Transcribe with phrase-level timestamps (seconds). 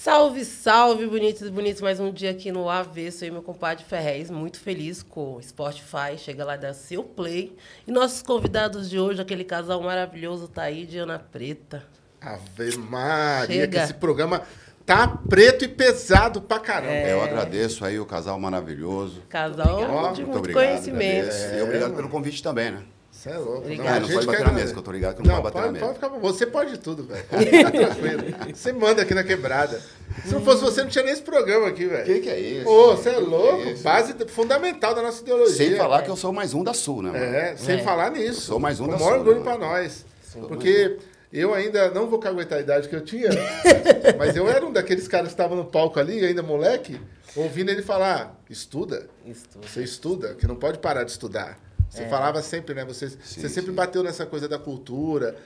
[0.00, 1.82] Salve, salve, bonitos e bonitos.
[1.82, 3.24] Mais um dia aqui no Avesso.
[3.24, 6.16] Eu e meu compadre Ferrez, muito feliz com o Spotify.
[6.16, 7.56] Chega lá da seu play.
[7.84, 11.82] E nossos convidados de hoje, aquele casal maravilhoso, Taíde e Ana Preta.
[12.20, 13.76] Ave Maria, Chega.
[13.76, 14.42] que esse programa
[14.86, 16.92] tá preto e pesado pra caramba.
[16.92, 17.12] É.
[17.12, 19.22] Eu agradeço aí o casal maravilhoso.
[19.28, 20.14] Casal Obrigado.
[20.14, 20.64] de Muito muito obrigado.
[20.64, 21.26] conhecimento.
[21.26, 21.54] agradeço.
[21.56, 22.84] E obrigado pelo convite também, né?
[23.18, 23.58] Você é louco.
[23.62, 23.88] Obrigado.
[23.88, 25.66] A não gente pode bater na mesa, que eu tô ligado que não, pode bater
[25.66, 25.84] na mesa.
[25.86, 27.24] pode ficar, você pode tudo, velho.
[27.36, 28.54] Fica tranquilo.
[28.54, 29.82] Você manda aqui na quebrada.
[30.24, 32.04] Se não fosse você, não tinha nem esse programa aqui, velho.
[32.04, 32.68] Que que é isso?
[32.68, 33.60] Ô, você é Que que louco.
[33.62, 33.82] é isso?
[33.82, 35.56] Base fundamental da nossa ideologia.
[35.56, 37.24] Sem falar que eu sou mais um da Sul, né, mano?
[37.24, 37.82] É, sem É.
[37.82, 38.40] falar nisso.
[38.42, 40.04] sou mais um Com da o maior Sul, orgulho né, pra nós.
[40.46, 40.98] Porque
[41.32, 43.30] eu ainda não vou caguetar a idade que eu tinha,
[44.16, 47.00] mas eu era um daqueles caras que estavam no palco ali, ainda moleque,
[47.34, 49.08] ouvindo ele falar, estuda.
[49.26, 49.66] Estuda.
[49.66, 51.58] Você estuda, que não pode parar de estudar.
[51.88, 52.84] Você falava sempre, né?
[52.84, 53.76] Você, você sempre sim.
[53.76, 55.36] bateu nessa coisa da cultura.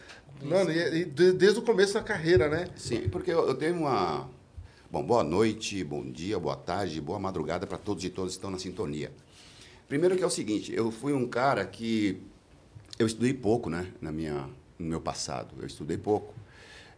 [0.43, 2.67] Mano, e, e de- desde o começo da carreira, né?
[2.77, 4.29] Sim, porque eu, eu tenho uma.
[4.91, 8.51] Bom, boa noite, bom dia, boa tarde, boa madrugada para todos e todas que estão
[8.51, 9.11] na sintonia.
[9.89, 12.21] Primeiro que é o seguinte, eu fui um cara que
[12.99, 15.55] eu estudei pouco, né, na minha, no meu passado.
[15.61, 16.35] Eu estudei pouco,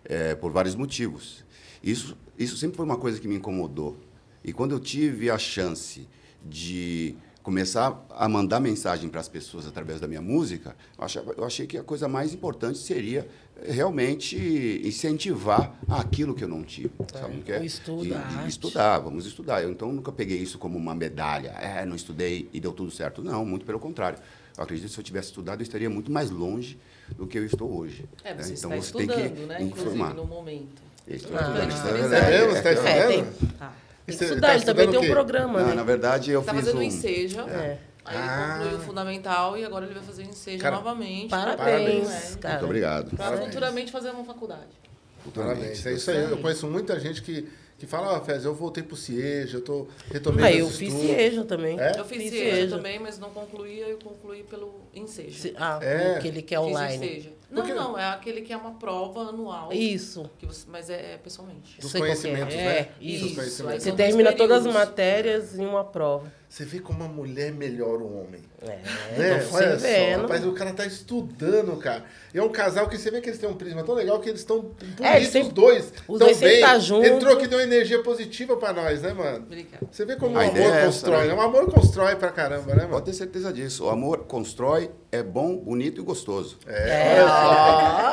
[0.05, 1.45] eh, por vários motivos.
[1.83, 3.97] Isso, isso sempre foi uma coisa que me incomodou.
[4.43, 6.09] E quando eu tive a chance
[6.45, 7.15] de
[7.45, 11.67] começar a mandar mensagem para as pessoas através da minha música, eu, achava, eu achei
[11.67, 13.29] que a coisa mais importante seria
[13.63, 14.35] eh, realmente
[14.83, 16.91] incentivar aquilo que eu não tive.
[17.13, 17.57] sabe o que é?
[17.57, 18.49] arte.
[18.49, 19.63] estudar, vamos estudar.
[19.63, 21.51] Eu então nunca peguei isso como uma medalha.
[21.61, 23.23] É, não estudei e deu tudo certo.
[23.23, 24.19] Não, muito pelo contrário.
[24.57, 26.79] Eu acredito que se eu tivesse estudado, eu estaria muito mais longe
[27.15, 28.07] do que eu estou hoje.
[28.25, 28.43] É, né?
[28.43, 29.63] você Então está você tem estudando, que né?
[29.63, 30.15] Inclusive, informar.
[30.15, 30.83] no momento.
[31.07, 31.69] Estou Ah, estudando.
[31.69, 31.75] tá.
[31.75, 32.89] Estudando, É tá é, estudando?
[32.89, 33.27] É, tem, Tá.
[33.27, 35.75] E tem que você estudar, tá ele também tem o um programa, Não, né?
[35.75, 36.81] na verdade, eu Tá fiz fazendo um...
[36.81, 37.43] o Enseja.
[37.43, 37.79] É.
[38.07, 38.55] Aí Ah.
[38.57, 41.31] ele concluiu o fundamental e agora ele vai fazer o Enseja Cara, novamente.
[41.31, 42.55] Parabéns, Para, cara.
[42.55, 43.11] Muito obrigado.
[43.17, 43.47] Para Parabéns.
[43.49, 44.69] futuramente fazer uma faculdade.
[45.35, 45.87] Parabéns.
[45.87, 46.19] É isso aí.
[46.31, 47.49] Eu conheço muita gente que,
[47.79, 51.01] que fala, ó, Fez, eu voltei pro CIEJA, eu tô retomando Ah, eu fiz estudos.
[51.17, 51.81] Cieja também.
[51.81, 51.99] É?
[51.99, 52.77] Eu fiz Fiz Enseja Cieja.
[52.77, 55.39] também, mas não concluí, eu concluí pelo Enseja.
[55.39, 56.17] Se- Ah, É.
[56.19, 56.97] aquele que é Fiz online.
[57.07, 57.31] Enseja.
[57.55, 57.75] Não, Por quê?
[57.75, 59.73] não, é aquele que é uma prova anual.
[59.73, 60.29] Isso.
[60.39, 61.81] que você- mas é, é pessoalmente.
[61.81, 62.05] Dos Sei é.
[62.05, 62.89] conhecimentos, É, né?
[63.01, 63.35] isso.
[63.35, 66.31] Dos Isso, Você termina todas as matérias em uma prova.
[66.49, 68.41] Você vê como uma mulher melhora o homem.
[68.63, 69.47] É, Né?
[69.53, 72.05] Olha só, rapaz, o cara tá estudando, cara.
[72.33, 74.29] E é um casal que você vê que eles têm um prisma tão legal que
[74.29, 75.87] eles estão bonitos É, têm- os dois.
[75.87, 76.61] os tão dois sempre bem.
[76.61, 77.05] tá junto.
[77.07, 79.39] Entrou que deu uma energia positiva pra nós, né, mano?
[79.39, 79.85] Obrigada.
[79.91, 81.27] Você vê como o A amor ideia é essa, constrói, né?
[81.29, 81.35] né?
[81.35, 82.91] O amor constrói pra caramba, né, mano?
[82.91, 83.85] Pode ter certeza disso.
[83.87, 86.59] O amor constrói, é bom, bonito e gostoso.
[86.69, 87.29] É, olha,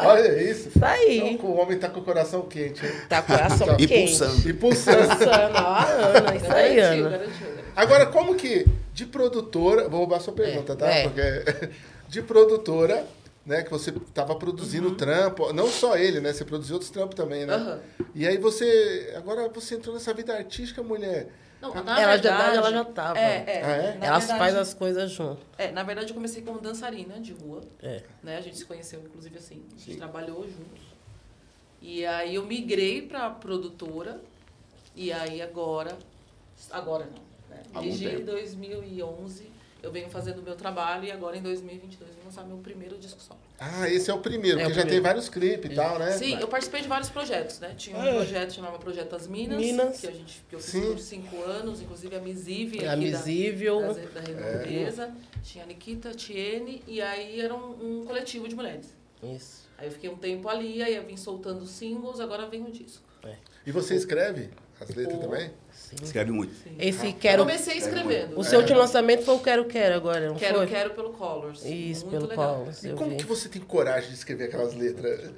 [0.01, 0.07] só.
[0.07, 0.69] olha isso.
[0.69, 1.19] Isso aí.
[1.35, 2.91] Então, o homem tá com o coração quente, hein?
[3.07, 4.09] Tá com o coração E quente.
[4.17, 4.49] pulsando.
[4.49, 5.07] E pulsando.
[5.07, 5.53] Pulsando.
[5.55, 6.35] Ó, a Ana.
[6.35, 7.09] Isso aí, Ana.
[7.09, 7.60] garantiu, garantiu.
[7.75, 10.87] Agora, como que de produtora, vou roubar sua pergunta, É, tá?
[10.87, 11.03] é.
[11.03, 11.69] Porque
[12.09, 13.05] de produtora,
[13.45, 14.95] né, que você tava produzindo Uhum.
[14.95, 16.31] trampo, não só ele, né?
[16.33, 17.53] Você produziu outros trampos também, né?
[17.55, 17.79] Aham.
[18.13, 21.27] E aí você, agora você entrou nessa vida artística, mulher.
[21.61, 23.19] Não, Ela na já- verdade, ela já tava.
[23.19, 23.61] É, é.
[23.63, 23.97] Ah, é?
[24.01, 25.39] Elas verdade- fazem as coisas junto.
[25.59, 27.61] É, na verdade, eu comecei como dançarina de rua.
[27.81, 28.01] É.
[28.23, 28.37] Né?
[28.37, 29.63] A gente se conheceu, inclusive, assim.
[29.75, 30.81] A gente trabalhou juntos.
[31.81, 34.19] E aí eu migrei pra produtora.
[34.95, 35.97] E aí agora...
[36.71, 37.30] Agora não.
[37.51, 37.61] Né?
[37.73, 38.25] Há algum Desde tempo.
[38.25, 39.51] 2011
[39.83, 41.05] eu venho fazendo o meu trabalho.
[41.05, 43.39] E agora em 2022 eu vou lançar meu primeiro disco solo.
[43.59, 45.03] Ah, esse é o primeiro, É porque o já primeiro.
[45.03, 46.11] tem vários clipes e tal, né?
[46.13, 47.73] Sim, eu participei de vários projetos, né?
[47.77, 48.13] Tinha um É.
[48.15, 49.99] projeto chamado Projeto As Minas, Minas.
[49.99, 50.81] que a gente que eu fiz Sim.
[50.91, 53.81] por cinco anos, inclusive a Misível A Misível.
[53.81, 55.13] da, da, da redondeza.
[55.43, 58.95] Tinha a Nikita, Tiene, e aí era um, um coletivo de mulheres.
[59.23, 59.67] Isso.
[59.77, 63.03] Aí eu fiquei um tempo ali, aí eu vim soltando singles, agora vem o disco.
[63.65, 64.49] E você escreve
[64.79, 65.51] as letras O- também?
[66.01, 66.53] Escreve muito.
[66.79, 67.43] Esse Eu quero.
[67.43, 68.39] comecei escrevendo.
[68.39, 70.67] O seu último lançamento foi o Quero Quero agora, não Quero, foi?
[70.67, 71.65] quero pelo Colors.
[71.65, 72.55] Isso, Muito pelo legal.
[72.59, 73.17] Colors, E eu como vi.
[73.17, 75.31] que você tem coragem de escrever aquelas letras?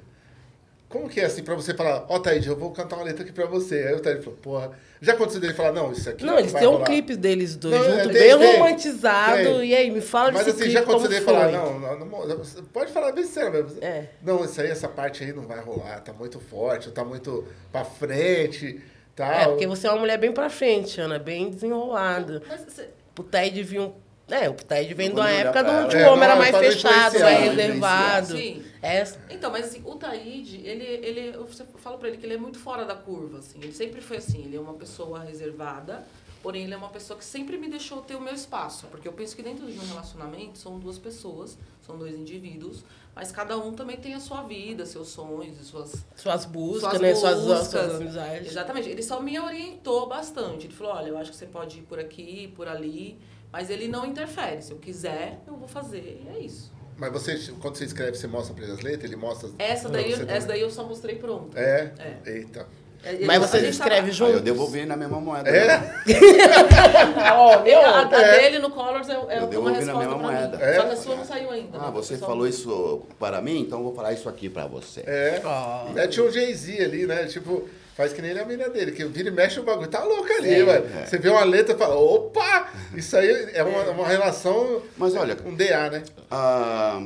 [0.88, 3.32] Como que é assim, pra você falar, ó, Thaís, eu vou cantar uma letra aqui
[3.32, 3.80] pra você.
[3.88, 4.70] Aí o Thaís falou, porra.
[5.00, 7.84] Já aconteceu dele falar, não, isso aqui Não, eles têm um clipe deles dois Não,
[7.84, 9.36] é, junto, tem, bem tem, romantizado.
[9.42, 9.64] tem.
[9.70, 11.34] E aí, me fala Mas desse assim, clipe já aconteceu dele foi.
[11.34, 12.38] falar, não, não, não,
[12.72, 13.76] pode falar bem sério mesmo.
[13.82, 14.04] É.
[14.22, 17.84] Não, isso aí, essa parte aí não vai rolar, tá muito forte, tá muito pra
[17.84, 18.80] frente,
[19.16, 19.30] tal.
[19.32, 22.42] É, porque você é uma mulher bem pra frente, Ana, bem desenrolada.
[22.48, 24.04] Mas você- O Taid viu um.
[24.32, 26.24] É, o Taid vem de Quando uma olhar época do, ela- de É, homem não,
[26.24, 27.50] era mais fechado, mais influenciar.
[27.50, 28.36] reservado.
[28.38, 28.64] Sim.
[28.82, 31.46] É, Então, mas assim, o Taíde, ele, ele, eu
[31.76, 33.58] falo pra ele que ele é muito fora da curva, assim.
[33.62, 36.04] Ele sempre foi assim, ele é uma pessoa reservada,
[36.42, 38.86] porém ele é uma pessoa que sempre me deixou ter o meu espaço.
[38.90, 41.56] Porque eu penso que dentro de um relacionamento são duas pessoas,
[41.86, 42.82] são dois indivíduos,
[43.14, 47.14] mas cada um também tem a sua vida, seus sonhos suas suas buscas, suas né?
[47.14, 47.68] Suas, buscas.
[47.68, 48.48] suas amizades.
[48.48, 48.88] Exatamente.
[48.88, 50.66] Ele só me orientou bastante.
[50.66, 53.18] Ele falou, olha, eu acho que você pode ir por aqui, por ali,
[53.52, 54.62] mas ele não interfere.
[54.62, 56.72] Se eu quiser, eu vou fazer e é isso.
[56.96, 59.10] Mas você, quando você escreve, você mostra pra ele as letras?
[59.10, 59.50] Ele mostra...
[59.58, 61.58] Essa daí, essa daí eu só mostrei pronta.
[61.58, 61.92] É?
[61.98, 62.30] É.
[62.30, 62.68] Eita.
[63.04, 64.32] É, Mas você escreve junto?
[64.32, 65.48] eu devolvi na mesma moeda.
[65.50, 65.78] É?
[67.64, 68.40] meu, a, a É.
[68.40, 70.56] dele no Colors é, é Eu uma devolvi na resposta mesma moeda.
[70.64, 70.74] É?
[70.76, 71.78] Só que a sua não saiu ainda.
[71.78, 71.90] Ah, né?
[71.92, 75.00] você Só- falou isso para mim, então eu vou falar isso aqui para você.
[75.06, 75.40] É.
[75.44, 75.88] Ó.
[75.96, 77.26] É, tinha um Jay-Z ali, né?
[77.26, 79.88] Tipo, faz que nem ele é a mina dele, que vira e mexe o bagulho.
[79.88, 80.86] Tá louco ali, velho.
[80.98, 81.06] É.
[81.06, 82.68] Você vê uma letra e fala, opa!
[82.94, 84.82] Isso aí é uma, uma relação.
[84.96, 86.02] Mas olha, Um DA, né?
[86.30, 87.00] Ah,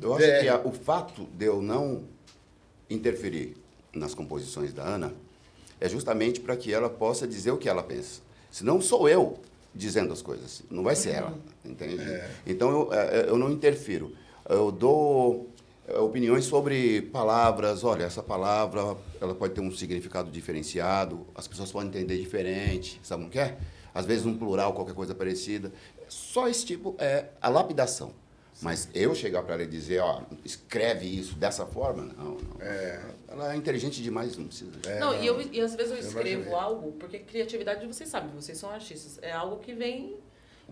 [0.00, 0.40] eu acho É.
[0.40, 2.02] que a- o fato de eu não
[2.90, 3.56] interferir
[3.94, 5.12] nas composições da Ana
[5.80, 8.20] é justamente para que ela possa dizer o que ela pensa.
[8.50, 9.38] Senão sou eu
[9.74, 12.02] dizendo as coisas, não vai ser ela, entende?
[12.46, 14.12] Então eu, eh, eu não interfiro.
[14.48, 15.50] Eu dou
[15.86, 17.84] eh, opiniões sobre palavras.
[17.84, 23.24] Olha, essa palavra ela pode ter um significado diferenciado, as pessoas podem entender diferente, sabe
[23.24, 23.58] o que é?
[23.94, 25.72] Às vezes um plural, qualquer coisa parecida.
[26.08, 28.12] Só esse tipo é a lapidação.
[28.60, 32.60] Mas eu chegar para ela e dizer, ó, escreve isso dessa forma, não, não.
[33.38, 34.72] Ela é inteligente demais, não precisa.
[34.98, 36.54] Não, e, eu, e às vezes eu escrevo imaginei.
[36.54, 40.16] algo, porque criatividade, vocês sabem, vocês são artistas, é algo que vem...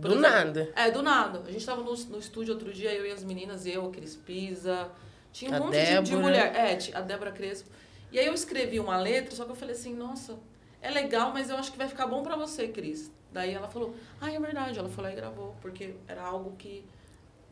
[0.01, 0.73] por Do nada.
[0.75, 1.41] É, do nada.
[1.41, 4.17] A gente estava no, no estúdio outro dia, eu e as meninas, eu, a Cris
[4.17, 4.91] Pisa,
[5.33, 6.55] tinha um A monte de- de, mulher.
[6.55, 7.69] É, a Débora Crespo.
[8.11, 10.39] E aí eu escrevi uma letra, só que eu falei assim, nossa,
[10.81, 13.11] é legal, mas eu acho que vai ficar bom pra você, Cris.
[13.33, 14.79] Daí ela falou, ah, é verdade.
[14.79, 16.85] Ela falou e gravou, porque era algo que...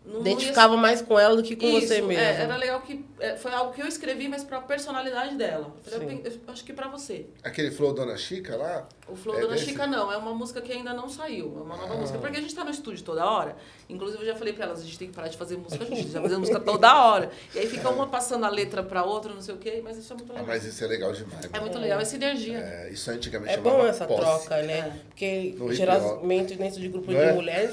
[0.04, 2.12] Não, não ia Identificava mais com ela do que com isso, você mesmo.
[2.22, 5.74] é, era legal que é, foi algo que eu escrevi, mas pra personalidade dela.
[5.90, 7.26] Eu, eu acho que pra você.
[7.42, 8.86] Aquele Flow Dona Chica lá.
[9.08, 9.64] O Flow É Dona desse?
[9.66, 11.56] Chica não, é uma música que ainda não saiu.
[11.58, 11.78] É uma Ah.
[11.78, 12.18] nova música.
[12.18, 13.56] Porque a gente tá no estúdio toda hora.
[13.88, 16.10] Inclusive, eu já falei pra elas, a gente tem que parar de fazer música juntos.
[16.12, 17.30] Já fazemos música toda hora.
[17.54, 19.80] E aí fica uma passando a letra pra outra, não sei o quê.
[19.82, 20.46] Mas isso é muito Ah, legal.
[20.48, 21.44] mas isso é legal demais.
[21.46, 21.62] É mano.
[21.62, 22.58] muito legal, essa energia.
[22.58, 24.20] É, isso antigamente É chamava bom essa posse.
[24.20, 24.78] troca, né?
[24.80, 24.92] É.
[25.08, 27.32] Porque No geralmente dentro de grupo Não de é?
[27.32, 27.72] mulheres,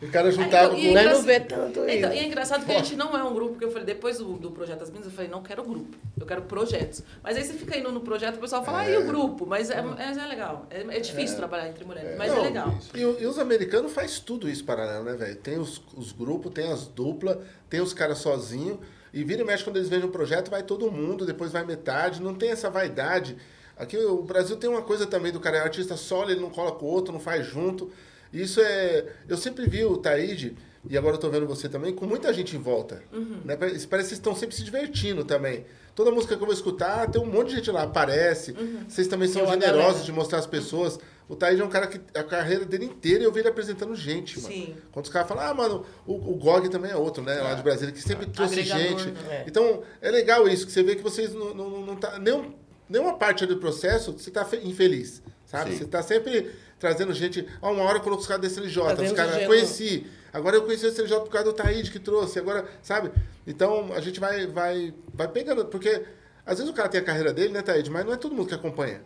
[0.00, 0.88] O cara juntava Aí, com...
[0.90, 1.90] então, nós engra- não vê tanto isso.
[1.98, 4.18] Então, e é engraçado que a gente não é um grupo, porque eu falei, depois
[4.18, 7.02] do, do Projeto das Minas, eu falei, não quero grupo, eu quero projetos.
[7.22, 9.44] Mas aí você fica indo no projeto, o pessoal fala, ah, e o grupo?
[9.44, 10.66] Mas é, mas é legal.
[10.70, 12.78] É, é difícil trabalhar entre mulheres, mas Não, é legal.
[12.94, 15.34] E, o- e os americanos faz tudo isso paralelo, né, velho?
[15.36, 18.78] Tem os, os grupos, tem as duplas, tem os caras sozinhos.
[19.12, 22.22] E vira e mexe quando eles veem um projeto, vai todo mundo, depois vai metade.
[22.22, 23.36] Não tem essa vaidade.
[23.76, 26.72] Aqui o Brasil tem uma coisa também do cara, é artista solo, ele não cola
[26.72, 27.90] com o outro, não faz junto.
[28.32, 29.06] Isso é.
[29.28, 30.56] Eu sempre vi o Taíde,
[30.88, 33.02] e agora eu tô vendo você também, com muita gente em volta.
[33.44, 33.56] Né?
[33.56, 35.64] Parece parece que vocês estão sempre se divertindo também.
[35.94, 38.54] Toda música que eu vou escutar, tem um monte de gente lá, aparece.
[38.88, 40.98] Vocês também são uma generosos de mostrar as pessoas.
[41.28, 44.40] O Taíde é um cara que a carreira dele inteira eu vi ele apresentando gente,
[44.40, 44.54] mano.
[44.54, 44.74] Sim.
[44.92, 47.34] Quando os caras falam, ah, mano, o, o GOG também é outro, né?
[47.34, 49.10] Lá de Brasília, que sempre trouxe Agregador, gente.
[49.10, 49.20] né?
[49.28, 49.44] É.
[49.46, 52.18] Então, é legal isso, que você vê que vocês não, não, não- tá.
[52.18, 52.54] Nenhum,
[52.88, 55.20] nenhuma parte do processo você tá fe- infeliz.
[55.44, 55.72] Sabe?
[55.72, 55.78] Sim.
[55.78, 57.46] Você tá sempre trazendo gente.
[57.60, 59.46] Ó, uma hora quando os caras desse LJ, os Trazendo caras.
[59.46, 60.06] Conheci.
[60.32, 62.38] Agora eu conheci esse LJ por causa do Taíde que trouxe.
[62.38, 63.10] Agora, sabe?
[63.46, 65.64] Então a gente vai, vai, vai pegando.
[65.66, 66.04] Porque
[66.44, 67.90] às vezes o cara tem a carreira dele, né, Taíde?
[67.90, 69.02] Mas não é todo mundo que acompanha.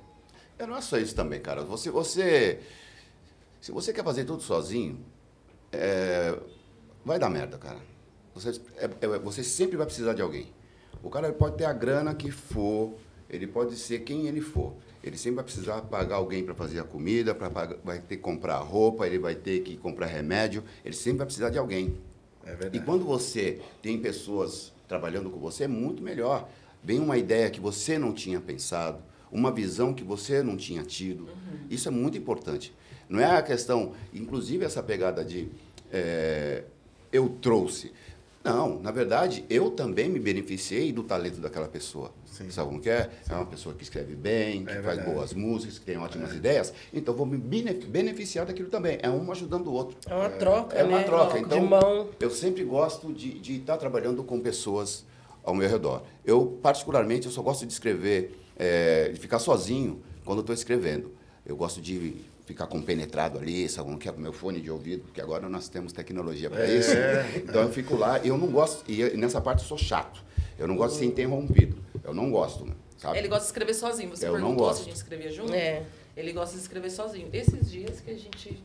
[0.59, 1.63] É, não é só isso também, cara.
[1.65, 2.61] Você, você,
[3.61, 5.05] se você quer fazer tudo sozinho,
[5.73, 6.39] é,
[7.05, 7.79] vai dar merda, cara.
[8.35, 10.53] Você, é- é- você sempre vai precisar de alguém.
[11.03, 12.95] O cara ele pode ter a grana que for,
[13.29, 14.75] ele pode ser quem ele for.
[15.03, 18.23] Ele sempre vai precisar pagar alguém para fazer a comida, pra pagar, vai ter que
[18.23, 20.63] comprar roupa, ele vai ter que comprar remédio.
[20.85, 21.97] Ele sempre vai precisar de alguém.
[22.45, 22.79] É verdade.
[22.79, 26.49] E quando você tem pessoas trabalhando com você, é muito melhor.
[26.83, 28.99] Vem uma ideia que você não tinha pensado,
[29.31, 31.29] uma visão que você não tinha tido.
[31.71, 32.75] Isso é muito importante.
[33.09, 35.49] Não é a questão, inclusive essa pegada de
[35.93, 36.65] é,
[37.13, 37.93] eu trouxe.
[38.43, 42.13] Não, na verdade, eu também me beneficiei do talento daquela pessoa.
[42.33, 43.11] Sabe como que é?
[43.29, 46.73] É uma pessoa que escreve bem, que É faz boas músicas, que tem ótimas ideias.
[46.93, 48.99] Então, vou me bene- beneficiar daquilo também.
[49.03, 49.97] É um ajudando o outro.
[50.09, 51.05] É uma troca, É uma né?
[51.05, 51.35] troca.
[51.39, 52.09] De Então, mão.
[52.19, 55.05] eu sempre gosto de estar trabalhando com pessoas
[55.45, 56.03] ao meu redor.
[56.25, 61.13] Eu, particularmente, eu só gosto de escrever, é, de ficar sozinho quando eu estou escrevendo.
[61.45, 62.15] Eu gosto de
[62.47, 65.93] ficar compenetrado ali, sabe, que é o meu fone de ouvido, porque agora nós temos
[65.93, 66.77] tecnologia para É.
[66.79, 66.91] isso.
[67.37, 70.23] Então eu fico lá e eu não gosto, e eu- nessa parte eu sou chato.
[70.59, 71.77] Eu não gosto de ser interrompido.
[72.05, 72.67] Eu não gosto,
[72.99, 73.19] sabe?
[73.19, 74.11] Ele gosta de escrever sozinho.
[74.11, 74.77] Você Eu não perguntou gosto.
[74.79, 75.53] se a gente escrevia junto?
[75.55, 75.85] É.
[76.17, 77.29] Ele gosta de escrever sozinho.
[77.33, 78.63] Esses dias que a gente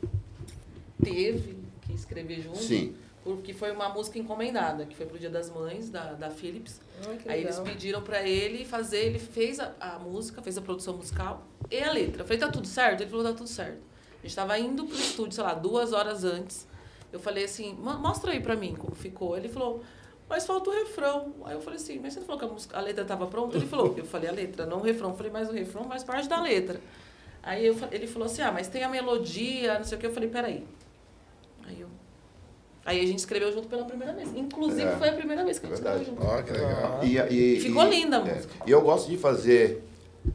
[1.03, 2.93] teve que escrever junto, Sim.
[3.35, 6.79] Porque foi uma música encomendada, que foi pro Dia das Mães, da, da Philips.
[7.07, 7.73] Ai, Aí eles legal.
[7.73, 11.91] pediram pra ele fazer, ele fez a, a música, fez a produção musical e a
[11.91, 12.21] letra.
[12.21, 13.01] Eu falei, tá tudo certo?
[13.01, 13.79] Ele falou, tá tudo certo.
[14.19, 16.67] A gente tava indo pro estúdio, sei lá, duas horas antes.
[17.13, 19.37] Eu falei assim, "Mo- mostra aí pra mim como ficou.
[19.37, 19.81] Ele falou,
[20.27, 21.33] mas falta o refrão.
[21.45, 23.55] Aí eu falei assim, mas você não falou que a, música, a letra tava pronta?
[23.57, 25.11] Ele falou, eu falei a letra, não o refrão.
[25.11, 26.81] Eu falei, mas o refrão faz parte da letra.
[27.43, 30.07] Aí eu ele falou assim, ah, mas tem a melodia, não sei o que.
[30.07, 30.67] Eu falei, peraí.
[31.65, 31.87] Aí eu...
[32.87, 34.29] Aí a gente escreveu junto pela primeira vez.
[34.33, 34.95] Inclusive, É.
[34.95, 36.03] foi a primeira vez que a gente Verdade.
[36.03, 36.33] escreveu junto.
[36.39, 36.99] Ó, que legal.
[37.03, 38.33] E, e- Ficou e- linda a é.
[38.33, 38.53] música.
[38.65, 39.83] E eu gosto de fazer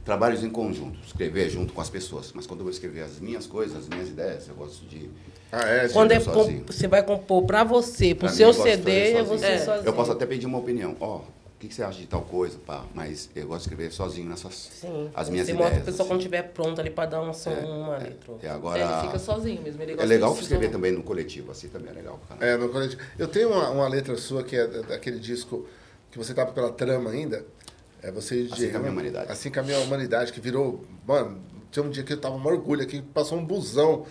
[0.04, 2.30] trabalhos em conjunto, escrever junto com as pessoas.
[2.34, 5.08] Mas quando eu vou escrever as minhas coisas, as minhas ideias, eu gosto de.
[5.50, 6.62] Ah, é, Quando é sozinho.
[6.66, 9.24] você vai compor pra você, pro Pra mim, seu CD, é sozinho.
[9.38, 9.58] você É.
[9.58, 9.86] sozinho.
[9.86, 10.94] Eu posso até pedir uma opinião.
[11.00, 12.58] Ó, o que, que você acha de tal coisa?
[12.66, 14.54] Pá, mas eu gosto de escrever sozinho nessas.
[14.80, 15.10] Sim.
[15.14, 15.70] As minhas você ideias.
[15.70, 16.08] mostra a pessoa assim.
[16.12, 18.34] quando estiver pronta ali pra dar uma, som, uma letra.
[18.42, 18.80] E agora.
[18.80, 19.80] Ele fica sozinho mesmo.
[19.82, 22.20] Ele é legal escrever também no coletivo, assim também é legal.
[22.28, 22.44] caramba.
[22.46, 23.00] É, no coletivo.
[23.18, 25.66] Eu tenho uma, uma letra sua que é da- daquele disco
[26.10, 27.44] que você tava pela trama ainda.
[28.02, 29.30] É você Assim de- com a minha humanidade.
[29.30, 30.84] Assim com a minha humanidade, que virou.
[31.06, 31.40] Mano,
[31.70, 34.04] tinha um dia que eu tava um orgulho aqui, passou um busão.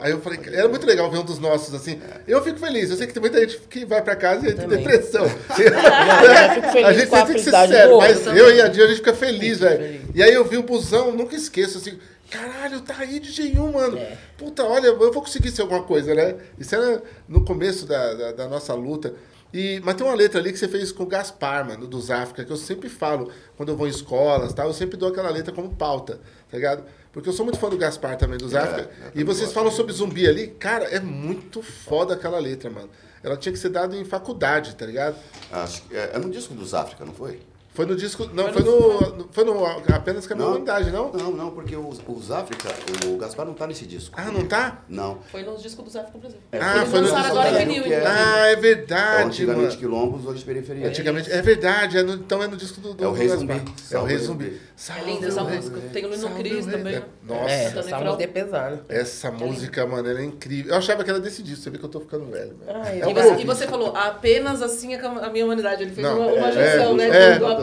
[0.00, 2.00] Aí eu falei, era muito legal ver um dos nossos assim.
[2.26, 4.56] Eu fico feliz, eu sei que tem muita gente que vai pra casa e tem
[4.56, 4.78] Também.
[4.78, 5.24] depressão.
[5.26, 8.88] eu fico feliz a gente tem que ser sério, mas eu e a Dia a
[8.88, 10.00] gente fica feliz, velho.
[10.14, 11.98] E aí eu vi o busão, nunca esqueço assim.
[12.30, 13.98] Caralho, tá aí de G1, mano.
[13.98, 14.16] É.
[14.36, 16.34] Puta, olha, eu vou conseguir ser alguma coisa, né?
[16.58, 19.14] Isso era no começo da, da, da nossa luta.
[19.52, 22.44] E, mas tem uma letra ali que você fez com o Gaspar, mano, dos África,
[22.44, 24.64] que eu sempre falo quando eu vou em escolas, tá?
[24.64, 26.84] Eu sempre dou aquela letra como pauta, tá ligado?
[27.16, 28.90] Porque eu sou muito fã do Gaspar também, dos É, África.
[29.14, 32.90] E vocês falam sobre zumbi ali, cara, é muito foda aquela letra, mano.
[33.22, 35.16] Ela tinha que ser dada em faculdade, tá ligado?
[35.50, 37.40] Acho que é, é no disco dos África, não foi?
[37.76, 38.28] Foi no disco.
[38.32, 39.28] Não, Foi foi no- no.
[39.30, 41.12] Foi no Apenas com a minha humanidade, não?
[41.12, 42.70] Não, não, porque os, os África,
[43.06, 44.14] o Gaspar não tá nesse disco.
[44.18, 44.82] Ah, não tá?
[44.88, 45.18] Não.
[45.30, 46.38] Foi nos discos do Zé Brasil.
[46.50, 48.06] É, Ah, Eles foi no lançaram disco agora em vinil, é- inclusive.
[48.06, 49.78] Ah, é É verdade, antigamente mano.
[49.78, 50.88] quilombos, hoje periferia.
[50.88, 53.28] Antigamente, é verdade, é no- então é no disco do, do É o Rei.
[53.28, 53.62] Zumbi.
[53.90, 54.60] É o Rei o Zumbi.
[54.98, 55.80] É linda essa música.
[55.92, 56.94] Tem o Lino Cris também.
[56.96, 57.02] É?
[57.22, 58.84] Nossa, É, essa música é pesada.
[58.88, 60.72] essa música, mano, ela é incrível.
[60.72, 62.56] Eu achava que era desse disco, você vê que eu tô ficando velho.
[62.66, 65.82] É E você, falou, apenas assim é a minha humanidade.
[65.82, 67.08] Ele fez uma, é, junção, né?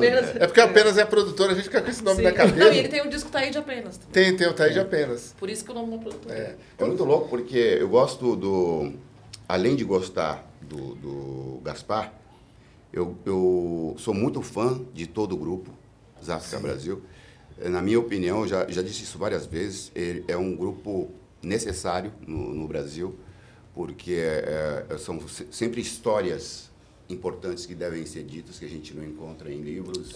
[0.06, 0.14] É.
[0.20, 0.36] apenas.
[0.36, 2.24] É porque apenas é produtora, a gente fica com esse nome Sim.
[2.24, 2.58] na cabeça.
[2.58, 3.98] Não, e ele tem o disco Tá aí de apenas.
[3.98, 4.12] também.
[4.12, 5.36] Tem, tem o Taí de apenas.
[5.40, 6.36] Por isso que o nome da produtora.
[6.38, 6.56] É.
[6.78, 8.94] É muito louco porque eu gosto do.
[9.48, 12.14] Além de gostar do, do Gaspar,
[12.92, 15.70] eu, eu sou muito fã de todo o grupo,
[16.24, 17.02] Záfrica Brasil.
[17.60, 22.14] Eh, Na minha opinião, já, já disse isso várias vezes, ele é um grupo necessário
[22.26, 23.16] no, no Brasil,
[23.76, 26.72] porque eh, eh, são se- sempre histórias
[27.14, 30.14] importantes que devem ser ditas, que a gente não encontra em livros,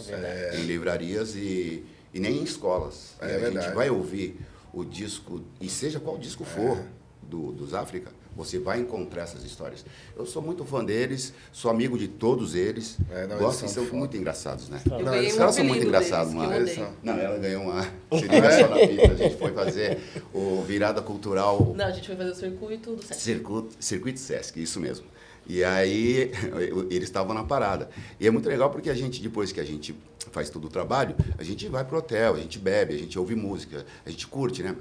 [0.58, 3.13] em livrarias e, e nem em escolas.
[3.22, 3.66] É E a verdade.
[3.68, 4.38] gente vai ouvir
[4.74, 6.86] o disco, e seja qual disco for, É.
[7.24, 9.84] do, dos África, você vai encontrar essas histórias.
[10.16, 12.96] Eu sou muito fã deles, sou amigo de todos eles.
[13.10, 14.80] É, não, gosto eles são são muito engraçados, né?
[14.86, 16.68] Eu Não, eles caras são muito engraçados, mano.
[16.68, 16.94] são.
[17.01, 17.82] Não, ela ganhou uma.
[17.84, 19.12] Se liga só na fita.
[19.12, 19.98] A gente foi fazer
[20.32, 23.24] o Virada Cultural Não, a gente foi fazer o circuito do sexo.
[23.24, 25.08] Circuito, Circuito Sesc, isso mesmo.
[25.48, 26.32] E aí
[26.92, 27.89] eles estavam na parada.
[28.20, 29.96] E é muito legal porque a gente, depois que a gente
[30.32, 33.36] faz todo o trabalho, a gente vai pro hotel, a gente bebe, a gente ouve
[33.36, 34.75] música, a gente curte, né?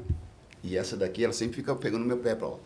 [0.63, 2.57] E essa daqui, ela sempre fica pegando no meu pé pra ó.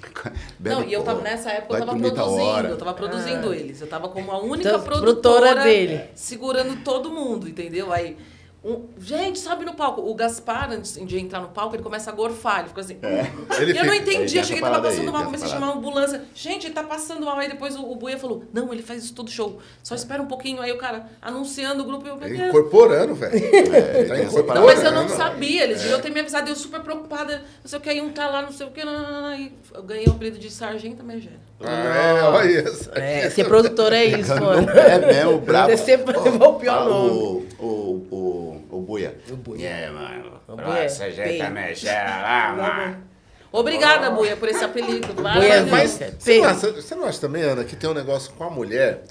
[0.58, 3.80] Bebe, Não, e eu tava, nessa época eu tava tal produzindo, eu tava produzindo eles.
[3.80, 6.04] Eu tava como a única Então, produtora, produtora dele.
[6.14, 7.92] segurando todo mundo, entendeu?
[7.92, 8.16] Aí,
[8.62, 10.02] um- gente, sobe no palco.
[10.02, 12.98] O Gaspar, antes de entrar no palco, ele começa a gorfar, ele fica assim.
[13.58, 15.24] Ele e eu não fica- Ele tem entendi, que ele tava parada aí, passando mal,
[15.24, 16.22] comecei a chamar uma ambulância.
[16.34, 17.38] Gente, ele tá passando mal.
[17.38, 19.58] Aí depois o, o Buia falou: Não, ele faz isso todo show.
[19.82, 20.60] Só espera um pouquinho.
[20.60, 23.34] Aí o cara anunciando o grupo, eu, É incorporando, velho.
[23.34, 24.66] É, Tá Não, parada.
[24.66, 25.82] mas eu não Não, sabia, eles É.
[25.82, 28.42] deviam ter me avisado, eu super preocupada, não sei o que, aí um tá lá,
[28.42, 31.36] não sei o que, não, não, não, e eu ganhei o apelido de Sargento Megera.
[31.62, 32.90] Ah, é, olha isso.
[32.94, 34.68] É, ser produtor é isso, mano.
[34.70, 35.70] É mesmo, brabo.
[35.70, 37.48] Você sempre levou o pior nome.
[38.90, 39.14] Buia.
[39.30, 39.68] O Buia.
[39.68, 40.40] É, mano.
[40.48, 41.50] O Buia, Nossa, gente, bem.
[41.50, 42.96] mexer lá, mano.
[43.52, 45.06] Obrigada, Buia, por esse apelido.
[45.12, 45.70] Buia, Maravilhoso.
[45.70, 48.50] Mas você não, acha, você não acha também, Ana, que tem um negócio com a
[48.50, 49.02] mulher,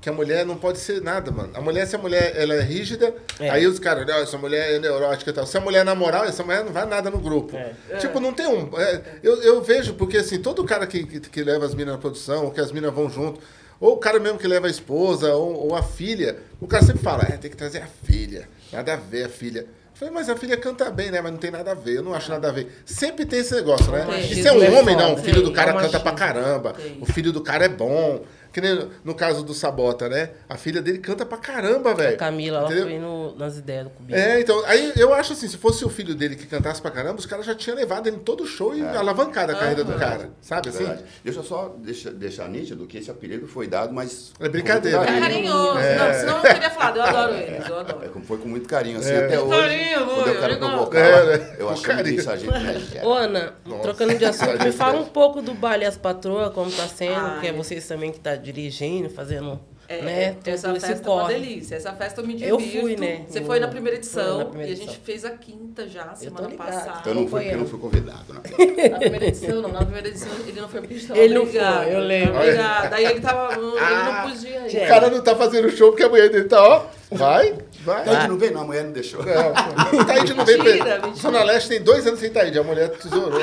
[0.00, 1.50] que a mulher não pode ser nada, mano.
[1.54, 3.50] A mulher, se a mulher ela é rígida, É.
[3.50, 5.46] aí os caras, não, essa mulher é neurótica e tal.
[5.46, 7.56] Se a mulher é na moral, essa mulher não vai nada no grupo.
[7.56, 7.96] É.
[7.98, 8.70] Tipo, não tem um.
[8.76, 12.00] é, eu, eu vejo, porque assim, todo cara que, que, que leva as minas na
[12.00, 13.40] produção, ou que as minas vão junto,
[13.80, 17.00] Ou o cara mesmo que leva a esposa ou, ou a filha, o cara sempre
[17.02, 18.48] fala, é, tem que trazer a filha.
[18.72, 19.60] Nada a ver a filha.
[19.60, 21.20] Eu falei, mas a filha canta bem, né?
[21.20, 22.82] Mas não tem nada a ver, eu não acho nada a ver.
[22.84, 24.06] Sempre tem esse negócio, né?
[24.06, 24.42] Tem.
[24.42, 26.74] Se é um homem, não, o filho do cara é um canta pra caramba.
[27.00, 28.22] O filho do cara é bom.
[28.58, 30.30] Que nem no caso do Sabota, né?
[30.48, 32.16] A filha dele canta pra caramba, A velho.
[32.16, 32.86] Camila, ela Entendeu?
[32.86, 34.18] foi no- nas ideias do Cubinho.
[34.18, 37.18] É, então, aí eu acho assim, se fosse o filho dele que cantasse pra caramba,
[37.20, 39.92] os caras já tinham levado ele em todo o show e alavancado a carreira do
[39.94, 40.78] cara, sabe assim?
[40.78, 41.04] Verdade.
[41.22, 44.32] Deixa eu só deixar, deixar nítido que esse apelido foi dado, mas.
[44.40, 44.98] É brincadeira.
[44.98, 45.74] com É muito carinhoso.
[45.74, 46.96] Não, senão eu teria falado.
[46.96, 48.10] Eu adoro eles, eu É, adoro.
[48.10, 49.50] como foi com muito carinho, assim, até hoje.
[49.60, 51.56] Carinho, quando eu quero provocar, É, né?
[51.58, 52.22] eu acho que carinho.
[52.22, 53.06] sargento médico.
[53.06, 56.86] Ô, Ana, trocando de assunto, me fala um pouco do baile As Patroas, como tá
[56.88, 57.40] sendo, Ai.
[57.40, 61.12] que é vocês também que tá dirigindo, fazendo, É, né, todo essa esse festa é
[61.12, 61.74] uma delícia.
[61.76, 62.80] Essa festa eu me Eu divirto.
[62.82, 63.24] fui, né?
[63.26, 65.04] Você No- foi na primeira edição na primeira e a gente edição.
[65.04, 67.08] fez a quinta já, semana passada.
[67.08, 68.40] Eu não fui porque eu não fui convidado, né?
[68.90, 69.70] Na primeira edição, não.
[69.72, 72.32] Na primeira edição ele não foi porque a gente tava Ele não foi, eu lembro.
[72.34, 72.90] Tava brigado.
[72.90, 73.48] Daí ele tava.
[73.58, 74.84] Ele Ah, não podia ir.
[74.84, 78.04] O cara não tá fazendo show porque a mulher dele tá, ó, vai, vai.
[78.04, 79.22] Taíde não veio, não, a mulher não deixou.
[79.24, 80.62] Não, Taíde não veio.
[80.62, 81.14] Mentira, mentira.
[81.14, 83.40] Zona Leste tem dois anos sem Taíde, a mulher tesourou.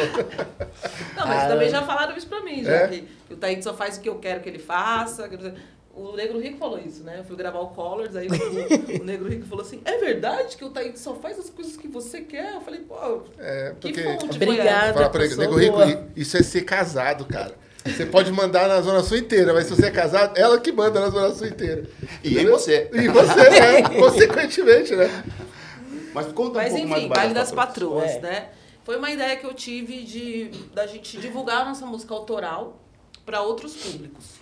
[1.15, 2.71] Não, mas também já falaram isso pra mim, já.
[2.71, 2.87] É?
[2.87, 5.27] Que, que o Taíde só faz o que eu quero que ele faça.
[5.27, 5.53] dizer,
[5.95, 7.19] O Negro Rico falou isso, né?
[7.19, 10.65] Eu fui gravar o Colors, aí o, o Negro Rico falou assim: é verdade que
[10.65, 12.53] o Taíde só faz as coisas que você quer?
[12.55, 14.03] Eu falei, pô, É, que porque.
[14.03, 14.99] fonte foi Obrigada.
[14.99, 15.09] essa?
[15.09, 15.77] Pra ele, nego rico,
[16.15, 17.55] isso é ser casado, cara.
[17.85, 20.99] Você pode mandar na Zona Sul inteira, mas se você é casado, ela que manda
[20.99, 21.83] na Zona Sul inteira.
[22.23, 22.89] E em você.
[22.91, 23.81] E você, né?
[23.99, 25.23] Consequentemente, né?
[26.13, 28.19] Mas conta um Mas pouco mais enfim, do Baile das Patroas, É.
[28.21, 28.49] né?
[28.83, 32.79] Foi uma ideia que eu tive de da gente divulgar a nossa música autoral
[33.25, 34.34] para outros públicos.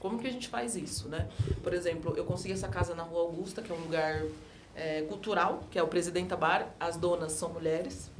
[0.00, 1.28] Como que a gente faz isso, né?
[1.62, 4.24] Por exemplo, eu consegui essa casa na Rua Augusta, que é um lugar
[4.74, 6.68] é, cultural, que é o Presidenta Bar.
[6.80, 8.10] As donas são mulheres,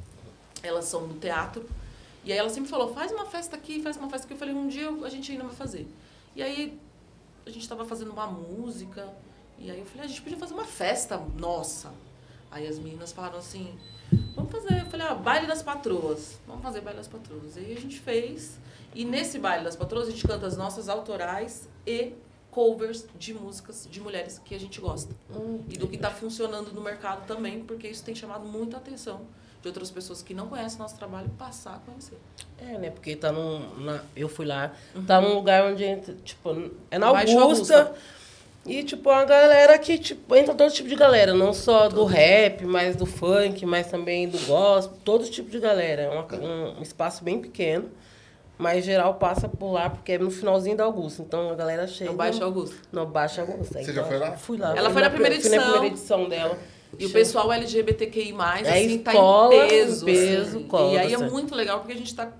[0.61, 1.67] elas são do teatro.
[2.23, 4.35] E aí ela sempre falou, faz uma festa aqui, faz uma festa aqui.
[4.35, 5.87] Eu falei, um dia a gente ainda vai fazer.
[6.35, 6.79] E aí
[7.47, 9.09] a gente estava fazendo uma música,
[9.57, 11.91] e aí eu falei, a gente podia fazer uma festa nossa.
[12.51, 13.75] Aí as meninas falaram assim,
[14.35, 14.81] vamos fazer.
[14.81, 16.37] Eu falei, ah, baile das patroas.
[16.45, 17.57] Vamos fazer baile das patroas.
[17.57, 18.59] Aí a gente fez.
[18.93, 22.13] E nesse baile das patroas a gente canta as nossas autorais e
[22.49, 25.15] covers de músicas de mulheres que a gente gosta.
[25.69, 29.21] E do que está funcionando no mercado também, porque isso tem chamado muita atenção
[29.61, 32.17] de outras pessoas que não conhecem nosso trabalho passar a conhecer.
[32.57, 32.89] É, né?
[32.89, 33.59] Porque tá num.
[33.79, 34.73] na- eu fui lá.
[35.07, 35.83] Tá num lugar onde
[36.25, 37.39] tipo, é na Augusta.
[37.39, 37.95] Augusta.
[38.63, 41.33] E, tipo, uma galera que, tipo, entra todo tipo de galera.
[41.33, 44.97] Não só do rap, mas do funk, mas também do gospel.
[45.03, 46.03] Todo tipo de galera.
[46.03, 47.89] É um espaço bem pequeno.
[48.61, 51.21] Mas geral passa por lá, porque é no finalzinho da Augusta.
[51.23, 52.11] Então a galera chega.
[52.11, 52.75] No Baixo Augusta.
[52.91, 53.73] No Baixo Augusta.
[53.73, 54.31] Você Então, já foi lá?
[54.33, 54.69] Fui lá.
[54.77, 55.71] Ela Fui foi na primeira fui na edição.
[55.73, 56.57] primeira edição dela.
[56.99, 60.05] E o pessoal LGBTQI+, É assim, tá escola, em peso.
[60.05, 60.67] peso, assim.
[60.67, 61.31] cola E aí é bastante.
[61.31, 62.31] muito legal porque a gente tá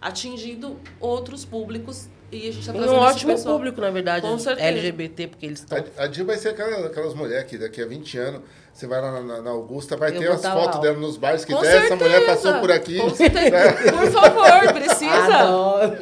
[0.00, 3.54] atingindo outros públicos e a gente tá trazendo um ótimo pessoal.
[3.56, 4.66] público, na verdade, Com certeza.
[4.68, 5.78] LGBT, porque eles estão.
[5.98, 9.00] A, a Dil vai ser aquela- aquelas mulheres que daqui a 20 anos, você vai
[9.00, 11.54] lá na, na- na Augusta, vai Eu ter as tá fotos dela nos bares que
[11.54, 12.98] der, essa mulher passou por aqui.
[12.98, 13.50] Com certeza.
[13.92, 15.34] Por favor, precisa.
[15.36, 15.96] Adoro.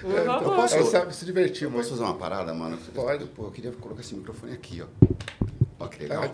[0.00, 0.56] Por Eu favor.
[0.56, 1.90] posso, Ela sabe se divertir eu posso muito.
[1.90, 2.78] fazer uma parada, mano?
[2.94, 3.24] Pode.
[3.26, 4.86] Pô, eu queria colocar esse microfone aqui, ó.
[5.80, 6.24] Ó, que legal.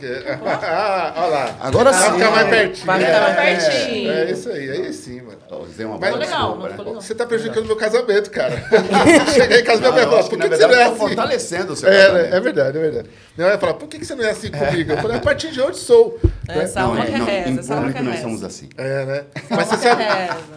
[0.42, 1.57] Ah, ah, olha lá.
[1.61, 2.12] Agora Vai sim.
[2.14, 2.87] ficar mais pertinho.
[2.87, 4.11] Vai ficar mais É, pertinho.
[4.11, 5.38] É, isso aí, aí sim, mano.
[5.50, 6.78] Ó, Usei uma Mas- legal, desculpa, não né?
[6.78, 6.94] legal.
[7.02, 8.57] Você tá prejudicando meu casamento, cara.
[9.35, 10.96] Cheguei em casa, minha Não, acho que, por que, que você não é tá assim?
[10.98, 12.35] fortalecendo o seu É, casamento.
[12.35, 13.11] é verdade, é verdade.
[13.37, 14.92] Minha mãe fala, por que, que você não é assim comigo?
[14.92, 16.18] Eu falei, a partir de hoje sou.
[16.48, 16.64] É, né?
[16.64, 18.68] Essa alma Não, que é- não, reza, em público nós somos assim.
[18.78, 19.24] É, né?
[19.50, 20.04] Mas você sabe,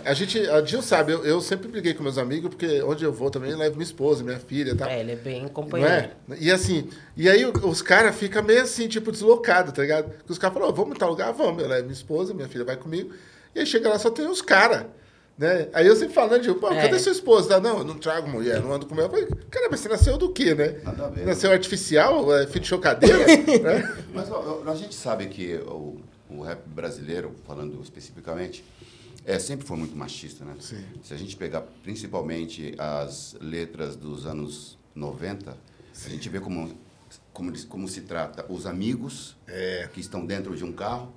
[0.05, 3.11] a gente, a Dil sabe, eu, eu sempre briguei com meus amigos, porque onde eu
[3.11, 4.87] vou também eu levo minha esposa, minha filha e tal.
[4.87, 5.91] É, ele é bem Não companheiro.
[5.93, 6.09] é?
[6.39, 10.09] E assim, e aí os caras ficam meio assim, tipo, deslocados, tá ligado?
[10.11, 11.33] Porque os caras falam, ó, vamos em tal lugar?
[11.33, 11.61] Vamos.
[11.61, 13.11] Eu levo minha esposa, minha filha vai comigo.
[13.55, 14.85] E aí chega lá, só tem os caras.
[15.37, 15.67] Né?
[15.73, 16.81] Aí eu sempre falo, né, Gil, pô, É.
[16.81, 17.59] cadê sua esposa?
[17.59, 19.07] Não, eu não trago mulher, não ando com mulher.
[19.07, 20.79] Eu falei, cara, mas você nasceu do quê, né?
[20.83, 21.25] Nada a ver.
[21.25, 23.17] Nasceu artificial, é, filho de chocadeira?
[23.61, 23.97] né?
[24.13, 25.99] Mas ó, a gente sabe que o,
[26.29, 28.63] o rap brasileiro, falando especificamente,
[29.25, 30.55] é, sempre foi muito machista, né?
[30.59, 30.83] Sim.
[31.03, 35.55] Se a gente pegar principalmente as letras dos anos 90,
[36.05, 36.71] a gente vê como,
[37.37, 39.87] como, como se trata os amigos É.
[39.93, 41.13] que estão dentro de um carro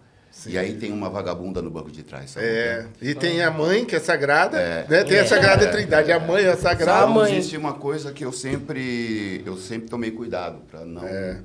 [0.46, 2.32] e aí tem uma vagabunda no banco de trás.
[2.32, 2.44] sabe?
[2.46, 4.86] É, e tem a mãe, que é sagrada, É.
[4.86, 5.02] né?
[5.04, 5.26] Tem a É.
[5.26, 7.00] sagrada trindade, a mãe é a Só a sagrada.
[7.04, 7.32] Então, mãe.
[7.36, 11.40] existe uma coisa que eu sempre eu sempre tomei cuidado para não É.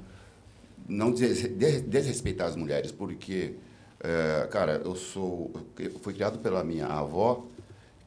[0.90, 3.54] não des- des- desrespeitar as mulheres porque
[4.04, 7.46] é, cara eu sou eu fui criado pela minha avó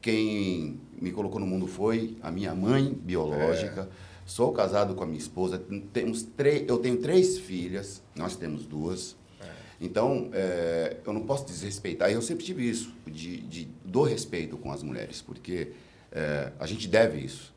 [0.01, 3.89] quem me colocou no mundo foi a minha mãe biológica
[4.29, 5.57] sou casado com a minha esposa
[5.91, 9.15] temos três eu tenho três filhas nós temos duas.
[9.81, 14.71] Então é, eu não posso desrespeitar eu sempre tive isso de, de do respeito com
[14.71, 15.71] as mulheres porque
[16.11, 17.53] é, a gente deve isso.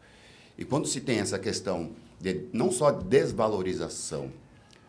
[0.56, 4.30] E quando se tem essa questão de- não só desvalorização,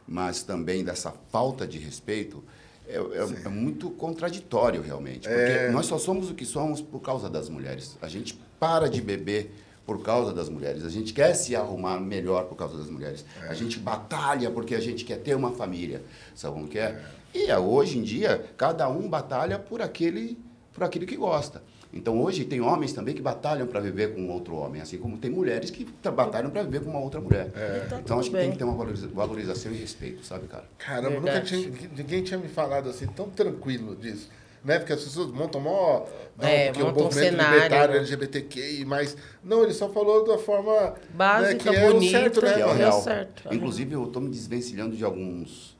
[0.08, 2.44] mas também dessa falta de respeito,
[2.88, 5.28] é, é- é muito contraditório realmente.
[5.28, 7.98] Porque nós só somos o que somos por causa das mulheres.
[8.02, 9.52] A gente para de beber
[9.86, 10.86] por causa das mulheres.
[10.86, 13.26] A gente quer se arrumar melhor por causa das mulheres.
[13.50, 16.02] A gente batalha porque a gente quer ter uma família.
[16.36, 17.02] Sabe como que é?
[17.34, 20.38] E é, hoje em dia, cada um batalha por aquele,
[20.74, 21.62] por aquilo que gosta.
[21.92, 25.30] Então hoje tem homens também que batalham para viver com outro homem, assim como tem
[25.30, 27.52] mulheres que batalham para viver com uma outra mulher.
[27.88, 30.64] Tá então acho que tem que ter uma valoriza- valorização e respeito, sabe, cara?
[30.80, 31.50] Caramba, nunca Verdade.
[31.72, 34.28] tinha, ninguém tinha me falado assim tão tranquilo disso.
[34.64, 34.80] Né?
[34.80, 36.06] Porque as pessoas montam mó.
[36.38, 38.00] Não, É, porque o montam um movimento cenário, libertário né?
[38.00, 39.18] LGBTQI, mas.
[39.44, 40.96] Não, ele só falou da forma.
[41.14, 42.54] Básica, né, que é bonita, o certo, né?
[42.54, 43.02] que é o Deu real.
[43.02, 43.48] certo.
[43.48, 43.56] Aham.
[43.56, 45.78] Inclusive, eu estou me desvencilhando de alguns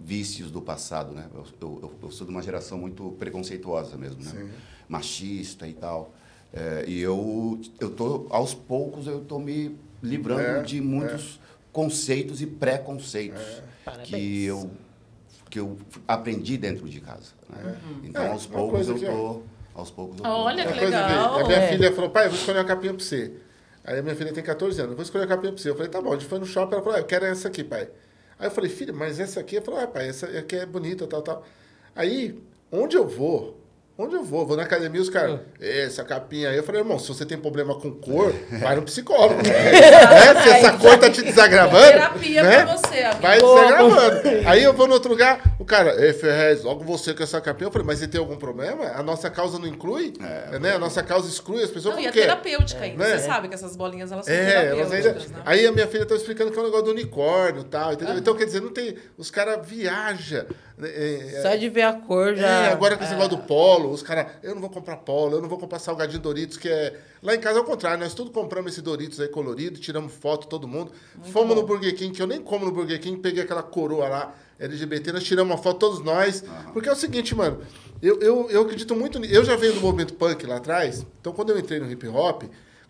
[0.00, 1.26] vícios do passado, né?
[1.34, 4.48] Eu, eu- eu- sou de uma geração muito preconceituosa mesmo, né?
[4.88, 6.12] Machista e tal.
[6.52, 11.40] É, e eu, eu tô, aos poucos, eu estou me livrando É, de muitos
[11.72, 14.08] conceitos e preconceitos Parabéns.
[14.08, 14.70] que eu
[15.54, 15.76] que eu
[16.08, 17.30] aprendi dentro de casa.
[17.48, 17.76] né?
[18.02, 20.28] Então, É, aos poucos eu que- tô, aos poucos eu tô.
[20.28, 21.38] Olha que coisa legal.
[21.38, 21.68] A minha é.
[21.68, 23.32] filha falou, pai, eu vou escolher uma capinha pra você.
[23.84, 25.70] Aí a minha filha tem 14 anos, eu vou escolher a capinha pra você.
[25.70, 27.46] Eu falei, tá bom, a gente foi no shopping, ela falou, ah, eu quero essa
[27.46, 27.88] aqui, pai.
[28.36, 29.54] Aí eu falei, filha, mas essa aqui?
[29.58, 31.44] Ela falou, ah, pai, essa aqui é bonita, tal, tal.
[31.94, 32.36] Aí,
[32.72, 33.56] onde eu vou?
[33.96, 34.44] Onde eu vou?
[34.44, 36.56] Vou na academia os caras, essa capinha aí.
[36.56, 39.36] Eu falei, irmão, se você tem problema com cor, vai no psicólogo.
[39.46, 40.42] né?
[40.42, 41.92] Se essa cor tá te desagravando.
[41.92, 42.64] Terapia né?
[42.64, 43.22] pra você, amigo.
[43.22, 44.22] Vai desagravando.
[44.46, 47.68] Aí eu vou no outro lugar, o cara, ei, Ferrez, logo você com essa capinha.
[47.68, 48.84] Eu falei, mas você tem algum problema?
[48.88, 50.12] A nossa causa não inclui?
[50.60, 50.74] né?
[50.74, 51.94] A nossa causa exclui as pessoas.
[51.96, 53.02] Não, por e é terapêutica ainda.
[53.02, 53.18] Né?
[53.18, 55.02] Você sabe que essas bolinhas, elas são É, elas ainda.
[55.02, 55.42] terapêuticas, né?
[55.46, 58.18] Aí a minha filha tá explicando que é um negócio do unicórnio e tal, entendeu?
[58.18, 58.94] Então, quer dizer, não tem.
[59.16, 60.44] Os caras viajam.
[60.82, 62.46] É, é, Só de ver a cor já.
[62.46, 65.40] é, agora com esse negócio do polo, os caras, eu não vou comprar polo, eu
[65.40, 66.94] não vou comprar salgadinho Doritos, que é.
[67.22, 70.46] Lá em casa é o contrário, nós tudo compramos esse Doritos aí colorido, tiramos foto,
[70.46, 70.92] todo mundo.
[71.32, 74.34] Fomos no Burger King, que eu nem como no Burger King, peguei aquela coroa lá,
[74.58, 76.44] LGBT, nós tiramos uma foto, todos nós.
[76.72, 77.60] Porque é o seguinte, mano,
[78.00, 79.22] eu, eu, eu acredito muito.
[79.24, 82.44] Eu já venho do movimento punk lá atrás, então quando eu entrei no hip hop,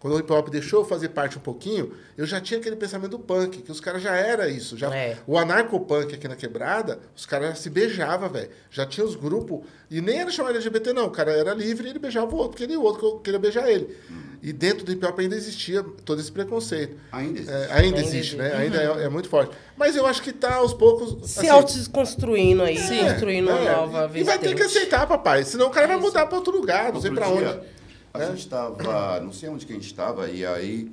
[0.04, 3.12] quando o hip hop deixou eu fazer parte um pouquinho, eu já tinha aquele pensamento
[3.12, 4.76] do punk, que os caras já era isso.
[4.76, 5.16] Já, É.
[5.26, 8.50] o anarcopunk aqui na quebrada, os caras se beijavam, velho.
[8.70, 9.60] Já tinha os grupos.
[9.90, 11.06] E nem era chamado LGBT, não.
[11.06, 13.96] O cara era livre e ele beijava o outro, queria o outro queria beijar ele.
[14.42, 16.98] E dentro do hip hop ainda existia todo esse preconceito.
[17.10, 17.50] Ainda existe.
[17.50, 18.36] É, ainda, Ainda existe, existe.
[18.36, 18.54] né?
[18.56, 19.56] Ainda é, é muito forte.
[19.74, 21.30] Mas eu acho que tá aos poucos.
[21.30, 23.72] Se assim, autodesconstruindo aí, é, construindo uma é.
[23.74, 25.44] nova E vai ter que aceitar, papai.
[25.44, 27.74] Senão o cara vai mudar pra outro lugar, não sei dia, onde.
[28.14, 28.26] A É.
[28.28, 30.90] gente estava, não sei onde que a gente estava, e aí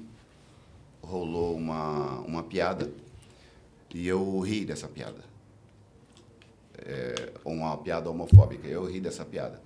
[1.04, 2.92] rolou uma, uma piada
[3.94, 5.22] e eu ri dessa piada.
[6.84, 8.68] É, uma piada homofóbica.
[8.68, 9.62] Eu ri dessa piada.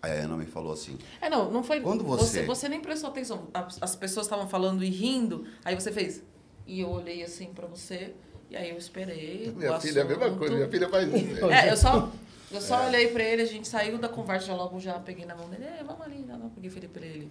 [0.00, 1.80] Aí a Ana me falou assim: É, não, não foi.
[1.80, 2.40] Quando você...
[2.42, 2.68] você- você.
[2.68, 3.48] nem prestou atenção.
[3.52, 6.22] As, as pessoas estavam falando e rindo, aí você fez.
[6.66, 8.14] E eu olhei assim pra você,
[8.48, 9.52] e aí eu esperei.
[9.56, 10.38] Minha filha é a mesma assunto.
[10.38, 11.44] coisa, minha filha faz isso.
[11.50, 12.12] É, eu só,
[12.50, 15.34] eu só olhei pra ele, a gente saiu da conversa, já logo já peguei na
[15.34, 17.30] mão dele, é, vamos ali, não, não, peguei e pra ele.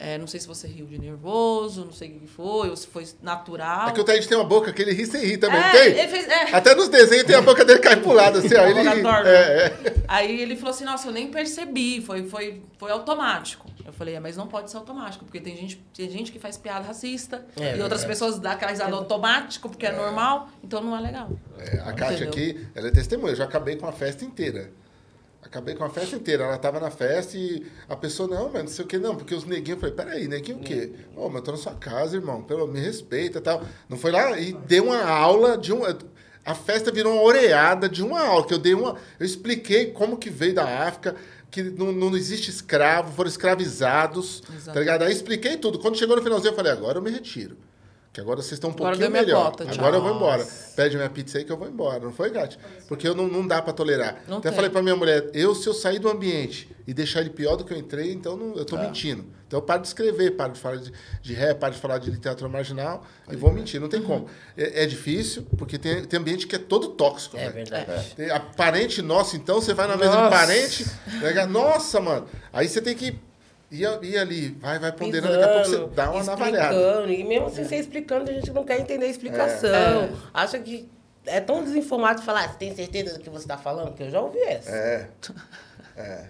[0.00, 2.86] É, não sei se você riu de nervoso, não sei o que foi, ou se
[2.86, 3.88] foi natural.
[3.88, 5.72] É que o Thaís tem uma boca que ele ri sem rir também, É, não
[5.72, 5.86] tem?
[5.98, 6.54] ele fez- é.
[6.54, 8.64] Até nos desenhos tem a boca dele cai pro lado, assim, ó.
[8.64, 9.02] Ele ri.
[9.26, 9.94] É, é.
[10.06, 13.66] Aí ele falou assim, nossa, eu nem percebi, foi, foi, foi automático.
[13.84, 16.56] Eu falei, é, mas não pode ser automático, porque tem gente, tem gente que faz
[16.56, 18.06] piada racista, É, e outras é.
[18.06, 19.90] pessoas dão aquela risada automático, porque é.
[19.92, 21.28] normal, então não é legal.
[21.58, 23.32] É, a Kátia aqui, ela é testemunha.
[23.32, 24.70] Eu já acabei com a festa inteira.
[25.48, 26.44] Acabei com a festa inteira.
[26.44, 29.34] Ela tava na festa e a pessoa, não, mas não sei o que, não, porque
[29.34, 30.92] os neguinhos, eu falei, peraí, neguinho o quê?
[31.16, 33.62] Ô, mas eu tô na sua casa, irmão, pelo me respeita e tal.
[33.88, 35.82] Não foi lá e deu uma aula de um.
[36.44, 38.96] A festa virou uma oreada de uma aula, que eu dei uma.
[39.18, 41.16] Eu expliquei como que veio da África,
[41.50, 44.40] que não, não existe escravo, foram escravizados.
[44.40, 44.78] Tá Exato.
[44.78, 45.02] ligado?
[45.02, 45.78] Aí expliquei tudo.
[45.78, 47.56] Quando chegou no finalzinho, eu falei, agora eu me retiro.
[48.12, 49.54] Que agora vocês estão um Agora pouquinho melhor.
[49.54, 49.66] tchau.
[49.70, 50.46] agora eu vou embora.
[50.74, 52.00] Pede minha pizza aí que eu vou embora.
[52.00, 52.58] Não foi, Gatti?
[52.88, 54.22] Porque eu não, não dá pra tolerar.
[54.26, 54.56] Não Até tem.
[54.56, 57.64] falei pra minha mulher, eu, se eu sair do ambiente e deixar ele pior do
[57.64, 59.26] que eu entrei, então não- eu tô mentindo.
[59.46, 60.92] Então eu paro de escrever, paro de falar de,
[61.22, 63.80] de rap, paro de falar de literatura marginal e vou mentir.
[63.80, 64.26] Não tem como.
[64.56, 67.36] É, é difícil, porque tem, tem ambiente que é todo tóxico.
[67.36, 67.54] É velho.
[67.54, 68.14] verdade.
[68.16, 70.30] Tem a parente nossa, então, você vai na mesa Nossa.
[70.30, 70.86] parente,
[71.48, 72.26] nossa, mano.
[72.52, 73.18] Aí você tem que
[73.70, 77.06] ir, ir ali, vai, vai ponderando, daqui a pouco você dá uma navalhada.
[77.12, 79.70] E mesmo assim, você explicando, a gente não quer entender a explicação.
[79.70, 80.10] É.
[80.34, 80.88] Acha que
[81.26, 83.94] é tão desinformado de falar, "Ah, você tem certeza do que você está falando?
[83.94, 84.70] Que eu já ouvi essa.
[85.96, 86.28] É.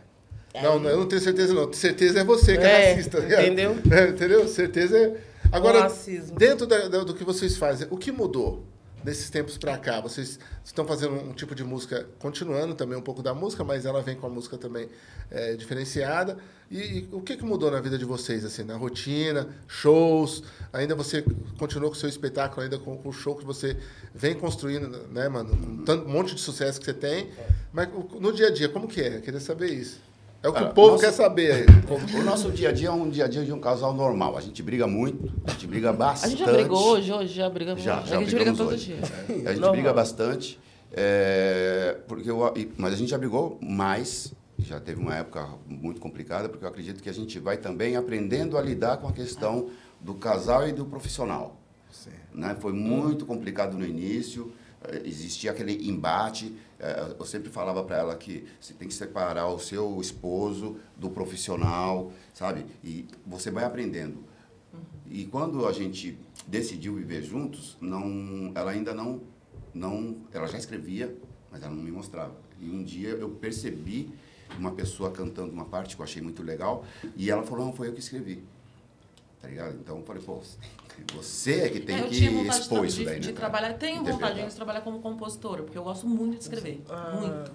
[0.55, 0.63] É.
[0.63, 1.71] Não, não, eu não tenho certeza, não.
[1.73, 3.19] Certeza é você que é, É, racista.
[3.19, 3.77] entendeu?
[3.93, 4.49] É, entendeu?
[4.49, 5.13] Certeza é.
[5.53, 6.37] Agora, racismo.
[6.39, 8.65] dentro da- da- do que vocês fazem, o que mudou?
[9.03, 10.01] Desses tempos pra cá?
[10.01, 14.03] Vocês estão fazendo um tipo de música, continuando também um pouco da música, mas ela
[14.03, 14.89] vem com a música também
[15.31, 16.37] é, diferenciada.
[16.71, 20.43] E, e o que, que mudou na vida de vocês, assim, na rotina, shows?
[20.73, 21.25] Ainda você
[21.59, 23.77] continuou com o seu espetáculo, ainda com, com o show que você
[24.15, 25.57] vem construindo, né, mano?
[25.57, 27.31] Com tanto, um monte de sucesso que você tem.
[27.73, 29.17] Mas o- no dia a dia, como que é?
[29.17, 29.99] Eu queria saber isso.
[30.41, 31.67] É o que Cara, o povo nossa- quer saber.
[32.17, 34.37] O nosso dia a dia é um dia a dia de um casal normal.
[34.37, 36.31] A gente briga muito, a gente briga A bastante.
[36.37, 37.83] gente já brigou hoje, hoje já brigamos.
[37.83, 38.85] Já, a já gente briga todo hoje.
[38.95, 38.99] dia.
[39.29, 39.73] A gente Normal.
[39.73, 40.61] briga bastante,
[40.93, 44.33] é, porque eu, mas a gente já brigou mais.
[44.61, 48.57] Já teve uma época muito complicada, porque eu acredito que a gente vai também aprendendo
[48.59, 49.69] a lidar com a questão
[50.01, 51.57] do casal e do profissional.
[52.35, 52.57] Né?
[52.61, 54.53] Foi muito complicado no início,
[55.05, 56.57] existia aquele embate.
[56.79, 61.11] eh, Eu sempre falava para ela que você tem que separar o seu esposo do
[61.11, 62.65] profissional, sabe?
[62.83, 64.25] E você vai aprendendo.
[65.11, 69.21] E quando a gente decidiu viver juntos, não, ela ainda não,
[69.75, 71.17] não, ela já escrevia,
[71.51, 72.35] mas ela não me mostrava.
[72.61, 74.11] E um dia eu percebi
[74.59, 76.85] uma pessoa cantando uma parte que eu achei muito legal,
[77.17, 78.43] e ela falou, não, foi eu que escrevi.
[79.41, 79.77] Tá ligado?
[79.77, 80.57] Então eu falei, pô, você
[81.01, 83.33] é que tem É, eu que tinha vontade de, expor isso de- daí, de né?
[83.33, 83.51] cara?
[83.51, 83.75] trabalhar.
[83.79, 84.49] Tenho vontade Interpretar.
[84.49, 86.83] de trabalhar como compositora, porque eu gosto muito de escrever.
[87.21, 87.53] Muito.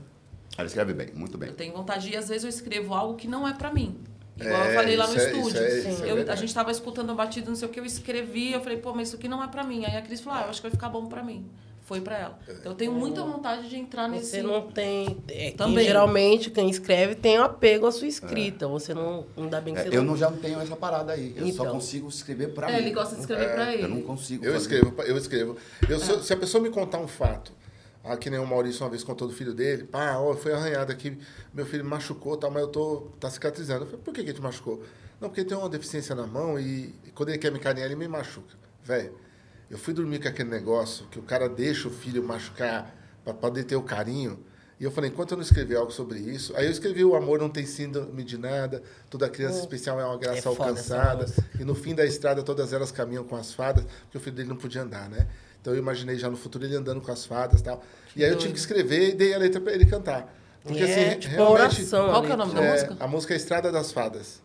[0.57, 1.49] Ela escreve bem, muito bem.
[1.49, 3.97] Eu tenho vontade e às vezes eu escrevo algo que não é pra mim.
[4.39, 5.47] Igual É, eu falei lá no é- estúdio.
[5.49, 7.79] isso é- isso é Eu- a gente tava escutando a batida, não sei o que,
[7.79, 9.85] eu escrevi, eu falei, pô, mas isso aqui não é pra mim.
[9.85, 11.45] Aí a Cris falou, ah, eu acho que vai ficar bom pra mim.
[11.93, 12.39] Foi pra ela.
[12.49, 14.31] Então eu tenho muita vontade de entrar nesse.
[14.31, 15.17] Você não tem.
[15.27, 15.85] É, quem Também.
[15.85, 18.67] geralmente, quem escreve tem apego à sua escrita.
[18.67, 19.25] Você não.
[19.37, 21.33] Ainda bem que É, você eu não já não tenho essa parada aí.
[21.37, 21.71] Eu só Então.
[21.73, 22.77] consigo escrever pra É, mim.
[22.85, 23.83] ele gosta de escrever pra ele.
[23.83, 24.63] Eu não consigo Eu fazer.
[24.75, 25.57] escrevo, eu escrevo.
[25.87, 27.51] Eu, se, se a pessoa me contar um fato,
[28.03, 30.91] ah, que nem o Maurício uma vez contou do filho dele, pá, ó, foi arranhado
[30.91, 31.17] aqui,
[31.53, 33.83] meu filho me machucou, tal, mas eu tô tá cicatrizando.
[33.83, 34.83] Eu falei, por que que ele te machucou?
[35.21, 37.85] Não, porque ele tem uma deficiência na mão e, e quando ele quer me carinhar,
[37.87, 38.55] ele me machuca.
[38.83, 39.13] Velho,
[39.73, 43.63] eu fui dormir com aquele negócio que o cara deixa o filho machucar para poder
[43.63, 44.39] ter o carinho.
[44.79, 47.39] E eu falei, enquanto eu não escrever algo sobre isso, aí eu escrevi o amor
[47.39, 51.25] não tem síndrome de nada, toda criança especial é uma graça É foda essa alcançada.
[51.59, 54.49] E no fim da estrada, todas elas caminham com as fadas, porque o filho dele
[54.49, 55.27] não podia andar, né?
[55.59, 57.83] Então eu imaginei já no futuro ele andando com as fadas e tal.
[58.15, 60.31] E aí eu tive que escrever e dei a letra para ele cantar.
[60.61, 61.61] Porque É, assim, tipo uma realmente.
[61.63, 62.97] oração Qual que é o nome da é, música?
[62.99, 64.39] A música é Estrada das Fadas.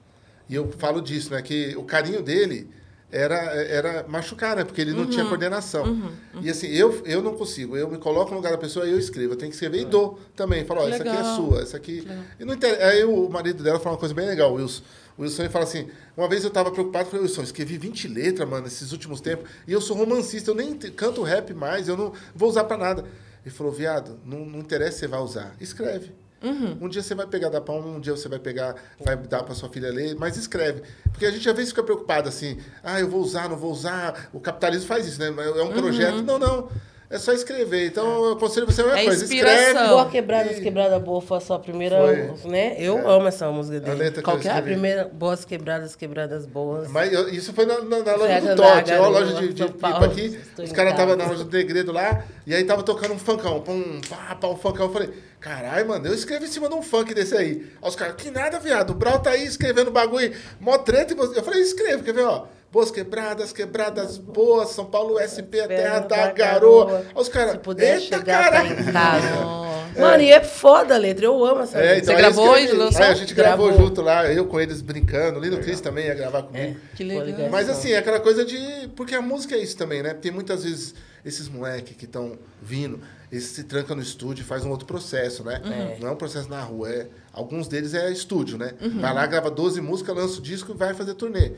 [0.48, 1.42] E eu falo disso, né?
[1.42, 2.70] Que o carinho dele
[3.10, 4.64] era, era machucar, né?
[4.64, 5.10] Porque ele não Uhum.
[5.10, 6.12] tinha coordenação.
[6.42, 7.76] E assim, eu, eu não consigo.
[7.76, 9.32] Eu me coloco no lugar da pessoa e eu escrevo.
[9.32, 10.64] Eu tenho que escrever e dou também.
[10.64, 12.06] Falo, ó, essa aqui é sua, essa aqui.
[12.38, 12.78] E não inter...
[12.84, 14.82] Aí o marido dela fala uma coisa bem legal, o Wilson.
[15.16, 18.48] O Wilson ele fala assim: uma vez eu tava preocupado, falei, Wilson, escrevi 20 letras,
[18.48, 22.12] mano, nesses últimos tempos, e eu sou romancista, eu nem canto rap mais, eu não
[22.34, 23.04] vou usar pra nada.
[23.44, 26.12] Ele falou, viado, não, não interessa se você vai usar, escreve.
[26.42, 29.54] Um dia você vai pegar da palma, um dia você vai pegar, vai dar pra
[29.54, 30.82] sua filha ler, mas escreve.
[31.10, 34.28] Porque a gente às vezes fica preocupado assim, ah, eu vou usar, não vou usar.
[34.32, 35.28] O capitalismo faz isso, né?
[35.28, 36.22] É um projeto.
[36.22, 36.68] Não, não.
[37.10, 37.86] É só escrever.
[37.86, 39.24] Então eu aconselho você a mesma É coisa.
[39.24, 39.88] Escreve.
[39.88, 42.50] Boa Quebradas, E- Quebrada Boa foi a sua primeira, Foi.
[42.50, 42.76] né?
[42.78, 43.96] Eu amo essa música A dele.
[43.96, 44.52] letra que Qual eu que é?
[44.52, 46.90] A primeira, Boas Quebradas, Quebradas Boas.
[46.90, 49.32] Mas eu- isso foi na, na- na loja do da Tote, ó, a Garoa, loja
[49.40, 50.38] de, de pipa aqui.
[50.58, 51.16] Os caras estavam casa.
[51.16, 53.62] na loja do Degredo lá, e aí tava tocando um funkão.
[53.62, 54.84] Pum, pá, pá, um funkão.
[54.88, 55.08] Eu falei,
[55.40, 57.66] caralho, mano, eu escrevi em cima de um funk desse aí.
[57.82, 58.90] Aí os caras, que nada, viado.
[58.90, 61.12] O Brau tá aí escrevendo bagulho, mó treta.
[61.12, 61.38] E você...
[61.38, 62.46] Eu falei, escreve, quer ver, ó.
[62.70, 66.98] Boas quebradas, quebradas boas, São Paulo SP, a terra da garoa.
[66.98, 68.92] Aí os caras, eita, chegar, caralho.
[68.92, 69.68] casa.
[69.98, 71.24] Mano, e é foda a letra.
[71.24, 71.96] Eu amo essa É, letra.
[71.98, 72.72] então, Você eu gravou escrevi.
[72.74, 73.02] e lançou?
[73.02, 73.86] Aí a gente gravou, Gravou.
[73.86, 75.38] junto lá, eu com eles brincando.
[75.38, 76.76] O Lino Cris também ia gravar comigo.
[76.94, 77.48] Que Foi legal.
[77.50, 78.58] Mas assim, é aquela coisa de.
[78.94, 80.12] Porque a música é isso também, né?
[80.12, 84.64] Tem muitas vezes esses moleques que estão vindo, eles se trancam no estúdio e faz
[84.64, 85.60] um outro processo, né?
[86.00, 86.88] Não é um processo na rua.
[86.90, 88.72] É, alguns deles é estúdio, né?
[89.00, 91.52] Vai lá, grava 12 músicas, lança o disco e vai fazer turnê.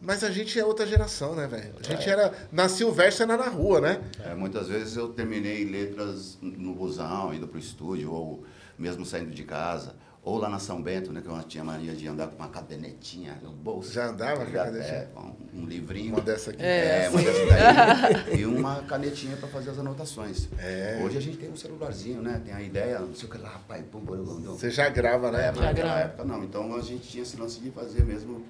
[0.00, 1.74] Mas a gente é outra geração, né, velho?
[1.80, 2.32] A gente era.
[2.52, 4.00] Nascia o verso era na rua, né?
[4.24, 8.44] É, muitas vezes eu terminei letras no busão, indo pro estúdio, ou
[8.78, 9.94] mesmo saindo de casa.
[10.26, 11.22] Ou lá na São Bento, né?
[11.22, 13.92] Que eu tinha mania de andar com uma cadernetinha no bolso.
[13.92, 14.64] Já andava tá com ligado?
[14.72, 15.08] cadernetinha?
[15.14, 16.14] É, um, um livrinho.
[16.14, 16.60] Uma dessa aqui.
[16.60, 17.46] É, uma dessa
[18.26, 18.40] daí.
[18.40, 20.48] e uma canetinha para fazer as anotações.
[20.58, 21.00] É.
[21.00, 22.42] Hoje a gente tem um celularzinho, né?
[22.44, 24.54] Tem a ideia, não sei o que lá, pai, pum, pum, pum, pum.
[24.56, 25.44] Você já grava, né?
[25.44, 26.00] É, mas naquela grava.
[26.00, 26.42] época não.
[26.42, 28.44] Então a gente tinha esse lance de fazer mesmo.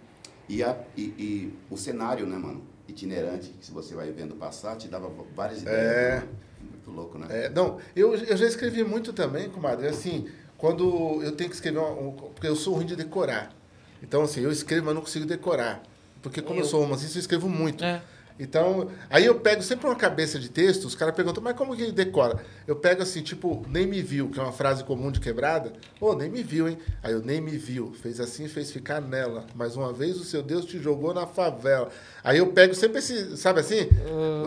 [0.48, 2.62] E, a, e, e o cenário, né, mano?
[2.88, 5.78] Itinerante, que se você vai vendo passar, te dava várias ideias.
[5.78, 6.20] É.
[6.20, 6.28] né?
[6.58, 7.26] Muito louco, né?
[7.28, 9.88] É, não, eu, eu já escrevi muito também, comadre.
[9.88, 10.26] Assim,
[10.58, 13.50] quando eu tenho que escrever, um, um- porque eu sou ruim de decorar.
[14.02, 15.82] Então, assim, eu escrevo, mas não consigo decorar.
[16.22, 16.68] Porque como eu, Eu.
[16.68, 17.84] sou romancista, eu escrevo muito.
[17.84, 18.02] É.
[18.38, 21.90] Então, aí eu pego sempre uma cabeça de texto, os caras perguntam, mas como que
[21.90, 22.44] decora?
[22.66, 25.72] Eu pego assim, tipo, nem me viu, que é uma frase comum de quebrada.
[25.98, 26.76] Ô, nem me viu, hein?
[27.02, 27.94] Aí eu nem me viu.
[28.02, 29.46] Fez assim, fez ficar nela.
[29.54, 31.88] Mais uma vez o seu Deus te jogou na favela.
[32.22, 33.88] Aí eu pego sempre esse, sabe assim?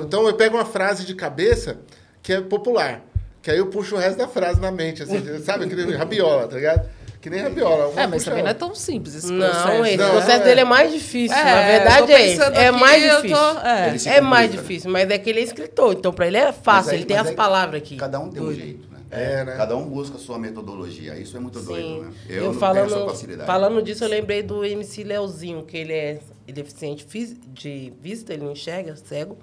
[0.04, 1.80] Então eu pego uma frase de cabeça
[2.22, 3.02] que é popular.
[3.49, 5.65] Que aí eu puxo o resto da frase na mente, assim, sabe?
[5.67, 6.88] Que nem rabiola, tá ligado?
[7.19, 7.91] Que nem rabiola.
[7.99, 9.85] É, mas puxa também não é tão simples esse Não, processo.
[9.85, 10.43] esse Não, processo é.
[10.45, 11.35] dele é mais difícil.
[11.35, 13.38] É, Na eu verdade é pensando É mais eu difícil.
[13.38, 14.17] tô- é.
[14.17, 14.57] É mais né?
[14.57, 17.17] difícil, mas é que ele é escritor, então pra ele é fácil, aí- ele tem
[17.17, 17.95] as palavras aqui.
[17.97, 18.99] Cada um tem um jeito, né?
[19.09, 19.55] É, né?
[19.57, 21.17] Cada um busca a sua metodologia.
[21.17, 22.01] Isso é muito doido, Sim.
[22.01, 22.12] né?
[22.29, 23.47] Eu, não tenho falando, essa facilidade.
[23.47, 27.03] falando disso, eu lembrei do MC Leozinho, que ele é deficiente
[27.51, 29.39] de vista, ele não enxerga, cego.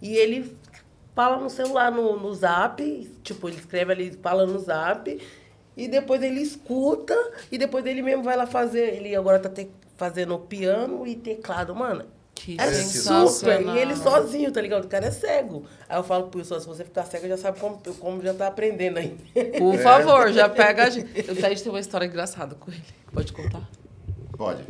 [0.00, 0.54] E ele
[1.14, 2.82] fala no celular, no, no zap,
[3.22, 5.20] tipo, ele escreve ali, fala no zap,
[5.76, 7.14] e depois ele escuta,
[7.50, 8.94] e depois ele mesmo vai lá fazer.
[8.96, 12.04] Ele agora tá te- fazendo piano e teclado, mano.
[12.34, 12.66] Que É
[13.38, 13.60] super.
[13.76, 14.84] E ele sozinho, tá ligado?
[14.84, 15.64] O cara é cego.
[15.88, 18.48] Aí eu falo pro Wilson, se você ficar cego, já sabe como, como já tá
[18.48, 19.16] aprendendo aí.
[19.58, 21.28] Por favor, já pega a gente.
[21.28, 22.82] Eu Thaís tem uma história engraçada com ele.
[23.12, 23.62] Pode contar?
[24.36, 24.64] Pode.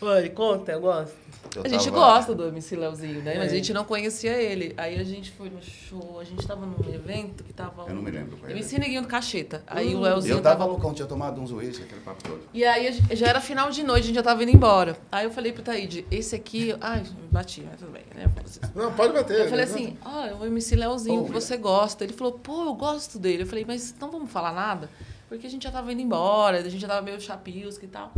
[0.00, 1.14] Oi, conta, eu gosto.
[1.54, 3.34] Eu A gente tava- gosta do MC Leozinho, né?
[3.34, 3.38] É.
[3.38, 4.74] Mas a gente não conhecia ele.
[4.76, 7.84] Aí a gente foi no show, a gente tava num evento que tava.
[7.88, 8.36] Eu não me lembro.
[8.36, 8.50] qual.
[8.50, 9.62] MC Neguinho do Cacheta.
[9.66, 12.40] Aí o Leozinho Eu tava loucão, tinha tomado uns uísque, aquele papo todo.
[12.52, 14.96] E aí gente- já era final de noite, a gente já tava indo embora.
[15.12, 16.74] Aí eu falei pro Taíde, esse aqui.
[16.80, 18.26] Ai, bati, mas tudo bem, né?
[18.74, 19.40] Não, pode bater.
[19.40, 19.70] Eu falei né?
[19.72, 22.04] assim, ó, é o MC Leozinho Oh, que você gosta.
[22.04, 23.42] Ele falou, pô, eu gosto dele.
[23.42, 24.88] Eu falei, mas não vamos falar nada?
[25.28, 28.12] Porque a gente já tava indo embora, a gente já tava meio chapisco e tal.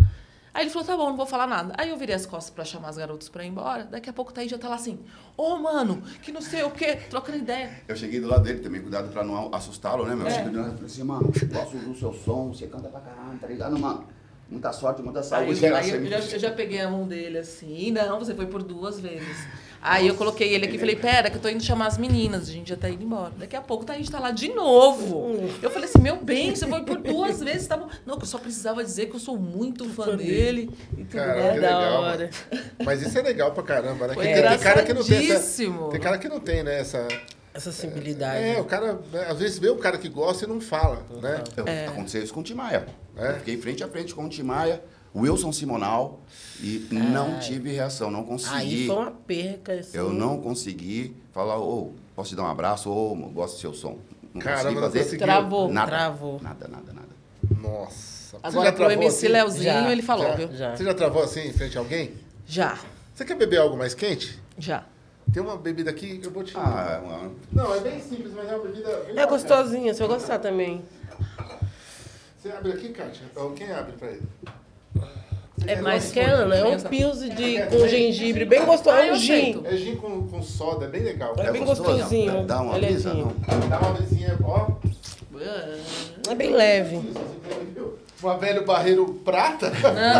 [0.56, 1.74] Aí ele falou, tá bom, não vou falar nada.
[1.76, 3.84] Aí eu virei as costas pra chamar as garotas pra ir embora.
[3.84, 4.98] Daqui a pouco o Thaís já tá lá assim,
[5.36, 7.82] ô, mano, que não sei o quê, trocando ideia.
[7.86, 10.16] Eu cheguei do lado dele também, cuidado pra não assustá-lo, né, É.
[10.16, 10.26] meu?
[10.26, 13.00] Eu cheguei do lado e falei assim, mano, gosto do seu som, você canta pra
[13.00, 14.06] caralho, tá ligado, mano?
[14.48, 15.66] Muita sorte, muita saúde.
[15.66, 18.62] aí Aí eu, já, eu já peguei a mão dele assim, não, você foi por
[18.62, 19.36] duas vezes.
[19.82, 22.48] Aí eu coloquei ele aqui e falei, pera, que eu tô indo chamar as meninas,
[22.48, 23.32] a gente já tá indo embora.
[23.36, 25.48] Daqui a pouco tá, a gente tá lá de novo.
[25.62, 27.88] Eu falei assim, meu bem, você foi por duas vezes, tá bom.
[28.04, 30.70] Não, que eu só precisava dizer que eu sou muito fã dele.
[30.92, 32.02] E tudo Cara, que da legal.
[32.02, 32.30] hora.
[32.52, 32.62] mano.
[32.84, 34.14] Mas isso é legal pra caramba, né?
[34.14, 35.72] Foi Tem- tem cara que não tem essa.
[35.90, 36.80] Tem cara que não tem, né?
[36.80, 37.06] Essa,
[37.56, 38.44] Essa sensibilidade.
[38.44, 41.42] é, o cara, né, às vezes vê um cara que gosta e não fala, né?
[41.64, 41.86] É.
[41.86, 42.86] Aconteceu isso com o Tim Maia.
[43.16, 43.30] É?
[43.30, 44.82] Eu fiquei frente a frente com o Tim Maia,
[45.14, 46.20] Wilson Simonal,
[46.60, 48.54] e não tive reação, não consegui.
[48.54, 49.72] Aí foi uma perca.
[49.72, 49.96] Assim.
[49.96, 53.98] Eu não consegui falar, ô, posso te dar um abraço, ô, gosto do seu som.
[54.34, 55.26] Não Caramba, consegui não fazer conseguiu.
[55.26, 55.72] Travou.
[55.72, 55.90] nada.
[55.90, 56.40] Travou.
[56.42, 57.08] Nada, nada, nada.
[57.58, 58.36] Nossa.
[58.42, 59.28] Agora pro MC assim?
[59.28, 60.34] Leozinho, Já, ele falou, Já?
[60.34, 60.48] viu?
[60.54, 60.76] Já.
[60.76, 62.12] Você já travou assim em frente a alguém?
[62.46, 62.78] Já,
[63.14, 64.38] Você quer beber algo mais quente?
[64.58, 64.84] já.
[65.36, 68.48] Tem uma bebida aqui que eu vou te Ah, uma- Não, é bem simples, mas
[68.50, 68.88] é uma bebida.
[69.14, 70.82] É gostosinha, se eu gostar também.
[72.38, 73.26] Você abre aqui, Kátia?
[73.36, 74.22] Ou quem abre pra ele?
[75.66, 78.96] É mais que a Ana, é um pilse de, com gengibre, bem gostoso.
[78.96, 79.62] Ah, É um gin.
[79.66, 81.34] É gin com, com soda, é bem legal.
[81.36, 81.92] É bem gostoso?
[81.98, 82.46] gostosinho.
[82.46, 83.34] Dá uma é brisa, não?
[83.68, 84.70] Dá uma brisinha, ó.
[86.30, 87.02] É bem leve.
[88.22, 89.70] Uma velho barreiro prata.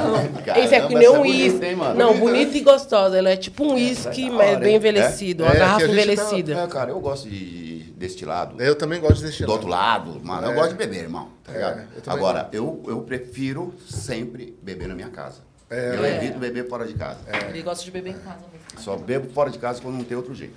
[0.59, 1.65] Esse é que nem um é bonita, uísque.
[1.67, 1.95] hein, mano?
[1.99, 2.57] Não, Bonita, bonito né?
[2.59, 3.17] e gostosa.
[3.19, 4.77] Ela é tipo um uísque, mas hora, bem hein?
[4.77, 5.45] envelhecido.
[5.45, 5.47] É?
[5.47, 6.55] Uma É, garrafa gente envelhecida.
[6.55, 8.63] É, cara, eu gosto de destilado.
[8.63, 10.55] Eu também gosto desse Do outro lado, mano, eu É.
[10.55, 11.31] gosto de beber, irmão.
[11.43, 11.89] Tá É, ligado?
[12.07, 15.41] eu Agora, eu, eu prefiro sempre beber na minha casa.
[15.71, 16.17] É, eu é.
[16.17, 17.19] evito beber fora de casa.
[17.49, 18.81] Ele gosta de beber em casa mesmo.
[18.85, 20.55] Só bebo fora de casa quando não tem outro jeito.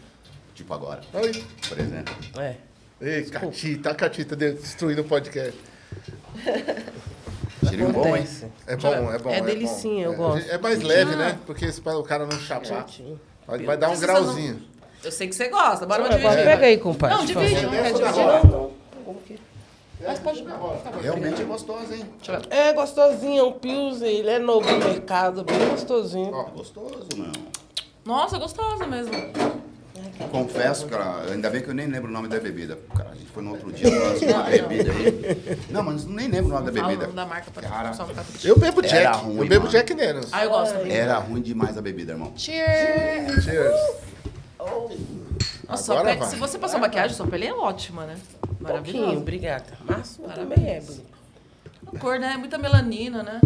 [0.54, 1.44] Tipo agora, Oi.
[1.70, 2.14] por exemplo.
[2.38, 2.56] É.
[3.02, 5.58] Ei, Catita, a Catita destruindo o podcast.
[7.68, 8.26] Cheirinho bom, hein?
[8.68, 9.30] É bom, é bom.
[9.32, 9.46] É bom.
[9.46, 10.50] delicinha, eu É, gosto.
[10.50, 11.38] É mais leve, né?
[11.46, 12.86] Porque se o cara não chapar,
[13.48, 14.62] vai, vai dar um grauzinho.
[15.04, 16.44] Eu sei que você gosta, bora uma dividir.
[16.44, 17.16] Pega aí, compadre.
[17.18, 18.16] Não, divide, não quer dividir.
[18.26, 18.72] Não, não.
[19.06, 19.40] Como que-
[20.06, 20.44] Mas pode.
[20.44, 20.78] Tá bom.
[21.02, 22.06] Realmente é gostoso, hein?
[22.50, 26.34] É gostosinho, é um pilsen, ele é novo no mercado, bem gostosinho.
[26.34, 27.32] Ó, Gostoso, meu.
[28.06, 29.14] Nossa, gostosa mesmo.
[30.28, 32.78] Confesso, cara, ainda bem que eu nem lembro o nome da bebida.
[32.96, 35.60] Cara, a gente foi no outro dia, falando uma bebida aí.
[35.70, 37.04] Não, mas nem lembro o nome da Fala o bebida.
[37.06, 38.46] nome da marca pra Cara, só ficar tudo.
[38.48, 38.96] eu bebo Jack.
[38.96, 39.72] Era ruim, eu bebo mano.
[39.72, 40.30] Jack Daniels.
[40.32, 40.92] Ah, eu gosto também.
[40.96, 42.34] Era ruim demais a bebida, irmão.
[42.36, 43.44] Cheers!
[43.44, 43.76] Cheers.
[45.68, 48.16] Nossa, sua Agora pele- se você passar maquiagem, sua pele é ótima, né?
[48.42, 49.18] Pouquinho, Maravilhosa.
[49.18, 49.66] obrigada.
[49.86, 51.09] Mas também é bonito.
[51.98, 52.36] Cor, né?
[52.38, 53.40] Muita melanina, né?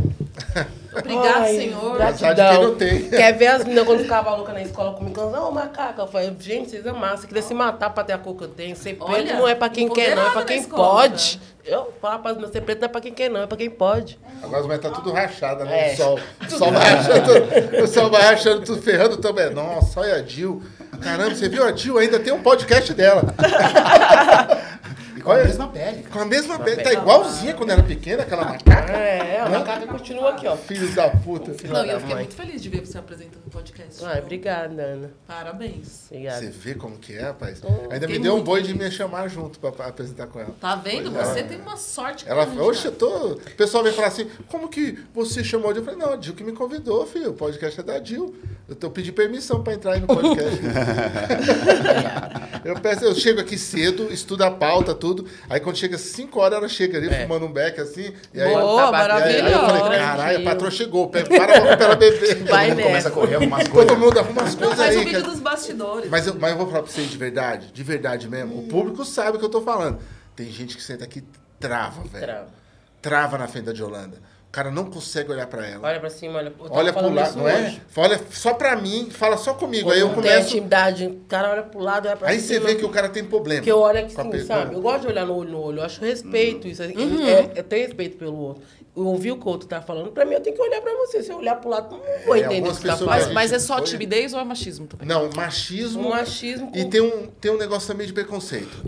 [0.96, 1.96] Obrigado, Ai, senhor.
[1.96, 2.64] Gratidão.
[2.64, 3.10] Não tem.
[3.10, 5.30] Quer ver as meninas quando ficavam loucas na escola comigo?
[5.30, 6.02] Não, macaca.
[6.02, 7.26] Eu falei, gente, vocês é massa.
[7.28, 8.76] Queria se matar pra ter a cor que eu tenho.
[8.76, 10.28] Ser preto Olha, não é pra quem quer, não.
[10.28, 11.42] É pra quem escola, pode.
[11.66, 13.42] Eu falo pra meninas, ser preto não é pra quem quer, não.
[13.42, 14.20] É pra quem pode.
[14.42, 15.92] Agora vai estar tudo rachada, né?
[15.92, 15.94] É.
[15.94, 16.20] O sol.
[16.46, 19.50] O sol vai rachando, o sol vai rachando, tudo ferrando também.
[19.50, 20.62] Nossa, olha a Dil.
[21.02, 21.98] Caramba, você viu a Dil?
[21.98, 23.24] Ainda tem um podcast dela.
[25.24, 26.10] com a mesma pele, cara.
[26.10, 26.84] Com a mesma pele.
[26.84, 28.94] Tá igualzinha quando era pequena, aquela macaca.
[28.94, 30.56] É, a macaca continua aqui, ó.
[30.56, 31.52] Filhos da puta.
[31.68, 32.24] Não, e da eu fiquei mãe.
[32.24, 34.04] muito feliz de ver você apresentando o podcast.
[34.04, 35.12] Ai, obrigada, Ana.
[35.28, 36.06] Parabéns.
[36.10, 36.40] Obrigada.
[36.40, 37.62] Você vê como que é, rapaz?
[37.90, 40.54] Ainda me deu um boi de me chamar junto pra, pra apresentar com ela.
[40.60, 41.12] Tá vendo?
[41.12, 41.34] Pois é.
[41.34, 42.94] Você tem uma sorte Ela oxe, cara.
[42.94, 43.28] eu tô.
[43.34, 45.82] O pessoal vem falar assim, como que você chamou Dil?
[45.82, 47.32] Eu falei, não, a Dil que me convidou, filho.
[47.32, 48.36] O podcast é da Dil.
[48.68, 50.60] Eu tô pedi permissão pra entrar aí no podcast.
[52.64, 55.13] eu, peço, eu chego aqui cedo, estudo a pauta, tudo.
[55.50, 58.14] Aí quando chega 5 horas, ela chega ali, fumando um beck assim.
[58.34, 61.46] E aí, Boa, e aí, aí eu falei, caralho, a patroa chegou, para pra
[61.86, 62.44] ela beber.
[62.46, 63.98] Vai Todo mundo começa a correr, arrumar as Todo coisas.
[63.98, 65.06] mundo arruma as Não, coisas faz o aí.
[65.06, 66.10] vídeo dos bastidores.
[66.10, 68.58] Mas eu, mas eu vou falar pra vocês de verdade, de verdade mesmo.
[68.60, 70.00] O público sabe o que eu tô falando.
[70.36, 71.24] Tem gente que senta aqui e
[71.60, 72.26] trava, velho.
[72.26, 72.48] Trava.
[73.02, 74.18] Trava na frente da de Holanda.
[74.54, 75.88] Cara não consegue olhar pra ela.
[75.88, 76.54] Olha pra cima, olha.
[76.70, 77.76] Olha pro lado, isso não é?
[77.98, 79.90] Olha só pra mim, fala só comigo.
[79.92, 80.48] Aí eu Quando tem começo.
[80.56, 82.60] intimidade, o cara olha pro lado, olha pra Aí cima.
[82.62, 83.62] você vê que o cara tem problema.
[83.62, 84.60] Porque eu olho aqui assim, pessoa.
[84.60, 84.76] sabe?
[84.76, 85.80] Eu gosto de olhar no olho no olho.
[85.80, 86.84] Eu acho respeito isso.
[86.84, 87.28] assim, Uhum.
[87.28, 88.64] É, eu tenho respeito pelo outro.
[88.96, 90.12] Eu ouvi o que o outro tá falando.
[90.12, 91.24] Pra mim, eu tenho que olhar pra você.
[91.24, 93.34] Se eu olhar pro lado, eu não vou É, entender o que você tá falando.
[93.34, 95.08] mas é só timidez ou é machismo também?
[95.08, 96.06] Não, machismo.
[96.06, 98.84] Um machismo E com- tem um, tem um negócio também de preconceito.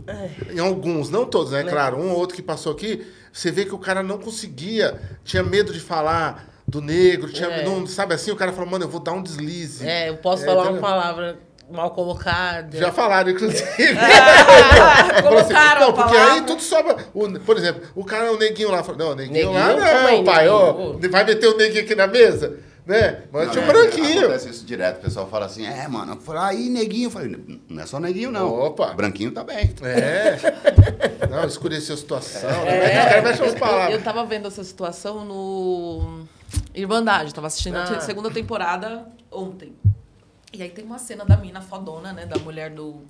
[0.54, 1.64] Em alguns, não todos, né?
[1.64, 3.04] Claro, um ou outro que passou aqui,
[3.38, 7.66] você vê que o cara não conseguia, tinha medo de falar do negro, tinha, É.
[7.66, 8.32] não, sabe assim?
[8.32, 9.86] O cara falou, mano, eu vou dar um deslize.
[9.88, 10.80] É, eu posso É, falar entendeu?
[10.82, 11.38] uma palavra
[11.70, 12.78] mal colocada.
[12.78, 13.66] Já falaram, inclusive.
[14.00, 16.96] Ah, assim, colocaram não, a porque aí tudo sobra.
[17.14, 18.84] O- por exemplo, o cara é o neguinho lá.
[18.98, 19.54] Não, o neguinho, Neguinho?
[19.54, 20.48] lá não, é pai.
[20.48, 22.58] Ó, vai meter o neguinho aqui na mesa?
[22.86, 23.24] Né?
[23.32, 24.20] Mas Não, tinha um é, branquinho.
[24.26, 24.98] Acontece isso direto.
[24.98, 26.14] O pessoal fala assim, é, mano.
[26.14, 27.08] Eu falo, aí, neguinho.
[27.08, 28.48] Eu falei, não é só neguinho, não.
[28.54, 28.94] Opa.
[28.94, 29.74] Branquinho tá bem.
[29.82, 30.38] É.
[31.28, 32.50] Não, escureceu a situação.
[32.64, 33.22] Né?
[33.22, 33.96] Mexem as Eu, palavras.
[33.98, 36.24] eu tava vendo essa situação no
[36.74, 38.00] Irmandade, tava assistindo a Ah.
[38.00, 39.76] segunda temporada ontem.
[40.54, 42.26] E aí tem uma cena da mina fodona, né?
[42.26, 43.02] Da mulher do.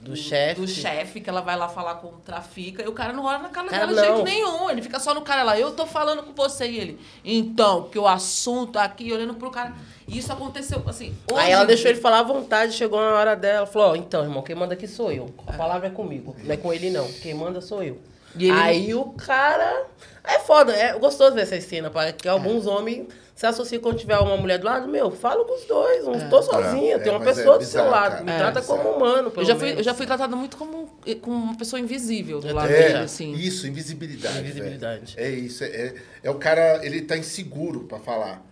[0.00, 0.60] Do chefe.
[0.62, 2.82] Do chefe, que ela vai lá falar com o trafica.
[2.82, 4.70] E o cara não olha na cara dela de jeito nenhum.
[4.70, 5.58] Ele fica só no cara lá.
[5.58, 6.98] Eu tô falando com você e ele.
[7.24, 9.74] Então, que o assunto aqui, olhando pro cara.
[10.08, 11.14] E isso aconteceu, assim.
[11.32, 14.22] Aí hoje- ela deixou ele falar à vontade, chegou na hora dela, falou, ó, então,
[14.22, 15.32] irmão, quem manda aqui sou eu.
[15.46, 17.06] A palavra é comigo, não é com ele não.
[17.12, 17.98] Quem manda sou eu.
[18.54, 19.86] Aí o cara.
[20.22, 23.06] É foda, é gostoso ver essa cena, porque alguns homens
[23.40, 26.42] se associam quando tiver uma mulher do lado, meu, fala com os dois, não tô
[26.42, 28.24] sozinha, É, tem uma é pessoa do seu bizarro, lado, cara.
[28.24, 28.78] me É, trata bizarro.
[28.82, 29.78] como humano, pelo Eu já, fui, menos.
[29.78, 30.90] eu já fui tratada muito como,
[31.22, 33.32] como uma pessoa invisível do lado É, dele, assim.
[33.32, 34.40] isso, invisibilidade.
[34.40, 35.14] Invisibilidade.
[35.16, 38.44] É isso, é, é, é o cara, ele tá inseguro pra falar.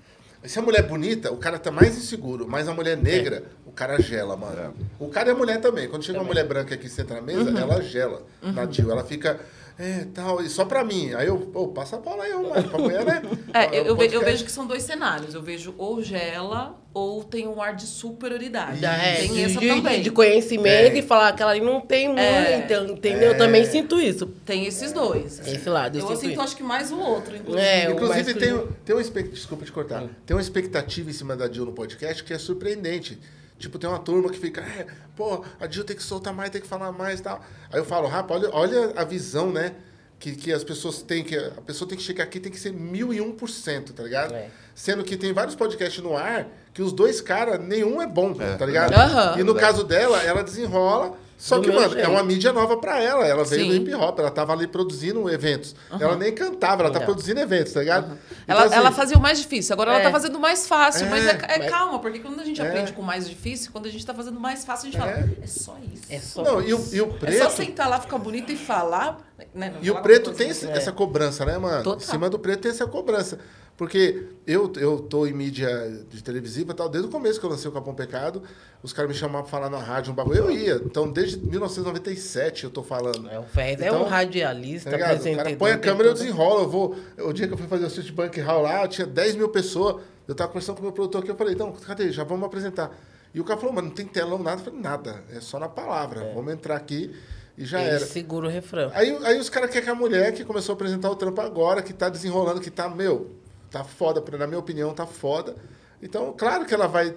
[0.45, 2.47] Se a mulher é bonita, o cara tá mais inseguro.
[2.49, 4.73] Mas a mulher negra, o cara gela, mano.
[4.99, 5.87] O cara é mulher também.
[5.89, 7.59] Quando chega uma mulher branca aqui e senta na mesa, Uhum.
[7.59, 8.23] ela gela.
[8.41, 9.39] Na Dil, ela fica.
[9.79, 11.15] É, tal, e só pra mim.
[11.15, 12.69] Aí eu, pô, passa a bola aí, mano.
[12.69, 13.23] Pra mulher, né?
[13.55, 15.35] É, eu, eu, ve- eu vejo que são dois cenários.
[15.35, 18.81] Eu vejo ou gela ou tem um ar de superioridade.
[18.81, 20.03] Já é, tem de, essa de- também.
[20.03, 20.99] de conhecimento É.
[20.99, 22.57] e falar que ela ali não tem muito, É.
[22.59, 23.33] então, entendeu?
[23.33, 24.27] Eu também sinto isso.
[24.45, 25.39] Tem esses dois.
[25.39, 27.65] Tem esse lado, eu Eu, sinto sinto, acho que mais o outro, inclusive.
[27.65, 29.35] É, o Inclusive, tem, tem uma expectativa.
[29.37, 30.05] Desculpa te cortar.
[30.27, 33.19] Tem uma expectativa em cima da Jill no podcast que é surpreendente.
[33.59, 34.87] Tipo, tem uma turma que fica, é,
[35.17, 37.43] pô, a Jill tem que soltar mais, tem que falar mais e tal.
[37.73, 39.75] Aí eu falo, rapaz, olha, olha a visão, né?
[40.19, 41.37] Que, que as pessoas têm que.
[41.37, 44.03] A pessoa tem que chegar aqui tem que ser mil e um por cento, tá
[44.03, 44.35] ligado?
[44.35, 44.49] É.
[44.75, 48.67] Sendo que tem vários podcasts no ar que os dois caras, nenhum é bom, tá
[48.67, 48.93] ligado?
[49.39, 51.17] E no caso dela, ela desenrola.
[51.39, 52.11] Só Do que, mano, é jeito.
[52.11, 53.25] uma mídia nova pra ela.
[53.25, 53.69] Ela veio Sim.
[53.69, 55.73] do hip hop, ela tava ali produzindo eventos.
[56.01, 57.07] Ela nem cantava, ela tá Não.
[57.07, 58.07] produzindo eventos, tá ligado?
[58.07, 58.19] Então,
[58.49, 60.03] Ela, assim, ela fazia o mais difícil, agora ela É.
[60.03, 61.07] tá fazendo o mais fácil.
[61.09, 62.67] mas É, é, é mas- calma, porque quando a gente É.
[62.67, 65.01] aprende com o mais difícil, quando a gente tá fazendo o mais fácil, a gente
[65.01, 65.01] É.
[65.15, 66.03] fala, é só isso.
[66.11, 69.21] É só Não, e o, e o É só sentar lá, ficar bonito e falar.
[69.55, 69.73] Né?
[69.81, 71.83] E o preto tem esse- essa cobrança, né, mano?
[71.85, 71.99] Total.
[72.03, 73.39] Em cima do preto tem essa cobrança.
[73.77, 75.69] Porque eu, eu tô em mídia
[76.11, 78.43] de televisiva e tal, desde o começo que eu lancei o Capão Pecado,
[78.83, 80.39] os caras me chamavam pra falar na rádio, um bagulho.
[80.39, 80.83] Eu ia.
[80.85, 83.29] Então, desde 1997 eu tô falando.
[83.31, 84.97] É, o Ferrez é Então, um radialista, Tá?
[84.97, 84.99] O
[85.37, 86.23] cara põe a câmera, eu tudo.
[86.25, 86.63] desenrolo.
[86.63, 86.97] Eu vou.
[87.19, 89.49] O dia que eu fui fazer o Street Bank Hall lá, eu tinha 10 mil
[89.49, 90.03] pessoas.
[90.27, 92.11] Eu tava conversando com o meu produtor aqui, eu falei, então, cadê?
[92.13, 92.91] Já vamos apresentar.
[93.33, 94.61] E o cara falou, mano, não tem telão, nada.
[94.61, 96.33] Eu falei, nada, é só na palavra.
[96.35, 97.15] Vamos entrar aqui
[97.59, 98.07] e já Ele era.
[98.07, 98.91] segura o refrão.
[98.95, 101.83] Aí, aí os caras querem que a mulher que começou a apresentar o trampo agora,
[101.83, 103.35] que tá desenrolando, que tá, meu,
[103.71, 105.57] tá foda, na minha opinião, tá foda.
[106.01, 107.15] Então, claro que ela vai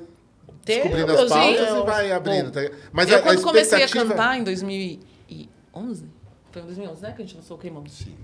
[0.66, 2.46] Tem, descobrindo as pautas e vai eu- abrindo.
[2.46, 2.62] bom, tá?
[2.92, 6.06] Mas eu, a, quando a comecei a cantar em 2011,
[6.52, 7.12] foi em 2011, né?
[7.12, 7.84] Que a gente lançou o Queimão.
[7.88, 8.18] Sim,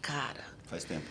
[0.00, 1.04] Cara, faz tempo.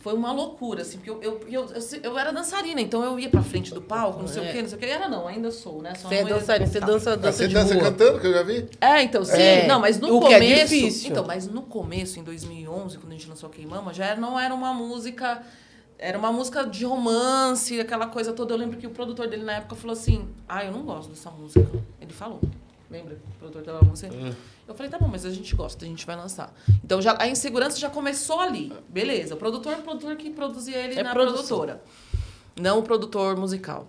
[0.00, 3.28] Foi uma loucura, assim, porque eu, eu, eu, eu, eu era dançarina, então eu ia
[3.28, 4.86] pra frente do palco, não sei o quê, não sei o quê.
[4.86, 5.94] Era não, ainda sou, né?
[5.94, 7.82] Só Você é dançarina, você dança, dança Você de dança rua.
[7.84, 8.66] cantando, que eu já vi?
[8.80, 9.36] É, então, sim.
[9.36, 10.74] É, Não, mas no o que é começo.
[10.74, 11.10] difícil.
[11.10, 14.54] Então, mas no começo, em 2011, quando a gente lançou Queimama, já era, não era
[14.54, 15.42] uma música.
[15.98, 18.54] Era uma música de romance, aquela coisa toda.
[18.54, 21.30] Eu lembro que o produtor dele na época falou assim: Ah, eu não gosto dessa
[21.30, 21.60] música.
[22.00, 22.40] Ele falou.
[22.90, 23.18] Lembra?
[23.36, 24.08] O produtor com você?
[24.70, 26.52] Eu falei, tá bom, mas a gente gosta, a gente vai lançar.
[26.84, 28.72] Então já, a insegurança já começou ali.
[28.88, 31.58] Beleza, o produtor, o produtor que produzia ele É na produção.
[31.58, 31.82] produtora.
[32.60, 33.86] Não o produtor musical.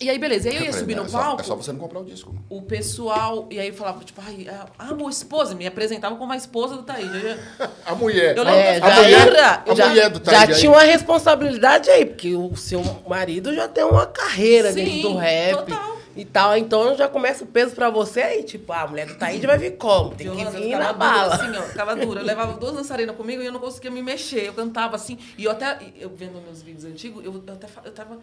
[0.00, 0.48] E aí, beleza.
[0.48, 1.98] E aí eu ia subir "Não, no é só- palco É só você não comprar
[1.98, 2.32] o disco.
[2.32, 3.48] mano." o pessoal.
[3.50, 6.92] E aí falava, tipo, ai, ah, amor, esposa, me apresentava como a esposa do.
[6.92, 7.38] Eu ia-
[7.84, 8.36] A mulher.
[8.36, 10.58] Eu a, lembro- a É, já mulher, era- a já- mulher do Já Taíde aí.
[10.60, 15.16] tinha uma responsabilidade aí, porque o seu marido já tem uma carreira Sim, dentro do
[15.16, 15.97] rap total.
[16.18, 16.56] E tal.
[16.56, 19.56] Então já começa o peso pra você aí, tipo, ah, a mulher do Taíde vai
[19.56, 20.10] vir como?
[20.10, 21.34] Tem que vir na dura, bala.
[21.34, 22.20] Assim, ó, ficava dura.
[22.20, 24.44] Eu levava duas dançarinas comigo e eu não conseguia me mexer.
[24.46, 25.16] Eu cantava assim.
[25.38, 28.18] E eu até, eu vendo meus vídeos antigos, eu, eu até, eu tava,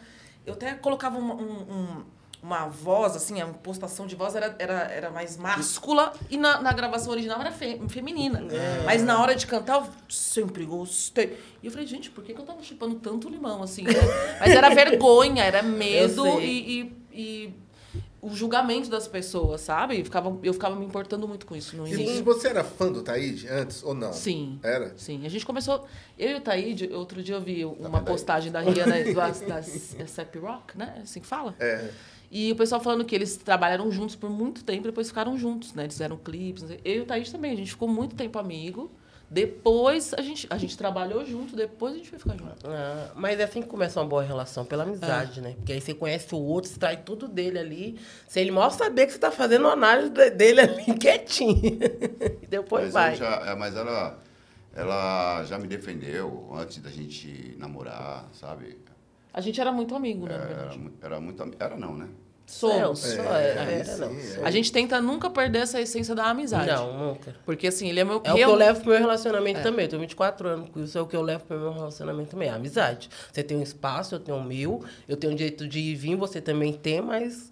[0.45, 1.39] eu até colocava uma, um-
[1.71, 2.03] um-
[2.43, 6.71] uma voz, assim, a impostação de voz era, era, era mais máscula e na, na
[6.73, 8.43] gravação original era fe- feminina.
[8.85, 11.39] Mas na hora de cantar, eu sempre gostei.
[11.63, 13.93] E eu falei, gente, por que, que eu tava chupando tanto limão, assim, né?
[14.39, 17.53] Mas era vergonha, era medo e- e- e
[18.25, 19.99] o julgamento das pessoas, sabe?
[19.99, 22.23] Eu ficava, eu ficava me importando muito com isso no E início.
[22.23, 24.11] você era fã do Taíde antes ou não?
[24.11, 24.59] Sim.
[24.63, 24.93] Era?
[24.97, 25.25] Sim.
[25.25, 25.85] A gente começou.
[26.17, 30.07] Eu e o Taíde, outro dia eu vi uma postagem da Rihanna das, das é
[30.07, 30.95] Sep Rock, né?
[30.97, 31.55] É assim que fala?
[31.59, 31.89] É.
[32.31, 35.73] E o pessoal falando que eles trabalharam juntos por muito tempo e depois ficaram juntos,
[35.75, 35.83] né?
[35.83, 36.63] Eles fizeram clipes.
[36.83, 38.91] Eu e o Taíde também, a gente ficou muito tempo amigo.
[39.29, 42.67] Depois a gente, a gente trabalhou junto, depois a gente foi ficar junto.
[42.67, 45.53] Ah, mas é assim que começa uma boa relação, pela amizade, né?
[45.57, 47.99] Porque aí você conhece o outro, você traz tudo dele ali.
[48.27, 51.79] Se ele mal saber que você tá fazendo uma análise de- dele ali quietinho.
[52.41, 53.15] e depois Mas, vai.
[53.15, 54.19] já- é, mas ela,
[54.73, 58.77] ela já me defendeu antes da gente namorar, sabe?
[59.33, 60.37] A gente era muito amigo, né?
[60.37, 61.43] na Era, era muito.
[61.43, 62.07] ami- Era não, né?
[62.45, 63.03] Somos.
[63.05, 64.43] É, só É, é, sim, é, não.
[64.43, 64.47] é.
[64.47, 66.67] A gente tenta nunca perder essa essência da amizade.
[66.67, 67.35] Não, nunca.
[67.43, 69.85] Porque assim, ele é meu É o que eu levo pro meu relacionamento também.
[69.85, 72.49] Eu tenho 24 anos, isso é o que eu levo pro meu relacionamento também.
[72.49, 73.09] A amizade.
[73.31, 75.95] Você tem um espaço, eu tenho o meu, eu tenho o direito de ir e
[75.95, 77.49] vir, você também tem, mas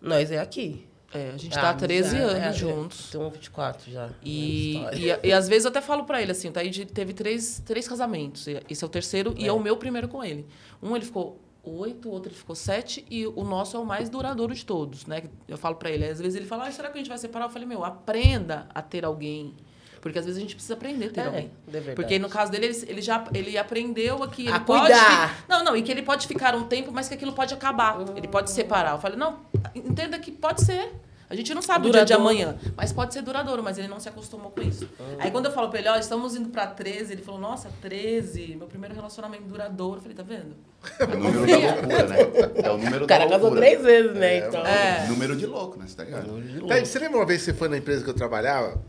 [0.00, 0.86] nós é aqui.
[1.12, 3.10] É, a gente A tá há 13 amizade, anos é, juntos.
[3.10, 4.10] Tenho 24 já.
[4.22, 7.62] E, e, e às vezes eu até falo pra ele assim, o Taíde teve três,
[7.64, 8.46] três casamentos.
[8.46, 10.46] e Esse é o terceiro e é o meu primeiro com ele.
[10.82, 14.08] Um ele ficou oito, o outro ele ficou sete e o nosso é o mais
[14.08, 15.22] duradouro de todos, né?
[15.46, 17.46] Eu falo pra ele, às vezes ele fala, ah, será que a gente vai separar?
[17.46, 19.54] Eu falei, meu, aprenda a ter alguém.
[20.00, 21.50] Porque às vezes a gente precisa aprender a ter É, alguém.
[21.74, 21.94] é.
[21.94, 24.82] Porque no caso dele, ele, ele já ele aprendeu que ele A pode...
[24.82, 25.44] cuidar.
[25.48, 27.98] Não, não, e que ele pode ficar um tempo, mas que aquilo pode acabar.
[28.16, 28.92] Ele pode separar.
[28.92, 29.40] Eu falei, não,
[29.74, 30.92] entenda que pode ser.
[31.30, 32.30] A gente não sabe o dia de Duradouro.
[32.38, 34.88] amanhã, mas pode ser duradouro, mas ele não se acostumou com isso.
[35.18, 38.56] Aí quando eu falo pra ele, ó, estamos indo pra 13, ele falou, nossa, 13,
[38.56, 39.98] meu primeiro relacionamento duradouro.
[39.98, 40.56] Eu falei, tá vendo?
[40.98, 42.18] É o número da loucura, né?
[42.64, 44.48] É o número O cara casou três vezes, né?
[44.48, 44.64] Então.
[44.66, 45.06] É.
[45.08, 45.86] Número de louco, né?
[45.86, 46.66] Você tá ligado?
[46.66, 48.80] Taíde, você lembra uma vez que você foi na empresa que eu trabalhava?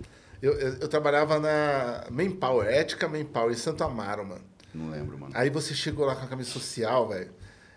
[0.41, 4.41] Eu, eu, eu trabalhava na Manpower, Ética Manpower, em Santo Amaro, mano.
[4.73, 5.33] Não lembro, mano.
[5.35, 7.31] Aí você chegou lá com a camisa social, velho.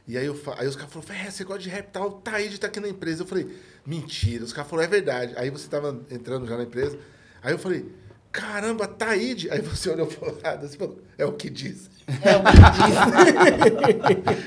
[0.07, 2.61] E aí, eu, aí os caras falaram, "Fé, você gosta de rap tal, o Taíde
[2.61, 3.23] tá aqui na empresa.
[3.23, 3.49] Eu falei,
[3.87, 4.45] mentira.
[4.45, 5.35] Os caras falaram, é verdade.
[5.37, 6.99] Aí você tava entrando já na empresa.
[7.43, 7.87] Aí eu falei,
[8.31, 9.51] caramba, Taíde.
[9.51, 11.91] Aí você olhou pro lado e falou, é o que diz.
[12.23, 12.53] É o que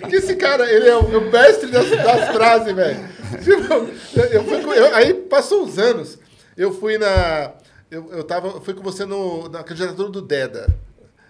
[0.02, 0.10] diz.
[0.10, 3.00] Que esse cara, ele é o, é o mestre das, das frases, velho.
[3.44, 3.74] Tipo,
[4.20, 6.18] eu, eu fui com- eu- aí passou uns anos.
[6.56, 7.54] Eu fui na.
[7.92, 10.68] Eu, eu tava, fui com você no, na candidatura do Deda.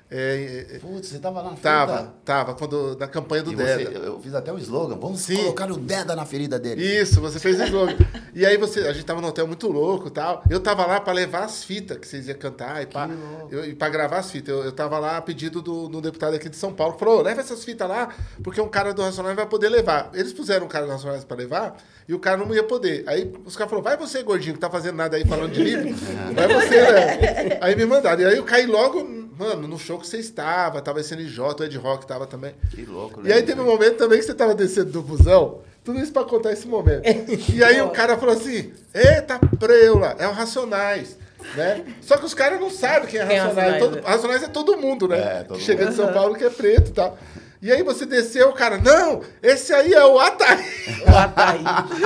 [0.09, 3.99] É, é, Putz, você tava na tava, tava, quando, na campanha do E você, Deda.
[4.05, 4.97] eu fiz até o slogan.
[4.97, 5.35] Vamos Sim.
[5.37, 6.85] colocar o Deda na ferida dele.
[6.85, 7.91] Isso, você fez esse jogo.
[8.33, 10.43] e aí você, a gente tava num hotel muito louco e tal.
[10.47, 13.09] Eu tava lá pra levar as fitas que vocês iam cantar e pá,
[13.49, 14.53] eu, e pra gravar as fitas.
[14.55, 16.97] Eu, eu tava lá a pedido do, do deputado aqui de São Paulo.
[16.99, 18.09] Falou, "Ô, leva essas fitas lá,
[18.43, 20.11] porque um cara do Racionais vai poder levar.
[20.13, 21.77] Eles puseram um cara do Racionais pra levar
[22.07, 23.03] e o cara não ia poder.
[23.07, 25.95] Aí os caras falaram, vai você, gordinho, que tá fazendo nada aí falando de livro.
[26.35, 27.57] Vai você, né?
[27.59, 28.21] Aí me mandaram.
[28.21, 30.81] E aí eu caí logo, mano, no show que você estava.
[30.81, 32.53] Tava SNJ, o Ed Rock tava também.
[32.71, 35.59] Que louco, E aí teve um momento também que você tava descendo do busão.
[35.83, 37.03] Tudo isso pra contar esse momento.
[37.53, 41.17] E aí o cara falou assim: Eita, preula, é o Racionais.
[41.55, 41.85] Né?
[42.01, 43.73] Só que os caras não sabem quem é Quem é Racionais.
[43.73, 44.01] Racionais, Todo- né?
[44.11, 45.19] Racionais é todo mundo, né?
[45.19, 45.91] É, todo que chega mundo.
[45.91, 47.17] de São Paulo que é preto e tal.
[47.65, 50.63] E aí você desceu, o cara, não, esse aí é o Ataí.
[51.11, 51.63] O Ataí.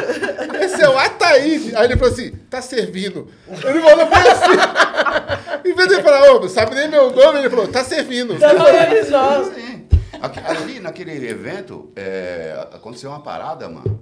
[0.64, 1.76] Esse é o Ataí.
[1.76, 3.28] Aí ele falou assim, tá servindo.
[3.45, 5.68] Ele falou foi assim.
[5.70, 8.39] em vez de ele falar, ô, não sabe nem meu nome, ele falou, tá servindo.
[8.39, 9.53] Tá falando só.
[9.53, 9.86] Sim.
[10.22, 14.01] Aqui- Ali, naquele evento, é, aconteceu uma parada, mano,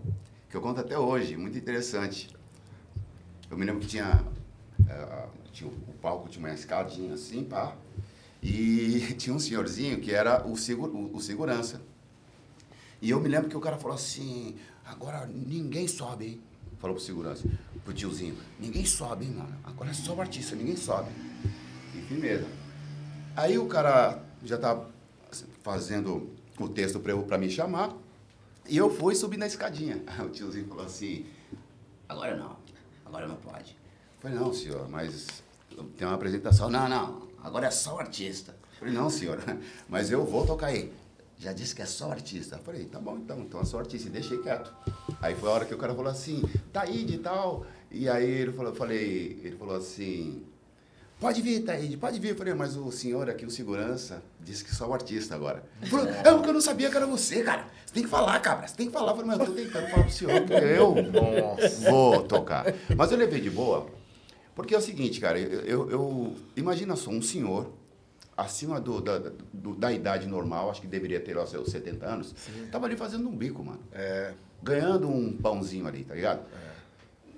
[0.51, 2.29] que eu conto até hoje, muito interessante.
[3.49, 4.21] Eu me lembro que tinha,
[4.87, 5.05] é,
[5.51, 7.73] tinha o palco, tinha uma escadinha assim, pá,
[8.41, 11.81] e tinha um senhorzinho que era o, segu- o- o segurança.
[13.01, 16.41] E eu me lembro que o cara falou assim, agora ninguém sobe, hein?
[16.79, 17.43] Falou pro segurança,
[17.83, 19.55] pro tiozinho, ninguém sobe, hein, mano?
[19.63, 21.09] Agora é só o artista, ninguém sobe.
[21.95, 22.47] E firmeza.
[23.35, 24.83] Aí o cara já tá
[25.63, 26.29] fazendo
[26.59, 27.93] o texto pra, eu, pra me chamar.
[28.67, 30.01] E eu fui subir na escadinha.
[30.23, 31.25] O tiozinho falou assim,
[32.09, 32.55] agora não.
[33.05, 33.71] agora não pode.
[33.71, 35.27] Eu falei, não, senhor, mas
[35.97, 36.69] tem uma apresentação.
[36.69, 38.55] Não, não, agora é só o artista.
[38.73, 39.41] Eu falei, não, senhor,
[39.89, 40.93] mas eu vou tocar aí.
[41.39, 42.55] Já disse que é só artista.
[42.55, 44.07] Eu falei, tá bom então, então é só artista.
[44.07, 44.73] E deixei quieto.
[45.21, 46.43] Aí foi a hora que o cara falou assim,
[46.73, 47.65] tá aí de tal.
[47.91, 50.43] E aí ele falou, eu falei, ele falou assim,
[51.19, 52.29] Pode vir, Taíde, pode vir.
[52.29, 55.63] Eu falei, mas o senhor aqui, o segurança, disse que só o artista agora.
[55.81, 57.65] Ele falou, é porque eu não sabia que era você, cara.
[57.83, 59.13] Você tem que falar, cabra, você tem que falar.
[59.13, 60.95] Eu falei, mas eu tô tentando falar pro senhor que eu
[61.89, 62.65] vou tocar.
[62.95, 63.87] Mas eu levei de boa,
[64.57, 67.71] porque é o seguinte, cara, eu, eu, eu imagina só, um senhor,
[68.35, 69.19] acima do, da,
[69.53, 72.67] do, da idade normal, acho que deveria ter lá seus 70 anos, Sim.
[72.71, 73.79] tava ali fazendo um bico, mano.
[73.93, 74.33] É.
[74.63, 76.39] Ganhando um pãozinho ali, tá ligado?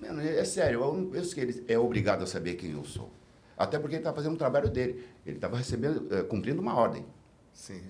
[0.01, 2.71] É, Mano, é, é sério, eu não penso que ele é obrigado a saber quem
[2.71, 3.11] eu sou.
[3.57, 5.05] Até porque ele estava fazendo um trabalho dele.
[5.25, 7.05] Ele estava recebendo, eh, cumprindo uma ordem.
[7.53, 7.81] Sim.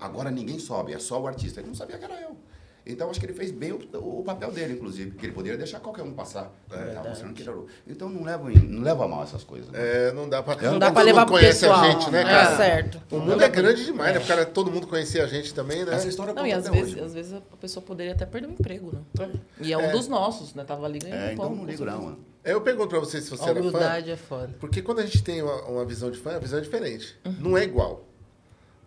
[0.00, 1.60] Agora ninguém sobe, é só o artista.
[1.60, 2.36] Ele não sabia que era eu.
[2.84, 5.78] Então acho que ele fez bem o, o papel dele, inclusive, porque ele poderia deixar
[5.78, 6.52] qualquer um passar.
[6.70, 7.44] É, tá mostrando que.
[7.86, 9.70] Então não leva, não leva mal essas coisas.
[9.70, 9.78] Né?
[9.80, 11.80] É, não dá para não dá para levar pro conhece pessoal.
[11.80, 12.52] a gente, né, cara?
[12.52, 13.00] É, certo.
[13.10, 14.18] O mundo é grande demais, é.
[14.18, 14.24] né?
[14.24, 15.94] Porque todo mundo conhecia a gente também, né?
[15.94, 18.92] Essa história não, e às vezes, às vezes a pessoa poderia até perder o emprego,
[18.92, 19.30] né?
[19.60, 19.92] E é um é.
[19.92, 20.64] dos nossos, né?
[20.64, 22.32] Tava ali ganhando é, então não ligo não, mano.
[22.44, 24.10] Eu pergunto pra você se você a era fã.
[24.10, 24.54] é foda.
[24.58, 27.16] Porque quando a gente tem uma, uma visão de fã, a visão é diferente.
[27.24, 27.36] Uhum.
[27.38, 28.04] Não é igual.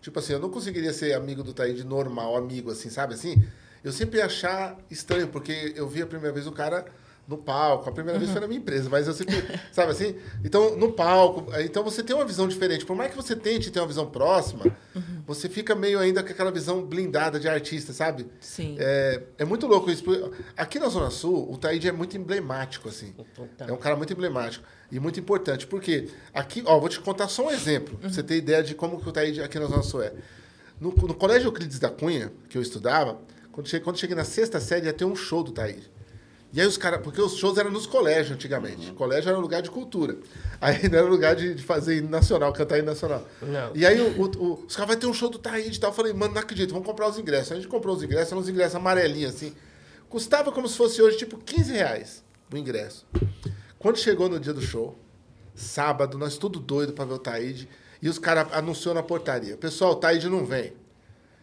[0.02, 3.42] Tipo assim, eu não conseguiria ser amigo do Taíde normal, amigo, assim, sabe assim?
[3.86, 6.86] Eu sempre ia achar estranho, porque eu vi a primeira vez o cara
[7.28, 7.88] no palco.
[7.88, 8.24] A primeira uhum.
[8.24, 9.36] vez foi na minha empresa, mas eu sempre,
[9.70, 10.16] sabe assim?
[10.42, 12.84] Então, no palco, então você tem uma visão diferente.
[12.84, 15.22] Por mais que você tente ter uma visão próxima, uhum.
[15.24, 18.26] você fica meio ainda com aquela visão blindada de artista, sabe?
[18.40, 18.74] Sim.
[18.76, 20.02] É, é muito louco isso.
[20.56, 23.14] Aqui na Zona Sul, o Taíde é muito emblemático, assim.
[23.60, 25.64] É um cara muito emblemático e muito importante.
[25.64, 28.00] Porque aqui, ó, vou te contar só um exemplo, uhum.
[28.00, 30.12] pra você ter ideia de como que o Taíde aqui na Zona Sul é.
[30.80, 33.18] No, no Colégio Euclides da Cunha, que eu estudava,
[33.56, 35.90] quando cheguei, quando cheguei na sexta série, ia ter um show do Taíde.
[36.52, 38.90] E aí os caras, porque os shows eram nos colégios antigamente.
[38.90, 38.94] Uhum.
[38.94, 40.18] Colégio era um lugar de cultura.
[40.60, 43.26] Aí não era lugar de, de fazer hino nacional, cantar hino nacional.
[43.40, 43.74] Não.
[43.74, 45.88] E aí o, o, o, os caras vai ter um show do Taíde e tal.
[45.88, 47.52] Eu falei, mano, não acredito, vamos comprar os ingressos.
[47.52, 49.54] A gente comprou os ingressos, eram uns ingressos amarelinhos assim.
[50.06, 53.06] Custava como se fosse hoje, tipo, 15 reais o ingresso.
[53.78, 54.98] Quando chegou no dia do show,
[55.54, 57.68] sábado, nós tudo doido para ver o Taíde.
[58.02, 59.56] E os caras anunciou na portaria.
[59.56, 60.74] Pessoal, o Taíde não vem.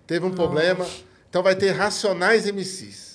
[0.06, 0.42] Teve um Nossa.
[0.42, 0.88] problema,
[1.34, 3.13] então vai ter Racionais MCs.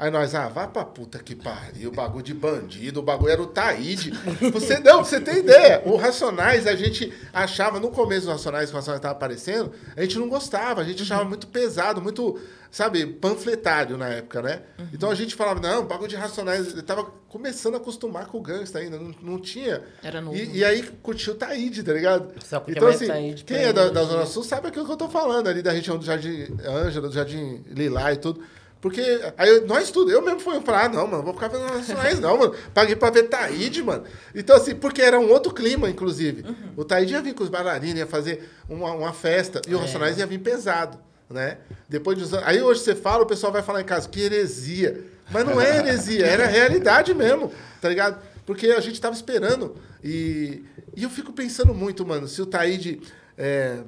[0.00, 3.42] Aí nós, ah, vai pra puta que pariu, o bagulho de bandido, o bagulho era
[3.42, 4.10] o Taíde.
[4.50, 5.82] Você, não, você tem ideia.
[5.84, 10.00] O Racionais, a gente achava, no começo dos Racionais, que o Racionais estava aparecendo, a
[10.00, 12.40] gente não gostava, a gente achava muito pesado, muito,
[12.70, 14.62] sabe, panfletário na época, né?
[14.78, 14.86] Uhum.
[14.94, 18.38] Então a gente falava, não, o bagulho de Racionais, ele tava começando a acostumar com
[18.38, 19.82] o gangsta ainda, não, não tinha.
[20.02, 20.34] Era novo.
[20.34, 22.32] E, e aí curtiu o Taíde, tá ligado?
[22.42, 25.10] Só então, assim, Taíde quem é da, da Zona Sul sabe aquilo que eu tô
[25.10, 28.42] falando ali, da região do Jardim Ângela, do Jardim Lilá e tudo.
[28.80, 29.02] Porque
[29.36, 32.38] aí nós tudo, eu mesmo fui falar, ah, não, mano, vou ficar vendo nacionais, não,
[32.38, 32.54] mano.
[32.72, 34.04] Paguei pra ver Taíde, mano.
[34.34, 36.42] Então, assim, porque era um outro clima, inclusive.
[36.48, 36.72] Uhum.
[36.78, 39.80] O Taíde ia vir com os bailarinos, ia fazer uma, uma festa, e o é.
[39.82, 41.58] Racionais ia vir pesado, né?
[41.88, 42.42] Depois de usar.
[42.46, 45.04] Aí hoje você fala, o pessoal vai falar em casa, que heresia.
[45.30, 47.52] Mas não é heresia, era realidade mesmo,
[47.82, 48.20] tá ligado?
[48.46, 49.76] Porque a gente tava esperando.
[50.02, 50.64] E,
[50.96, 53.00] e eu fico pensando muito, mano, se o Taíde.
[53.36, 53.80] É,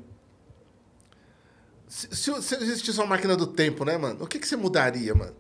[1.93, 4.25] se, se, se, existisse uma máquina do tempo, né, mano?
[4.25, 5.35] O que, que você mudaria, mano?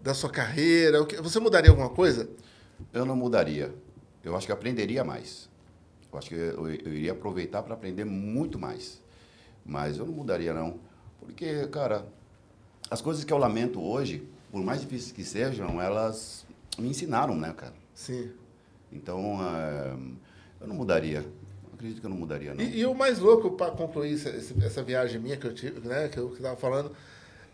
[0.00, 1.06] Da sua carreira?
[1.06, 2.28] Que, você mudaria alguma coisa?
[2.92, 3.72] Eu não mudaria.
[4.24, 5.48] Eu acho que aprenderia mais.
[6.12, 9.00] Eu acho que eu, eu iria aproveitar para aprender muito mais.
[9.64, 10.80] Mas eu não mudaria, não.
[11.20, 12.04] Porque, cara,
[12.90, 16.44] as coisas que eu lamento hoje, por mais difíceis que sejam, elas
[16.76, 17.74] me ensinaram, né, cara?
[17.94, 18.32] Sim.
[18.90, 19.96] Então, é,
[20.62, 21.24] eu não mudaria
[21.80, 22.62] acredito que eu não mudaria, não.
[22.62, 24.28] E, e o mais louco, para concluir essa,
[24.64, 26.92] essa, viagem minha que eu tive, né, que eu estava falando,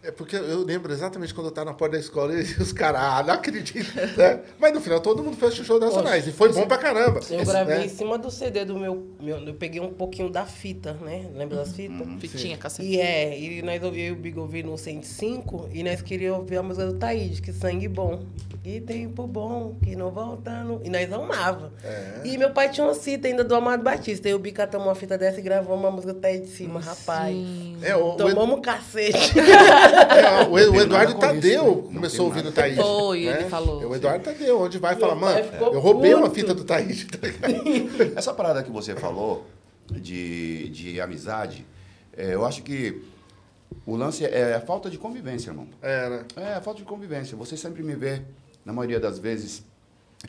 [0.07, 3.01] é porque eu lembro exatamente quando eu estava na porta da escola e os caras,
[3.03, 3.93] ah, não acredito.
[4.17, 4.41] né?
[4.57, 6.25] Mas no final todo mundo fez o show nacionais.
[6.25, 7.19] Poxa, e foi bom pra caramba.
[7.29, 7.87] Eu gravei né?
[7.87, 9.39] em cima do CD do meu, meu.
[9.39, 11.29] Eu peguei um pouquinho da fita, né?
[11.35, 12.07] Lembra das fitas?
[12.07, 12.89] Uhum, Fitinha, cacete.
[12.89, 16.63] E é, e nós e o Big ouvi no 105 e nós queríamos ouvir a
[16.63, 18.23] música do Taíde, que sangue bom.
[18.63, 20.81] Que tempo bom, que não voltando.
[20.85, 21.73] E nós amava.
[21.85, 22.23] É.
[22.25, 24.29] E meu pai tinha uma fita ainda do Amado Batista.
[24.29, 26.81] E o Bica tomou uma fita dessa e gravou uma música do Taíde de cima,
[26.81, 27.37] rapaz.
[27.81, 28.61] É, o, Tomamos o...
[28.61, 29.35] cacete.
[29.97, 32.77] É, o, o Eduardo Tadeu começou ouvindo o Taíde.
[32.77, 33.41] Foi, né?
[33.41, 33.83] ele falou.
[33.83, 35.39] É o Eduardo Tadeu, onde vai falar, mano,
[35.73, 36.65] eu roubei uma fita do.
[36.65, 36.77] Tá
[38.15, 39.47] Essa parada que você falou
[39.91, 41.67] de, de amizade,
[42.17, 43.03] é, eu acho que
[43.85, 45.69] o lance é a falta de convivência, irmão.
[45.83, 46.25] É, né?
[46.37, 47.37] É, a falta de convivência.
[47.37, 48.23] Você sempre me vê,
[48.65, 49.65] na maioria das vezes,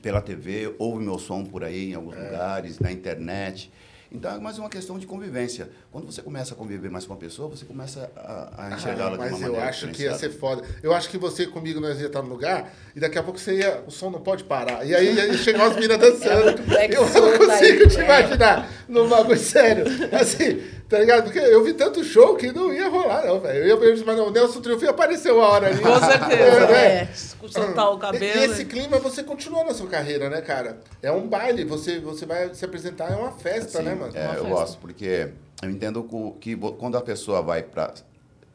[0.01, 2.23] pela TV, ouve meu som por aí em alguns é.
[2.23, 3.71] lugares, na internet.
[4.11, 5.69] Então é mais uma questão de convivência.
[5.91, 9.17] Quando você começa a conviver mais com uma pessoa, você começa a, a enxergá-la de
[9.17, 10.63] uma Mas eu maneira acho que ia ser foda.
[10.81, 13.59] Eu acho que você comigo nós ia estar no lugar e daqui a pouco você
[13.59, 13.83] ia.
[13.85, 14.85] O som não pode parar.
[14.85, 16.61] E aí ia chegar umas meninas dançando.
[16.63, 18.03] Black eu não consigo daí, te é.
[18.03, 19.85] imaginar num bagulho sério.
[20.19, 21.23] Assim, tá ligado?
[21.23, 23.59] Porque eu vi tanto show que não ia rolar, não, velho.
[23.59, 25.79] Eu ia ver, mas não, o Nelson Triunfo apareceu a hora ali.
[25.81, 26.67] Com certeza.
[26.67, 27.01] né?
[27.01, 27.09] É,
[27.47, 28.23] soltar o cabelo.
[28.23, 30.79] E esse clima você continua na sua carreira, né, cara?
[31.01, 34.11] É um baile, você, você vai se apresentar, é uma festa, Assim, né, mano?
[34.15, 34.47] é, eu festa.
[34.49, 35.29] gosto, porque
[35.61, 36.03] eu entendo
[36.39, 37.93] que quando a pessoa vai para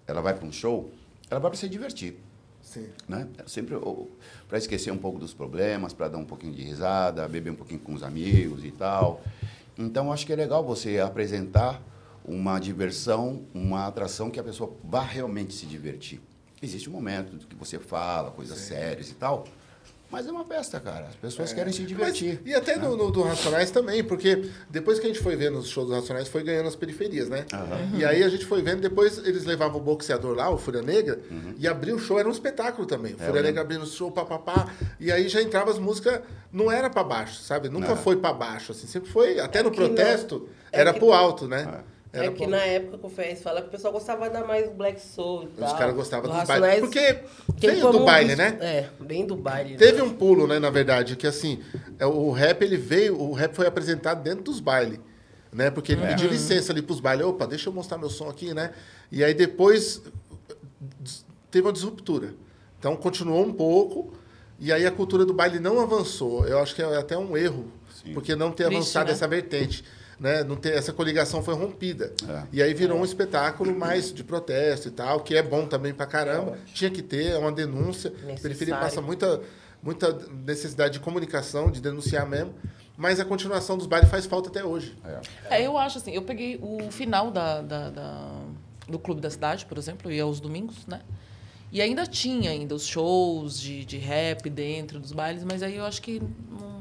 [0.07, 0.91] ela vai para um show,
[1.31, 2.19] ela vai para se divertir,
[2.61, 2.87] Sim.
[3.09, 3.27] né?
[3.39, 3.77] É Sempre
[4.49, 7.81] para esquecer um pouco dos problemas, para dar um pouquinho de risada, beber um pouquinho
[7.81, 9.23] com os amigos e tal.
[9.79, 11.81] Então, eu acho que é legal você apresentar
[12.25, 16.21] uma diversão, uma atração que a pessoa vá realmente se divertir.
[16.63, 19.45] Existe um momento que você fala coisas sérias e tal,
[20.09, 21.07] mas é uma festa, cara.
[21.09, 22.39] As pessoas querem se divertir.
[22.45, 25.59] Mas- e até no, no do Racionais também, porque depois que a gente foi vendo
[25.59, 27.47] os shows do Racionais, foi ganhando as periferias, né?
[27.99, 31.19] E aí a gente foi vendo, depois eles levavam o boxeador lá, o Fúria Negra,
[31.59, 33.15] e abriu o show, era um espetáculo também.
[33.15, 34.69] O É, Fúria eu Negra abrindo o show, papapá,
[35.01, 36.21] e aí já entrava as músicas,
[36.53, 37.69] não era pra baixo, sabe?
[37.71, 37.97] Nunca Não.
[37.97, 41.49] foi pra baixo, assim, sempre foi, até no que não- protesto, é era pro alto,
[41.49, 41.83] né?
[42.13, 44.71] Era É que na época que o Ferrez fala que o pessoal gostava da mais
[44.71, 45.67] Black Soul e tal.
[45.67, 46.81] Os caras gostavam Do dos bailes.
[46.81, 47.21] Porque
[47.59, 48.59] quem veio do baile, né?
[48.61, 49.77] É, bem do baile.
[49.77, 50.03] Teve né?
[50.03, 51.63] um pulo, né, na verdade, que assim,
[51.99, 55.01] é, o rap ele veio, o rap foi apresentado dentro dos bailes,
[55.51, 55.71] né?
[55.71, 58.73] Porque ele pediu licença ali pros bailes, opa, deixa eu mostrar meu som aqui, né?
[59.11, 60.03] E aí depois
[61.51, 62.35] teve uma disruptura.
[62.79, 64.13] Então continuou um pouco
[64.61, 66.47] e aí a cultura do baile não avançou.
[66.47, 67.73] Eu acho que é até um erro,
[68.05, 68.13] Sim.
[68.13, 69.13] porque não ter Triste, avançado né?
[69.13, 69.83] essa vertente.
[70.21, 70.45] Né?
[70.45, 72.13] Não ter, essa coligação foi rompida.
[72.29, 72.43] É.
[72.53, 76.07] E aí virou um espetáculo mais de protesto e tal, que é bom também pra
[76.07, 76.57] caramba.
[76.73, 78.11] Tinha que ter, é uma denúncia.
[78.11, 78.81] A periferia Necessário.
[78.81, 79.41] passa muita,
[79.83, 80.13] muita
[80.47, 82.55] necessidade de comunicação, de denunciar mesmo.
[82.97, 84.95] Mas a continuação dos bailes faz falta até hoje.
[85.51, 88.41] É, eu acho assim, eu peguei o final da, da- da-
[88.87, 91.01] do Clube da Cidade, por exemplo, eu ia aos domingos, né?
[91.73, 95.85] E ainda tinha ainda os shows de, de rap dentro dos bailes, mas aí eu
[95.87, 96.72] acho que não,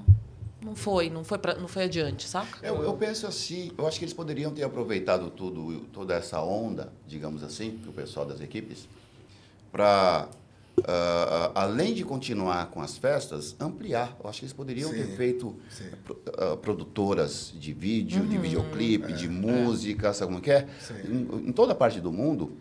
[0.64, 2.59] não foi, não foi, pra, não foi adiante, saca?
[2.66, 6.91] Eu, eu penso assim, eu acho que eles poderiam ter aproveitado tudo, toda essa onda,
[7.07, 8.88] digamos assim, o pessoal das equipes,
[9.72, 10.28] para,
[11.55, 14.16] além de continuar com as festas, ampliar.
[14.24, 15.86] Eu acho que eles poderiam ter Sim, feito sim.
[16.03, 18.28] pro- ah, produtoras de vídeo, Uhum.
[18.30, 20.68] de videoclipe, de música, sabe como é que é?
[21.05, 22.51] Em, em toda parte do mundo,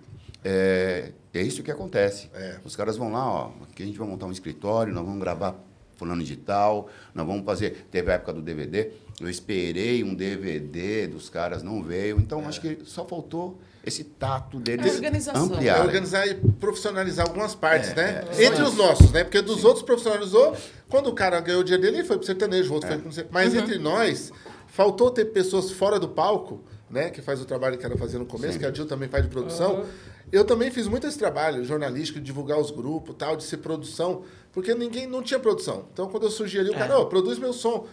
[0.45, 2.31] é, é isso que acontece.
[2.33, 2.59] É.
[2.65, 5.55] Os caras vão lá, ó, aqui a gente vai montar um escritório, nós vamos gravar
[6.01, 7.87] fulano de tal, nós vamos fazer.
[7.91, 8.91] Teve a época do DVD,
[9.21, 12.19] eu esperei um DVD dos caras, não veio.
[12.19, 15.43] Então, acho que só faltou esse tato deles É organização.
[15.43, 15.81] É ampliar.
[15.85, 18.25] organizar e profissionalizar algumas partes, né?
[18.37, 19.23] é, Entre os nossos, né?
[19.25, 20.57] Porque dos outros profissionalizou,
[20.89, 23.13] quando o cara ganhou o dia dele, ele foi pro sertanejo, o outro foi pro...
[23.13, 24.33] sei- Mas entre nós,
[24.69, 27.11] faltou ter pessoas fora do palco, né?
[27.11, 29.31] Que faz o trabalho que era fazer no começo, que a Dil também faz de
[29.31, 29.85] produção.
[30.33, 34.23] Eu também fiz muito esse trabalho jornalístico, de divulgar os grupos, tal, de ser produção,
[34.53, 35.87] porque ninguém não tinha produção.
[35.93, 37.87] Então, quando eu surgi ali, o cara, ó, produz meu som.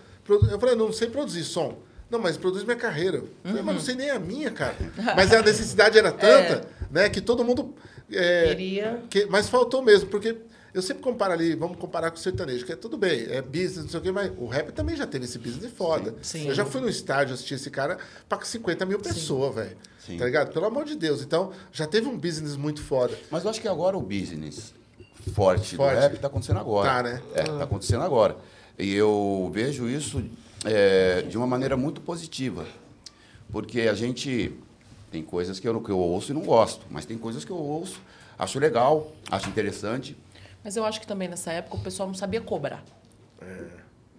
[0.51, 1.77] Eu falei, não sei produzir som.
[2.09, 3.17] Não, mas produz minha carreira.
[3.17, 4.75] Eu falei, mas não sei nem a minha, cara.
[5.15, 7.73] Mas a necessidade era tanta, né, que todo mundo.
[8.11, 9.03] é, Queria.
[9.09, 10.38] que- mas faltou mesmo, porque
[10.73, 13.79] eu sempre comparo ali, vamos comparar com o sertanejo, que é tudo bem, é business,
[13.83, 16.15] não sei o quê, mas o rap também já teve esse business foda.
[16.21, 16.47] Sim.
[16.47, 17.97] Eu já fui no estádio assistir esse cara
[18.29, 19.75] pra 50 mil pessoas, velho.
[20.07, 20.17] Sim.
[20.17, 20.53] Tá ligado?
[20.53, 21.21] Pelo amor de Deus.
[21.21, 23.15] Então, já teve um business muito foda.
[23.29, 24.73] Mas eu acho que agora o business
[25.33, 25.95] forte, Forte.
[25.95, 26.89] do rap está acontecendo agora.
[26.89, 27.21] Tá, né?
[27.35, 28.37] É, está acontecendo agora.
[28.79, 30.23] E eu vejo isso
[30.63, 32.65] é, de uma maneira muito positiva.
[33.51, 34.57] Porque a gente
[35.11, 37.57] tem coisas que eu, que eu ouço e não gosto, mas tem coisas que eu
[37.57, 38.01] ouço,
[38.37, 40.17] acho legal, acho interessante.
[40.63, 42.83] Mas eu acho que também nessa época o pessoal não sabia cobrar.
[43.41, 43.76] O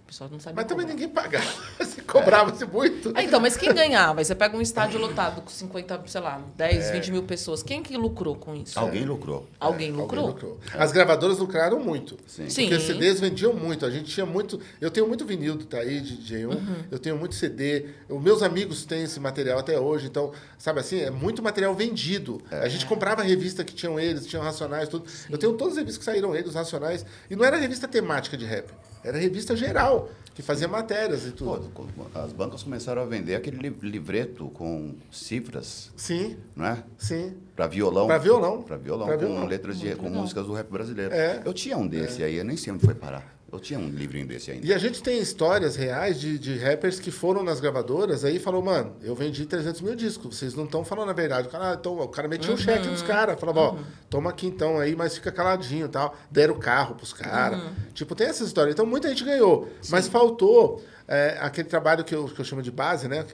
[0.08, 0.94] pessoal não sabia Mas também cobrar.
[0.94, 1.46] ninguém pagava.
[1.84, 3.12] Se cobrava-se muito.
[3.14, 4.24] Ah, então, mas quem ganhava?
[4.24, 6.92] Você pega um estádio lotado com 50, sei lá, 10, É.
[6.92, 7.62] 20 mil pessoas.
[7.62, 8.78] Quem que lucrou com isso?
[8.78, 9.46] Alguém lucrou.
[9.60, 10.28] Alguém É, lucrou?
[10.28, 10.60] alguém lucrou.
[10.74, 12.16] As gravadoras lucraram muito.
[12.26, 12.48] Sim.
[12.48, 12.62] Sim.
[12.62, 13.84] Porque os CDs vendiam muito.
[13.84, 14.58] A gente tinha muito.
[14.80, 16.46] Eu tenho muito vinil do Taí, de J1.
[16.54, 16.76] Uhum.
[16.90, 17.86] Eu tenho muito CD.
[18.08, 20.06] Os meus amigos têm esse material até hoje.
[20.06, 22.40] Então, sabe assim, é muito material vendido.
[22.50, 25.04] A gente comprava a revista que tinham eles, tinham Racionais, tudo.
[25.28, 27.04] Eu tenho todas as revistas que saíram eles, Racionais.
[27.30, 28.68] E não era revista temática de rap.
[29.04, 31.70] Era revista geral, que fazia matérias e Pô, tudo.
[32.14, 36.82] as bancas começaram a vender aquele li- livreto com cifras, Sim, não é?
[36.96, 37.34] sim.
[37.56, 38.06] Para violão.
[38.06, 38.62] Pra violão.
[38.62, 39.46] Para violão, Pra com violão.
[39.46, 41.12] letras de com músicas do rap brasileiro.
[41.14, 41.42] É.
[41.44, 43.37] Eu tinha um desse aí, eu nem sei onde foi parar.
[43.50, 44.66] Eu tinha um livrinho desse ainda.
[44.66, 48.38] E a gente tem histórias reais de, de rappers que foram nas gravadoras aí e
[48.38, 51.48] falou, mano, eu vendi 300 mil discos, vocês não estão falando a verdade.
[51.48, 53.76] O cara, ah, então, o cara metia um cheque nos caras, falava, ó,
[54.10, 56.14] toma aqui então aí, mas fica caladinho e tal.
[56.30, 57.62] Deram o carro pros caras.
[57.94, 58.70] Tipo, tem essa história.
[58.70, 62.70] Então muita gente ganhou, mas faltou é, aquele trabalho que eu, que eu chamo de
[62.70, 63.24] base, né?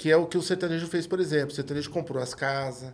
[0.00, 1.52] que é o que o sertanejo fez, por exemplo.
[1.52, 2.88] O sertanejo comprou as casas,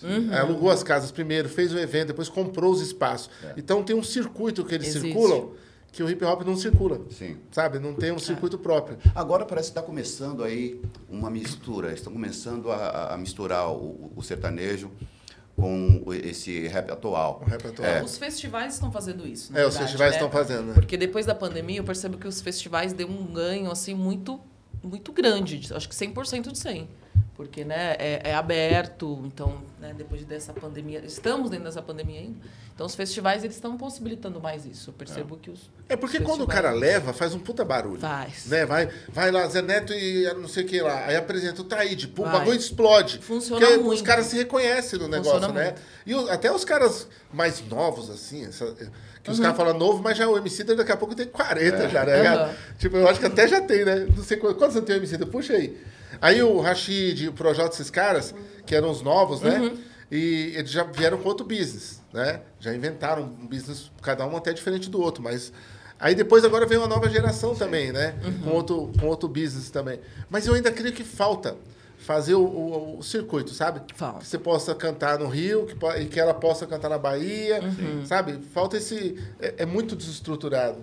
[0.00, 3.28] aí alugou as casas primeiro, fez o evento, depois comprou os espaços.
[3.56, 5.08] Então tem um circuito que eles Existe.
[5.08, 5.50] circulam
[5.92, 7.00] que o hip hop não circula.
[7.10, 7.36] Sim.
[7.50, 7.78] Sabe?
[7.78, 8.96] Não tem um circuito próprio.
[9.14, 11.92] Agora parece que está começando aí uma mistura.
[11.92, 14.90] Estão começando a, a misturar o, o sertanejo
[15.54, 17.42] com esse rap atual.
[17.44, 17.86] O rap atual.
[17.88, 18.02] É.
[18.02, 19.52] Os festivais estão fazendo isso.
[19.52, 20.16] na É, os verdade, festivais né?
[20.16, 20.72] estão fazendo, né?
[20.74, 24.40] Porque depois da pandemia, eu percebo que os festivais deu um ganho assim muito,
[24.82, 25.72] muito grande.
[25.74, 26.88] Acho que 100% de 100.
[27.36, 32.38] Porque né, é, é aberto, então, né, depois dessa pandemia, estamos dentro dessa pandemia ainda.
[32.74, 34.90] Então, os festivais eles estão possibilitando mais isso.
[34.90, 35.70] Eu percebo que os.
[35.88, 38.00] É porque os quando o cara leva, faz um puta barulho.
[38.00, 38.46] Faz.
[38.46, 38.64] Né?
[38.64, 41.06] Vai, vai lá, Zé Neto e não sei o que lá.
[41.06, 43.18] Aí apresenta o Taíde, pô, o bagulho explode.
[43.18, 44.04] Funciona Porque Os muito.
[44.04, 45.64] caras se reconhecem no negócio, Funciona né?
[45.64, 45.80] muito.
[46.06, 48.74] E o- até os caras mais novos, assim, essa-
[49.22, 49.42] que os Uhum.
[49.44, 52.26] caras falam novo, mas já o MC daqui a pouco tem 40 já, né?
[52.28, 52.54] Aham.
[52.78, 54.06] Tipo, eu acho que até já tem, né?
[54.16, 55.18] Não sei quantos, quantos anos tem o MC?
[55.26, 55.78] Puxa aí.
[56.20, 58.34] Aí o Rashid, o Projota, esses caras,
[58.66, 59.58] que eram os novos, né?
[59.60, 59.78] Uhum.
[60.10, 62.40] E eles já vieram com outro business, né?
[62.60, 65.52] Já inventaram um business, cada um até diferente do outro, mas...
[65.98, 68.14] Aí depois agora vem uma nova geração também, né?
[68.24, 68.38] Uhum.
[68.40, 70.00] Com, outro, com outro business também.
[70.28, 71.56] Mas eu ainda creio que falta
[71.96, 73.80] fazer o, o- o circuito, sabe?
[73.94, 74.18] Falta.
[74.18, 78.04] Que você possa cantar no Rio que, e que ela possa cantar na Bahia, Uhum.
[78.04, 78.40] sabe?
[78.52, 79.16] Falta esse...
[79.38, 80.78] É, é muito desestruturado.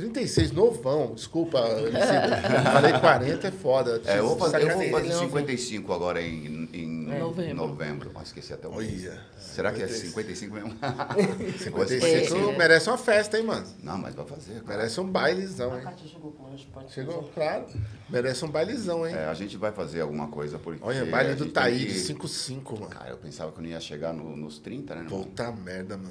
[0.00, 2.62] 36, novão, desculpa, MC.
[2.72, 4.00] Falei 40 é foda.
[4.06, 7.54] É, eu vou fazer, eu vou fazer 55 agora em, em Novembro.
[7.54, 8.10] novembro.
[8.14, 9.06] Ah, esqueci até o mês.
[9.06, 9.20] Olha.
[9.38, 10.74] Será que é 55 mesmo?
[11.58, 13.66] 55 merece uma festa, hein, mano?
[13.82, 14.62] Não, mas vai fazer.
[14.62, 14.78] cara.
[14.78, 15.86] Merece um bailezão, hein?
[16.06, 17.66] chegou com hoje, pode Chegou, claro.
[18.08, 19.14] Merece um bailezão, hein?
[19.14, 20.82] É, a gente vai fazer alguma coisa porque.
[20.82, 22.86] Olha, baile do Taíde, que- 55, mano.
[22.88, 25.06] Cara, eu pensava que eu não ia chegar no- nos 30, né?
[25.08, 26.10] Puta merda, mano.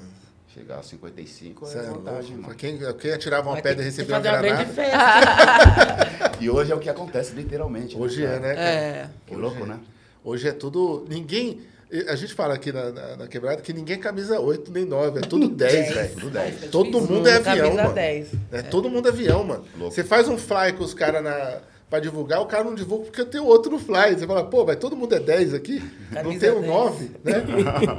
[0.54, 2.42] Chegar aos 55 Você é é vantagem, louco.
[2.42, 2.54] mano.
[2.56, 4.74] Quem, quem atirava uma Vai pedra e recebia uma fazer uma grande granada.
[4.74, 6.30] festa.
[6.40, 7.96] E hoje é o que acontece literalmente.
[7.98, 8.36] Hoje cara?
[8.36, 8.54] é, né?
[8.54, 8.68] cara?
[8.70, 9.10] É.
[9.26, 9.78] Que louco, né?
[10.24, 11.04] Hoje é tudo.
[11.08, 11.60] Ninguém.
[12.08, 15.18] A gente fala aqui na, na, na quebrada que ninguém é camisa 8 nem 9,
[15.18, 16.14] é tudo 10, velho.
[16.14, 16.60] Tudo 10.
[16.70, 17.94] Todo mundo é avião, Camisa mano.
[17.94, 18.28] 10.
[18.52, 19.64] É, todo mundo é avião, mano.
[19.76, 19.94] Louco.
[19.94, 21.58] Você faz um fly com os caras na.
[21.90, 24.14] Pra divulgar, o cara não divulga porque tem outro no fly.
[24.16, 25.80] Você fala, pô, mas todo mundo é 10 aqui?
[26.12, 26.66] não Camisa tem o 10.
[26.68, 27.32] 9, né?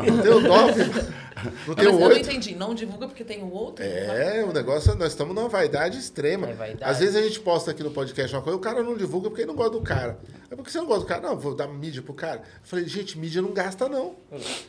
[0.08, 0.84] não tem o 9,
[1.68, 2.20] não tem Mas o eu não 8.
[2.22, 2.56] entendi.
[2.56, 3.84] Não divulga porque tem o outro?
[3.84, 6.48] É, o negócio, nós estamos numa vaidade extrema.
[6.48, 6.90] É vaidade.
[6.90, 9.42] Às vezes a gente posta aqui no podcast uma coisa, o cara não divulga porque
[9.42, 10.18] ele não gosta do cara.
[10.50, 11.22] É porque você não gosta do cara?
[11.22, 12.38] Não, vou dar mídia pro cara.
[12.38, 14.16] Eu falei, gente, mídia não gasta, não.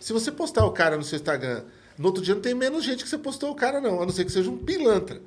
[0.00, 1.62] Se você postar o cara no seu Instagram,
[1.96, 4.02] no outro dia não tem menos gente que você postou o cara, não.
[4.02, 5.20] A não ser que seja um pilantra.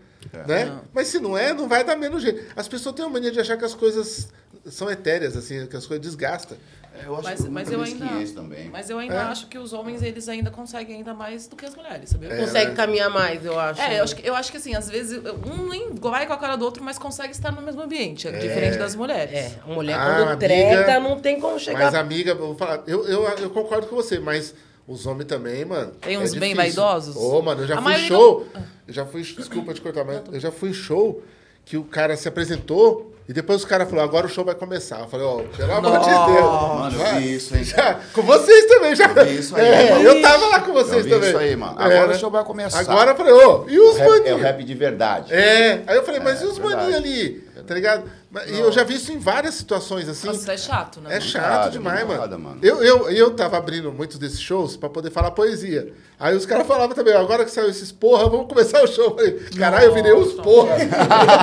[0.47, 0.80] Né?
[0.93, 2.41] Mas se não é, não vai dar menos gente.
[2.55, 4.28] As pessoas têm a mania de achar que as coisas
[4.65, 6.57] são etéreas, assim, que as coisas desgastam.
[6.97, 8.69] É, eu acho Mas, que mas eu ainda, também.
[8.69, 9.19] mas eu ainda É.
[9.23, 12.32] acho que os homens eles ainda conseguem ainda mais do que as mulheres, sabia?
[12.32, 12.76] É, Consegue né?
[12.76, 13.82] caminhar mais, eu acho.
[13.82, 16.38] É, eu acho, que, eu acho que assim, às vezes um nem vai com a
[16.38, 19.34] cara do outro, mas consegue estar no mesmo ambiente, diferente das mulheres.
[19.36, 21.80] É, a mulher Ah, quando amiga, treta não tem como chegar.
[21.84, 24.55] Mas, amiga, vou falar, eu, eu, eu concordo com você, mas
[24.88, 25.91] os homens também, mano.
[26.01, 26.81] Tem é uns bem difícil.
[26.83, 27.15] vaidosos?
[27.15, 28.45] Ô, mano, eu já A fui show.
[28.88, 29.21] Eu já fui.
[29.21, 31.23] Desculpa te cortar, mas eu já fui show
[31.65, 34.99] que o cara se apresentou e depois o cara falou: agora o show vai começar.
[34.99, 36.51] Eu falei: ó, pelo amor de Deus.
[36.91, 37.63] Mano, eu vi isso, hein?
[37.65, 39.07] Já, com vocês também, já.
[39.09, 41.29] Eu vi isso aí, É, eu tava lá com vocês Eu vi também.
[41.29, 41.79] isso aí, mano.
[41.81, 42.15] É, Agora né?
[42.15, 42.79] o show vai começar.
[42.79, 44.41] Agora eu falei: ô, e os rap- é o maninhos?
[44.41, 45.33] rap de verdade.
[45.33, 46.75] É, aí eu falei, mas e os verdade.
[46.75, 47.44] maninhos ali?
[47.66, 48.03] Tá ligado?
[48.47, 50.28] E eu já vi isso em várias situações, assim.
[50.28, 51.18] Nossa, isso é chato, né?
[51.18, 52.13] É chato Mancada, demais, mano.
[52.13, 52.59] mancada, mano.
[52.61, 55.93] Eu, eu, eu tava abrindo muitos desses shows pra poder falar poesia.
[56.20, 59.16] Aí os caras falavam também, agora que saiu esses porra, vamos começar o show.
[59.57, 60.76] Caralho, eu virei os porra.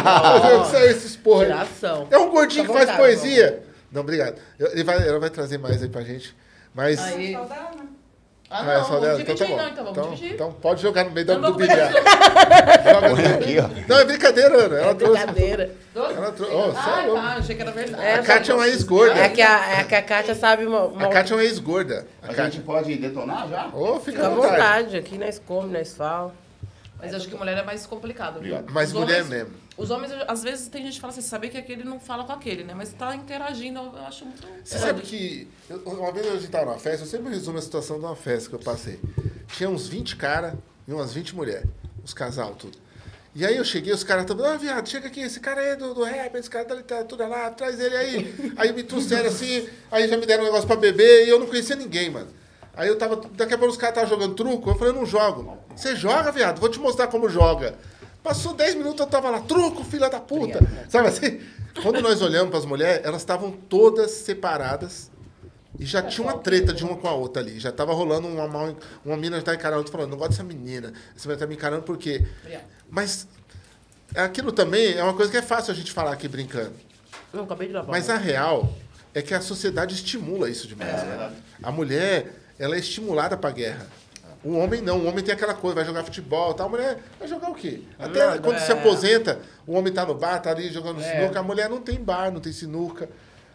[0.06, 1.42] Agora que saiu esses porra.
[1.44, 1.50] aí.
[1.50, 2.06] Tiração.
[2.10, 3.62] É um gordinho que Fica à faz poesia.
[3.90, 4.36] Não, obrigado.
[4.58, 6.34] Eu- Ele vai, ela vai trazer mais aí pra gente.
[6.74, 6.98] Mas.
[7.00, 7.36] Aí...
[8.54, 9.16] Ah, Ah, não, é só vamos dela?
[9.18, 9.56] dividir, então tá bom.
[9.56, 10.34] não, então vamos dividir.
[10.34, 11.90] então pode jogar no meio não do bilhar.
[12.84, 13.68] Joga no Põe aqui, ó.
[13.88, 14.76] Não, é brincadeira, Ana.
[14.76, 15.22] Ela trouxe.
[15.26, 15.70] Brincadeira.
[15.94, 16.54] Ela trouxe.
[16.54, 17.14] Oh, Ah, sério?
[17.14, 18.02] tá, achei que era verdade.
[18.04, 19.18] É, A Kátia é uma ex-gorda.
[19.18, 20.80] É que a, é que a Kátia sabe uma.
[20.84, 22.06] uma A Kátia é uma ex-gorda.
[22.22, 22.62] A A gente Kátia.
[22.64, 23.68] pode detonar já?
[23.72, 24.52] Ô, fica Fica à vontade.
[24.56, 26.32] vontade, aqui nós comemos, nós falamos.
[27.00, 28.40] Mas acho que mulher é mais complicado.
[28.40, 28.58] viu?
[28.70, 29.61] Mas Os mulher homens- mesmo.
[29.82, 32.32] Os homens, às vezes, tem gente que fala assim, saber que aquele não fala com
[32.32, 32.72] aquele, né?
[32.74, 34.46] Mas tá interagindo, eu acho muito...
[34.64, 35.48] Você sabe que.
[35.68, 38.14] eu- Uma vez a gente tava numa festa, eu sempre resumo a situação de uma
[38.16, 39.00] festa que eu passei.
[39.56, 40.54] Tinha uns 20 caras
[40.86, 41.68] e umas 20 mulheres.
[42.04, 42.78] Os casal, tudo.
[43.34, 45.76] E aí eu cheguei, os caras estavam, ah, viado, chega aqui, esse cara aí é
[45.76, 48.52] do, do rap, esse cara da literatura lá, traz ele aí.
[48.58, 51.46] Aí me trouxeram assim, aí já me deram um negócio pra beber e eu não
[51.46, 52.28] conhecia ninguém, mano.
[52.74, 55.06] Aí eu tava, daqui a pouco os caras estavam jogando truco, eu falei, eu não
[55.06, 55.56] jogo.
[55.74, 56.58] Você joga, viado?
[56.60, 57.74] Vou te mostrar como joga.
[58.22, 60.60] Passou 10 minutos, eu tava lá, truco, filha da puta.
[60.88, 61.40] Sabe assim?
[61.82, 65.10] Quando nós olhamos pras mulheres, elas estavam todas separadas.
[65.78, 67.58] E já tinha uma treta de uma com a outra ali.
[67.58, 68.76] Já tava rolando uma mal.
[69.04, 70.92] Uma mina já tá encarando outra falando, não gosto dessa menina.
[71.16, 72.26] Essa menina tá me encarando por quê?
[72.40, 72.64] Obrigada.
[72.90, 73.26] Mas
[74.14, 76.74] aquilo também é uma coisa que é fácil a gente falar aqui brincando.
[77.32, 77.90] Não, acabei de lavar.
[77.90, 78.72] Mas a real,
[79.14, 80.92] é que a sociedade estimula isso demais.
[80.92, 81.32] né?
[81.62, 83.86] A mulher, ela é estimulada pra guerra.
[84.44, 86.66] O homem não, o homem tem aquela coisa, vai jogar futebol, tal.
[86.66, 87.80] a mulher vai jogar o quê?
[87.98, 88.74] Até Nada, quando se é.
[88.74, 91.04] aposenta, o homem tá no bar, tá ali jogando É.
[91.20, 93.08] sinuca, a mulher não tem bar, não tem sinuca,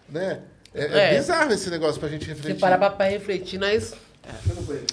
[0.08, 0.40] né?
[0.74, 1.18] É, é É.
[1.18, 2.60] bizarro esse negócio pra gente Se refletir.
[2.62, 3.94] parar pra, refletir, nós.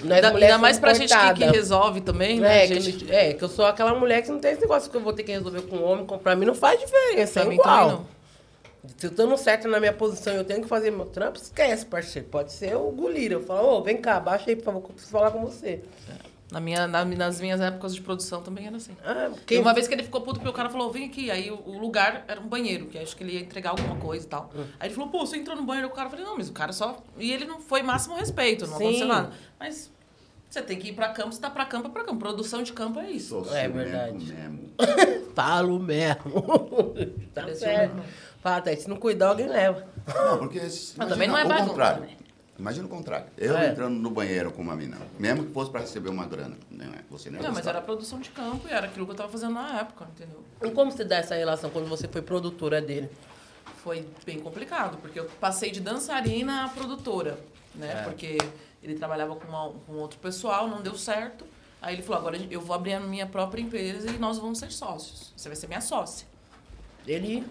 [0.02, 2.64] nós Ainda, mulher ainda mais pra gente que, que resolve também, né?
[2.64, 4.96] É, que, gente, é, que eu sou aquela mulher que não tem esse negócio que
[4.96, 6.06] eu vou ter que resolver com o homem.
[6.06, 7.78] com- Pra mim não faz diferença, pra é mim igual.
[7.88, 8.13] também não.
[8.96, 11.38] Se eu tô no certo na minha posição e eu tenho que fazer meu trampo,
[11.38, 12.28] esquece, parceiro.
[12.28, 13.34] Pode ser o Gulira.
[13.34, 15.82] Eu falo, ô, vem cá, baixa aí, por favor, que eu preciso falar com você.
[16.52, 18.94] Na minha, na- nas minhas épocas de produção também era assim.
[19.04, 19.58] Ah, quem...
[19.60, 21.30] uma vez que ele ficou puto porque o cara falou, vem aqui.
[21.30, 24.24] Aí o, o lugar era um banheiro, que acho que ele ia entregar alguma coisa
[24.24, 24.50] e tal.
[24.54, 24.64] Hum.
[24.78, 25.88] Aí ele falou, pô, você entrou no banheiro.
[25.88, 27.02] O cara falou, não, mas o cara só.
[27.18, 28.84] E ele não foi máximo respeito, não Sim.
[28.84, 29.32] aconteceu nada.
[29.58, 29.90] Mas
[30.48, 32.18] você tem que ir pra campo, você tá pra campo, é pra campo.
[32.20, 33.42] Produção de campo é isso.
[33.44, 34.24] Sou É verdade.
[34.32, 34.60] mesmo.
[35.34, 36.94] Falo mesmo.
[37.34, 37.96] tá é certo.
[38.44, 39.86] Fala, até se não cuidar, alguém leva.
[40.14, 42.00] Não, porque se- Mas também não é o bagunça, contrário.
[42.02, 42.08] né?
[42.58, 43.26] Imagina o contrário.
[43.38, 43.70] Eu É.
[43.70, 46.98] entrando no banheiro com uma mina, mesmo que fosse para receber uma grana, não é?
[47.10, 49.54] Você não, Não, mas era produção de campo e era aquilo que eu tava fazendo
[49.54, 50.44] na época, entendeu?
[50.62, 53.08] E como você dá essa relação quando você foi produtora dele?
[53.82, 57.38] Foi bem complicado, porque eu passei de dançarina a produtora,
[57.74, 58.00] né?
[58.00, 58.02] É.
[58.02, 58.36] Porque
[58.82, 61.46] ele trabalhava com, uma- com outro pessoal, não deu certo.
[61.80, 64.70] Aí ele falou, agora eu vou abrir a minha própria empresa e nós vamos ser
[64.70, 65.32] sócios.
[65.34, 66.26] Você vai ser minha sócia.
[67.06, 67.44] Ele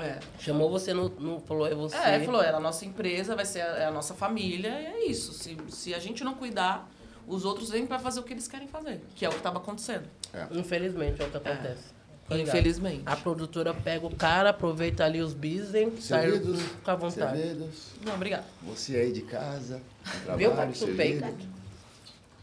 [0.00, 0.18] É.
[0.38, 1.96] chamou você, no, no, falou, é você.
[1.96, 5.06] É, falou, é a nossa empresa, vai ser a, é a nossa família, e é
[5.06, 5.32] isso.
[5.32, 6.88] Se, se a gente não cuidar,
[7.26, 9.58] os outros vêm pra fazer o que eles querem fazer, que é o que tava
[9.58, 10.04] acontecendo.
[10.52, 11.98] Infelizmente é o que acontece.
[12.28, 12.56] Tá ligado?
[12.56, 13.02] Infelizmente.
[13.06, 17.38] A produtora pega o cara, aproveita ali os business, sai Servidos, com a vontade.
[17.38, 18.44] servidos, Não, obrigada.
[18.62, 19.80] você aí de casa,
[20.26, 20.78] no Viu, trabalho, Pato?
[20.78, 21.57] Chupei, servido.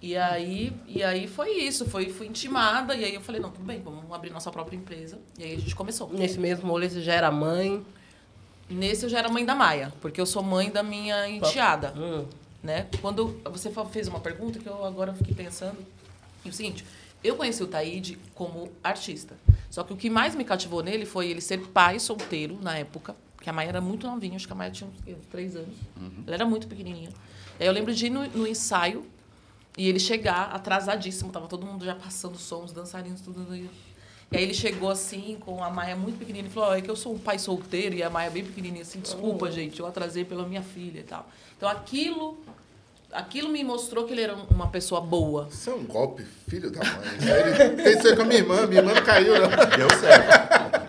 [0.06, 3.66] E aí, e aí foi isso, foi, fui intimada, e aí eu falei, não, tudo
[3.66, 5.18] bem, vamos abrir nossa própria empresa.
[5.36, 6.08] E aí a gente começou.
[6.14, 7.84] Nesse mesmo rolê você já era mãe.
[8.70, 12.24] Nesse eu já era mãe da Maia, porque eu sou mãe da minha enteada, Hum.
[12.62, 12.86] né?
[13.01, 15.78] Quando você fez uma pergunta que eu agora fiquei pensando,
[16.45, 16.86] é o seguinte,
[17.24, 19.36] eu conheci o Taíde como artista.
[19.72, 23.16] Só que o que mais me cativou nele foi ele ser pai solteiro na época,
[23.41, 25.76] que a Maia era muito novinha, acho que a Maia tinha uns três anos.
[26.28, 27.10] Ela era muito pequenininha.
[27.60, 29.03] Aí eu lembro de ir no, no ensaio
[29.78, 33.69] e ele chegar atrasadíssimo, tava todo mundo já passando sons, dançarinos, tudo aí.
[34.32, 36.89] E aí ele chegou assim, com a Maia muito pequenininha, e falou, ó, é que
[36.89, 40.26] eu sou um pai solteiro, e a Maia bem pequenininha, assim, desculpa, gente, eu atrasei
[40.26, 41.30] pela minha filha e tal.
[41.55, 42.38] Então aquilo,
[43.11, 45.47] aquilo me mostrou que ele era um- uma pessoa boa.
[45.51, 47.65] Isso é um golpe, filho da mãe.
[47.69, 49.49] Ele fez isso com a minha irmã, minha irmã caiu, não.
[49.78, 50.85] Deu certo.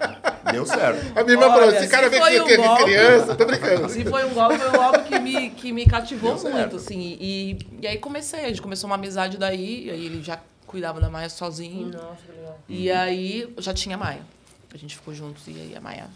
[0.52, 1.18] Deu certo.
[1.18, 3.34] A minha irmã Olha, falou, esse se cara vem foi aqui um que golpe- criança,
[3.34, 3.88] tô brincando.
[3.88, 6.56] Se foi um golpe, foi um golpe que me, que me cativou Deu certo.
[6.56, 7.16] muito, assim.
[7.20, 11.08] E, e aí comecei, a gente começou uma amizade daí, aí ele já cuidava da
[11.08, 11.88] Maia sozinho.
[11.88, 12.58] Nossa, que legal.
[12.68, 14.20] E aí já tinha a Maia.
[14.74, 16.06] A gente ficou juntos e aí a Maia.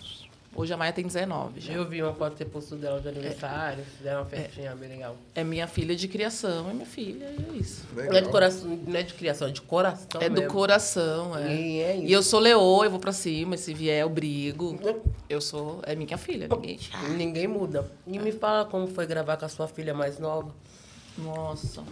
[0.55, 1.73] Hoje a Maia tem 19 já.
[1.73, 5.17] Eu vi uma foto que você postou dela de aniversário, fizeram uma festinha bem legal.
[5.35, 7.87] É minha filha de criação, é minha filha, e é isso.
[7.95, 10.53] Não é de coração, não é de criação, é de coração é do mesmo.
[10.53, 11.55] coração, é.
[11.55, 12.07] E é isso.
[12.07, 14.79] E eu sou leoa, eu vou pra cima, se vier eu brigo.
[15.29, 15.81] Eu sou.
[15.85, 16.79] É minha filha, ninguém.
[17.17, 17.89] Ninguém muda.
[18.05, 20.53] E me fala como foi gravar com a sua filha mais nova.
[21.17, 21.85] Nossa.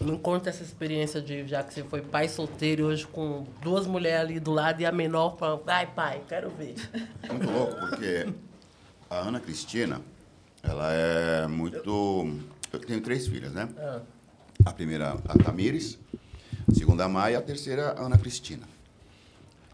[0.00, 4.20] Me conta essa experiência de já que você foi pai solteiro hoje com duas mulheres
[4.20, 6.74] ali do lado e a menor falando, ai pai, quero ver.
[7.22, 8.32] É muito louco, porque
[9.08, 10.00] a Ana Cristina,
[10.62, 11.76] ela é muito.
[12.72, 13.68] Eu tenho três filhas, né?
[13.78, 14.00] Ah,
[14.66, 15.98] A primeira, a Tamires,
[16.68, 18.66] a segunda, a Maia, e a terceira, a Ana Cristina.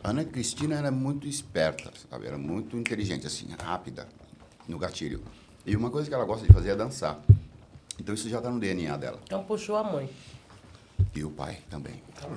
[0.05, 2.27] A Ana Cristina ela é muito esperta, sabe?
[2.27, 4.07] Ela é muito inteligente, assim, rápida
[4.68, 5.23] no gatilho.
[5.66, 7.21] E uma coisa que ela gosta de fazer é dançar.
[8.01, 9.20] Então isso já está no DNA dela.
[9.22, 10.09] então puxou a mãe.
[11.14, 12.03] E o pai também.
[12.18, 12.36] Calma,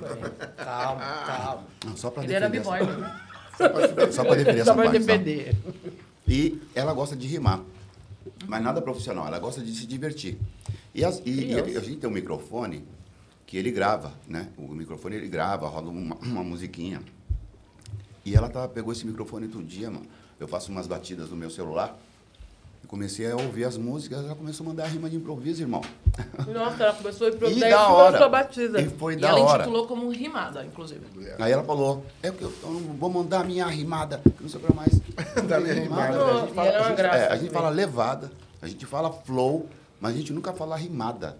[0.56, 1.64] calma, calma.
[1.86, 3.20] Não, só para Ele era b-boy, né?
[4.12, 4.92] Só para defender essa parte.
[4.92, 4.98] tá?
[4.98, 5.56] defender.
[6.26, 7.60] E ela gosta de rimar.
[8.46, 10.38] Mas nada profissional, ela gosta de se divertir.
[10.94, 12.84] E, as- e- e a gente tem um microfone
[13.46, 14.48] que ele grava, né?
[14.56, 17.02] O microfone ele grava, roda uma, uma musiquinha.
[18.24, 20.06] E ela tá, pegou esse microfone todo dia, mano.
[20.40, 21.96] Eu faço umas batidas no meu celular.
[22.84, 25.80] E comecei a ouvir as músicas, ela começou a mandar rima de improviso, irmão.
[26.52, 28.12] Nossa, ela começou a E improvisar da em cima hora.
[28.12, 28.80] da sua batida.
[28.82, 29.62] E foi E da ela hora.
[29.62, 31.00] intitulou como rimada, inclusive.
[31.38, 34.50] Aí ela falou, é que eu, eu não vou mandar a minha rimada, que não
[34.50, 35.00] sei o que mais.
[35.48, 36.14] Da minha rimada.
[36.14, 37.68] A Não, gente e fala, ela é uma a gente- graça é, a gente fala
[37.70, 38.30] levada,
[38.60, 39.66] a gente fala flow,
[40.00, 41.38] mas a gente nunca fala rimada.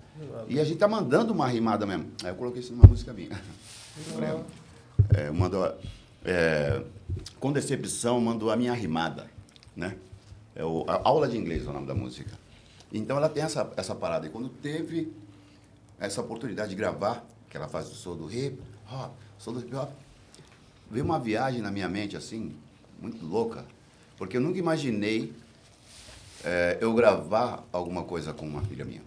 [0.48, 2.06] E a gente tá mandando uma rimada mesmo.
[2.22, 3.30] Aí eu coloquei isso numa música minha.
[5.14, 5.56] É, eu mando,
[6.24, 6.82] é,
[7.38, 9.26] com decepção, mando a minha rimada,
[9.76, 9.94] né?
[10.56, 12.30] É o, a aula de inglês é o nome da música.
[12.92, 14.26] Então ela tem essa, essa parada.
[14.26, 15.12] E quando teve
[15.98, 19.74] essa oportunidade de gravar, que ela faz o som do hip hop, som do hip
[19.74, 19.90] hop,
[20.90, 22.54] veio uma viagem na minha mente assim,
[23.00, 23.64] muito louca,
[24.16, 25.32] porque eu nunca imaginei
[26.44, 29.02] é, eu gravar alguma coisa com uma filha minha.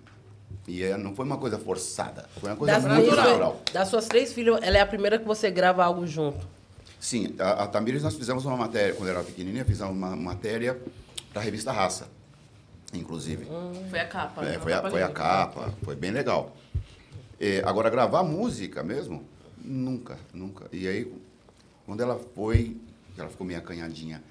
[0.68, 3.62] E é, não foi uma coisa forçada, foi uma coisa Das, muito três, natural.
[3.72, 6.46] das suas três filhas, ela é a primeira que você grava algo junto.
[7.00, 10.78] Sim, a, a Tamires nós fizemos uma matéria, quando ela era pequenininha, fizemos uma matéria
[11.32, 12.08] para a revista Raça,
[12.94, 13.48] inclusive.
[13.90, 14.42] Foi a capa.
[14.42, 14.54] né?
[14.54, 16.56] É, Não foi, a, pra foi a capa, foi bem legal.
[17.40, 19.24] É, agora, gravar música mesmo,
[19.64, 20.68] nunca, nunca.
[20.72, 21.12] E aí,
[21.86, 22.78] quando ela foi,
[23.18, 24.24] ela ficou meio acanhadinha,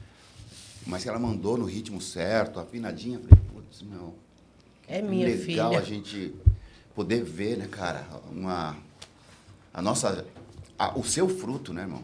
[0.87, 4.15] mas ela mandou no ritmo certo, afinadinha, eu falei, putz, meu,
[4.89, 5.79] É minha legal filha.
[5.81, 6.35] a gente
[6.95, 8.77] poder ver, né, cara, uma,
[9.73, 10.25] a nossa,
[10.79, 12.03] a- o seu fruto, né, irmão?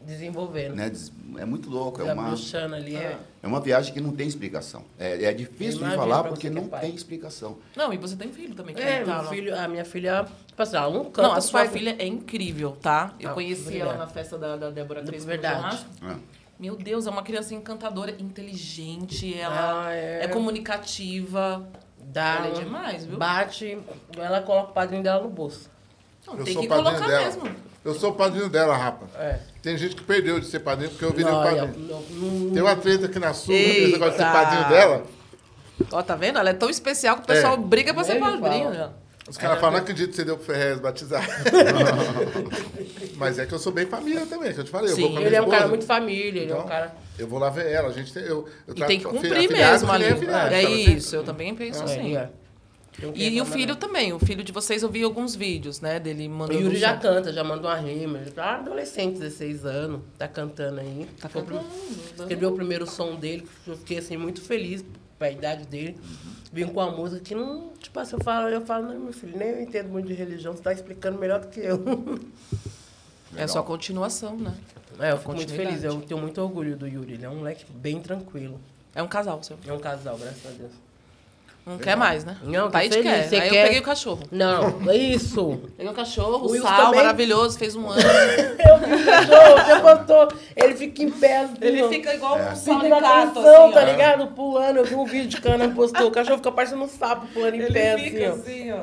[0.00, 0.74] Desenvolvendo.
[0.74, 2.30] Né, des- É muito louco, é uma,
[2.76, 2.96] ali.
[2.96, 3.18] É.
[3.42, 4.84] é uma viagem que não tem explicação.
[4.98, 7.58] É, é difícil de falar porque é não tem explicação.
[7.76, 10.60] Não, e você tem filho também, que É, tá meu filho, a minha filha, tipo
[10.62, 11.28] assim, ela não canta.
[11.28, 13.14] Não, a sua pai- filha é incrível, tá?
[13.18, 15.26] Eu Ah, conheci ela na festa da, da Débora Crespo.
[15.26, 15.86] Verdade.
[16.02, 16.14] É.
[16.58, 20.24] Meu Deus, é uma criança encantadora, inteligente, ela Ah, é.
[20.24, 20.28] é.
[20.28, 21.66] comunicativa.
[21.98, 23.16] Dá Ela é demais, viu?
[23.16, 23.78] Bate,
[24.16, 25.70] ela coloca o padrinho dela no bolso.
[26.26, 27.24] Não, Eu tem que colocar dela.
[27.24, 27.69] mesmo.
[27.84, 29.06] Eu sou o padrinho dela, rapa.
[29.18, 29.38] É.
[29.62, 31.74] Tem gente que perdeu de ser padrinho porque eu virei o Não, padrinho.
[31.90, 35.02] eu- não- Tem uma treta aqui na sul, esse negócio de ser padrinho dela.
[35.92, 36.38] Ó, tá vendo?
[36.38, 37.56] Ela é tão especial que o pessoal É.
[37.56, 38.64] briga pra ser padrinho.
[38.72, 38.86] fala.
[38.88, 38.90] né?
[39.28, 41.24] Os caras falam, não acredito que você deu pro Ferrez batizar.
[43.16, 44.90] Mas é que eu sou bem família também, que eu te falei.
[44.90, 46.94] eu Sim, minha Ele é um cara muito família, ele é um Então, cara...
[47.18, 48.22] Eu vou lá ver ela, a gente tem.
[48.22, 50.04] Eu, eu E tem que cumprir mesmo ali.
[50.06, 50.94] É sabe?
[50.96, 51.98] isso, eu também penso É, assim.
[52.06, 52.30] ele é.
[53.14, 56.26] E, e o filho também, o filho de vocês, eu vi alguns vídeos, né, dele
[56.26, 56.60] O mandando...
[56.60, 57.00] Yuri um já som.
[57.00, 58.18] canta, já mandou uma rima.
[58.18, 61.06] Ele tá adolescente, 16 anos, tá cantando aí.
[61.20, 61.64] Tá o cantando.
[62.18, 64.84] Escreveu o primeiro som dele, eu fiquei assim, muito feliz
[65.18, 65.98] pra idade dele.
[66.52, 67.72] Vim com a música que não.
[67.78, 70.52] Tipo assim, eu falo, eu falo, não, meu filho, nem eu entendo muito de religião,
[70.52, 71.78] você tá explicando melhor do que eu.
[73.36, 74.52] É só continuação, né?
[74.98, 77.14] É, eu fico muito feliz, eu tenho muito orgulho do Yuri.
[77.14, 78.60] Ele é um moleque bem tranquilo.
[78.94, 79.56] É um casal seu.
[79.66, 80.72] É um casal, graças a Deus.
[81.70, 82.36] Não quer mais, né?
[82.42, 83.28] Não, tô Thaís feliz, quer.
[83.28, 83.62] você Aí eu quer?
[83.64, 84.22] peguei o cachorro.
[84.30, 85.60] Não, é isso.
[85.76, 87.00] Peguei o cachorro, O Wilson Sal, também?
[87.00, 88.00] maravilhoso, fez um ano.
[88.02, 90.28] Eu vi o cachorro, você botou.
[90.56, 91.36] Ele fica em pé.
[91.38, 91.88] assim, Ele ó.
[91.88, 93.84] fica igual um sal Pedindo de gato, atenção, assim, tá ó.
[93.84, 94.26] ligado?
[94.28, 94.76] Pulando.
[94.78, 96.08] Eu vi um vídeo de cana postou.
[96.08, 98.80] O cachorro fica parecendo um sapo pulando em Ele pé, fica assim, assim, ó.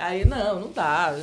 [0.00, 1.14] Aí, não, não dá.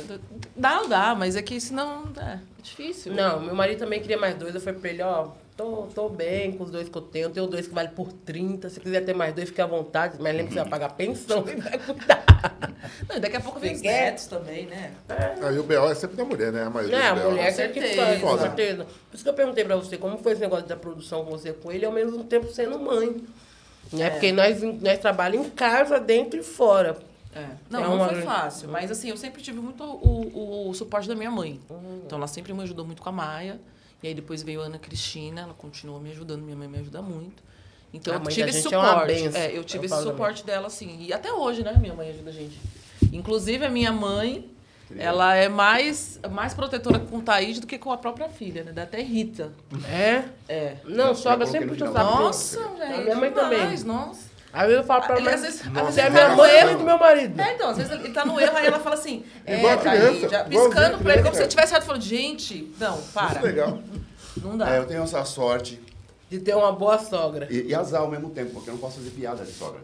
[0.56, 3.12] Dá, não dá, mas é que senão é difícil.
[3.12, 3.16] ó.
[3.16, 4.54] Não, meu marido também queria mais dois.
[4.54, 7.24] Eu falei pra ele, ó, tô, tô bem com os dois que eu tenho.
[7.26, 8.70] Eu tenho dois que vale por 30.
[8.70, 10.16] Se quiser ter mais dois, fique à vontade.
[10.20, 12.24] Mas lembra que você vai pagar pensão e vai cuidar.
[13.08, 14.04] Não, e daqui a pouco vem os Você quer?
[14.04, 14.92] netos também, né?
[15.42, 15.90] Aí o B.O.
[15.90, 16.62] é sempre da mulher, né?
[16.62, 18.84] A maioria É, a mulher Com que faz, com certeza.
[18.84, 21.52] Por isso que eu perguntei pra você, como foi esse negócio da produção com você
[21.52, 23.16] com ele, ao mesmo tempo sendo mãe.
[23.92, 24.10] Né?
[24.10, 26.96] Porque nós, nós trabalhamos em casa, dentro e fora.
[27.38, 27.48] É.
[27.70, 31.06] Não, É não uma- foi fácil, mas assim, eu sempre tive muito o, o suporte
[31.08, 31.60] da minha mãe.
[31.70, 32.02] Uhum.
[32.06, 33.60] Então ela sempre me ajudou muito com a Maia.
[34.02, 37.02] E aí depois veio a Ana Cristina, ela continuou me ajudando, minha mãe me ajuda
[37.02, 37.42] muito.
[37.92, 39.12] Então A eu mãe tive da esse gente é uma suporte.
[39.36, 40.98] É, eu tive eu esse suporte dela, assim.
[41.00, 42.58] E até hoje, né, minha mãe ajuda a gente.
[43.12, 44.48] Inclusive, a minha mãe,
[44.96, 48.72] ela é mais, mais protetora com o Thaís do que com a própria filha, né?
[48.72, 49.52] Dá até Rita.
[49.90, 50.24] É?
[50.48, 50.76] É.
[50.84, 52.22] Não, sogra coloquei sempre puxa o saco.
[52.22, 52.94] Nossa, velho.
[52.94, 53.84] A minha mãe demais, também.
[53.84, 54.27] Nossa.
[54.58, 56.50] Às vezes eu falo pra Ele, mãe, às vezes, Nossa, você é minha tá mãe
[56.56, 56.70] erro.
[56.70, 57.40] e do meu marido.
[57.40, 60.00] É, então, às vezes ele tá no erro, aí ela fala assim, é, Igual Thaís,
[60.00, 63.28] criança, já piscando pra ele, como se ele tivesse certo, falando, gente, não, para.
[63.30, 63.78] Isso é legal.
[64.42, 64.74] Não dá.
[64.74, 65.80] É, eu tenho essa sorte
[66.30, 67.48] De ter uma boa sogra.
[67.50, 69.80] e, e azar ao mesmo tempo, porque eu não posso fazer piada de sogra.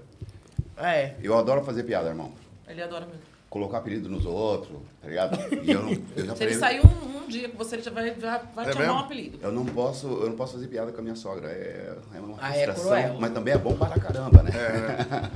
[0.77, 1.15] É.
[1.23, 2.33] Eu adoro fazer piada, irmão.
[2.69, 3.21] Ele adora mesmo.
[3.55, 5.39] Colocar apelido nos outros, tá ligado?
[5.63, 7.91] E eu, não, eu já Se ele sair um, um dia com você, ele já
[7.93, 8.83] vai, já vai É te mesmo?
[8.83, 9.39] chamar um apelido.
[9.41, 11.47] eu não posso, eu não posso fazer piada com a minha sogra.
[11.53, 13.17] É, é uma Ah, é frustração, cruel.
[13.21, 14.51] mas também é bom para caramba, né?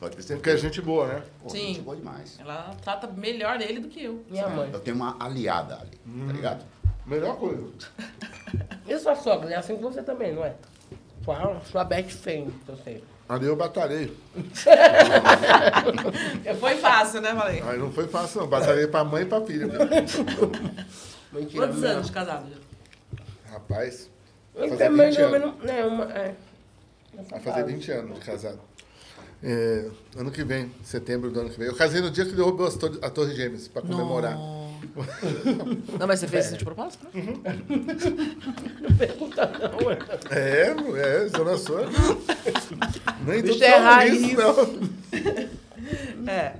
[0.00, 0.58] Pode ter Porque é certeza.
[0.58, 1.22] gente boa, né?
[1.40, 1.58] Pô, Sim.
[1.68, 2.36] gente boa demais.
[2.40, 4.24] Ela trata melhor ele do que eu.
[4.28, 4.68] Minha mãe.
[4.72, 6.64] Eu tenho uma aliada ali, tá ligado?
[7.06, 7.64] Melhor coisa.
[8.88, 9.50] E sua sogra?
[9.52, 10.56] É assim que você também, não é?
[11.24, 13.02] Sua, sua best friend, eu sei.
[13.28, 14.14] Ali eu batalhei.
[16.60, 17.62] Foi fácil, né, Valei?
[17.62, 18.48] Aí não foi fácil, não.
[18.48, 19.66] Batalhei pra mãe e pra filha.
[21.32, 21.66] Mentira.
[21.66, 23.52] Quantos anos de casado já?
[23.52, 24.10] Rapaz,
[24.54, 25.54] vai fazer também 20 não, anos.
[25.64, 25.74] não.
[25.74, 26.34] É, uma, é.
[27.30, 28.58] Vai fazer 20 anos de casado.
[29.42, 31.68] É, ano que vem, setembro do ano que vem.
[31.68, 34.36] Eu casei no dia que derrubou as tor- a Torre Gêmeas, pra comemorar.
[35.98, 37.06] Não, mas você fez isso de propósito?
[37.14, 37.22] né?
[38.80, 39.90] Não pergunta, não.
[39.90, 39.98] é.
[40.30, 41.78] É, é, Zona Sul.
[43.26, 44.22] Nem é tão raiz.
[44.22, 46.30] isso, não.
[46.30, 46.56] É.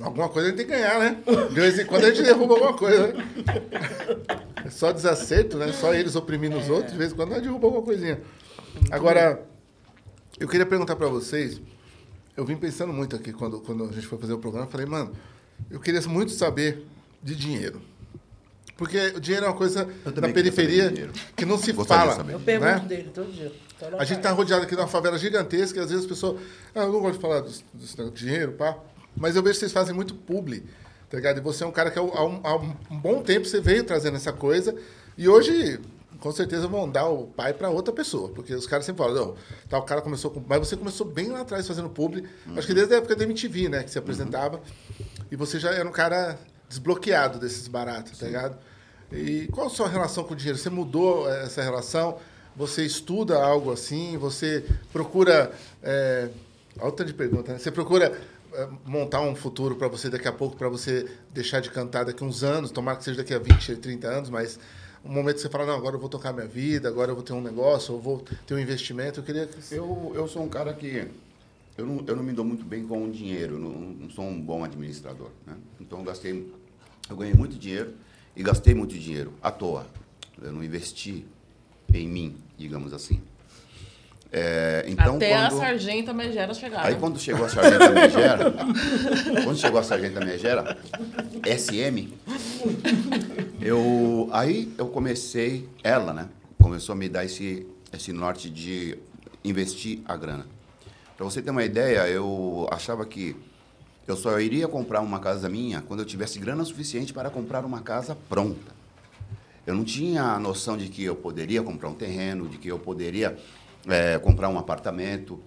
[0.00, 1.16] Alguma coisa a gente tem que ganhar, né?
[1.48, 3.24] De vez em quando a gente derruba alguma coisa, né?
[4.64, 5.72] É só desacerto, né?
[5.72, 8.20] Só eles oprimindo os outros, de vez em quando nós derruba alguma coisinha.
[8.90, 9.46] Agora,
[10.38, 11.60] eu queria perguntar pra vocês,
[12.36, 14.86] eu vim pensando muito aqui quando, quando a gente foi fazer o programa, eu falei,
[14.86, 15.12] mano,
[15.70, 16.84] eu queria muito saber
[17.22, 17.80] de dinheiro.
[18.76, 20.92] Porque o dinheiro é uma coisa queria periferia
[21.36, 22.16] que não se Gostaria fala.
[22.16, 22.32] saber.
[22.34, 22.88] Eu pergunto né?
[22.88, 23.52] dele todo dia.
[23.98, 24.36] A gente tá tarde.
[24.38, 26.40] rodeado aqui de uma favela gigantesca e às vezes as pessoas.
[26.74, 28.76] Ah, eu não gosto de falar de dinheiro, pá.
[29.16, 30.64] Mas eu vejo que vocês fazem muito publi,
[31.08, 31.38] tá ligado?
[31.38, 33.60] E você é um cara que há um, há um- há um bom tempo você
[33.60, 34.74] veio trazendo essa coisa.
[35.16, 35.78] E hoje,
[36.24, 38.30] com certeza, vão dar o pai para outra pessoa.
[38.30, 39.34] Porque os caras sempre falam, não,
[39.68, 40.42] tá, o cara começou com.
[40.48, 42.26] Mas você começou bem lá atrás fazendo publi.
[42.56, 43.82] Acho que desde a época da MTV, né?
[43.82, 44.58] Que você apresentava.
[45.30, 48.56] E você já era um cara desbloqueado desses baratos, tá ligado?
[49.12, 50.56] E qual a sua relação com o dinheiro?
[50.56, 52.16] Você mudou eh, essa relação?
[52.56, 54.16] Você estuda algo assim?
[54.16, 54.64] Você
[54.94, 55.52] procura.
[55.82, 56.30] É...
[56.78, 57.58] Olha o tanto de pergunta, né?
[57.58, 58.18] Você procura
[58.54, 62.24] eh, montar um futuro para você daqui a pouco, para você deixar de cantar daqui
[62.24, 64.58] a uns anos, tomara que seja daqui a 20, 30 anos, mas
[65.04, 67.22] um momento que você fala, não, agora eu vou tocar minha vida, agora eu vou
[67.22, 69.20] ter um negócio, eu vou ter um investimento.
[69.20, 69.48] Eu queria.
[69.70, 71.06] Eu, eu sou um cara que.
[71.76, 74.40] Eu não, eu não me dou muito bem com o dinheiro, não, não sou um
[74.40, 75.30] bom administrador.
[75.46, 75.56] Né?
[75.80, 76.52] Então eu gastei.
[77.10, 77.92] Eu ganhei muito dinheiro
[78.34, 79.86] e gastei muito dinheiro à toa.
[80.40, 81.26] Eu não investi
[81.92, 83.20] em mim, digamos assim.
[84.36, 86.84] É, então, Até a quando, sargenta megera chegar.
[86.84, 86.98] Aí né?
[86.98, 88.52] quando chegou a sargenta megera,
[89.44, 90.76] quando chegou a sargenta megera,
[91.44, 92.08] SM,
[93.60, 96.28] eu aí eu comecei, ela, né,
[96.60, 98.98] começou a me dar esse esse norte de
[99.44, 100.44] investir a grana.
[101.16, 103.36] Para você ter uma ideia, eu achava que
[104.04, 107.82] eu só iria comprar uma casa minha quando eu tivesse grana suficiente para comprar uma
[107.82, 108.74] casa pronta.
[109.64, 112.80] Eu não tinha a noção de que eu poderia comprar um terreno, de que eu
[112.80, 113.38] poderia
[113.88, 115.40] eh, comprar um apartamento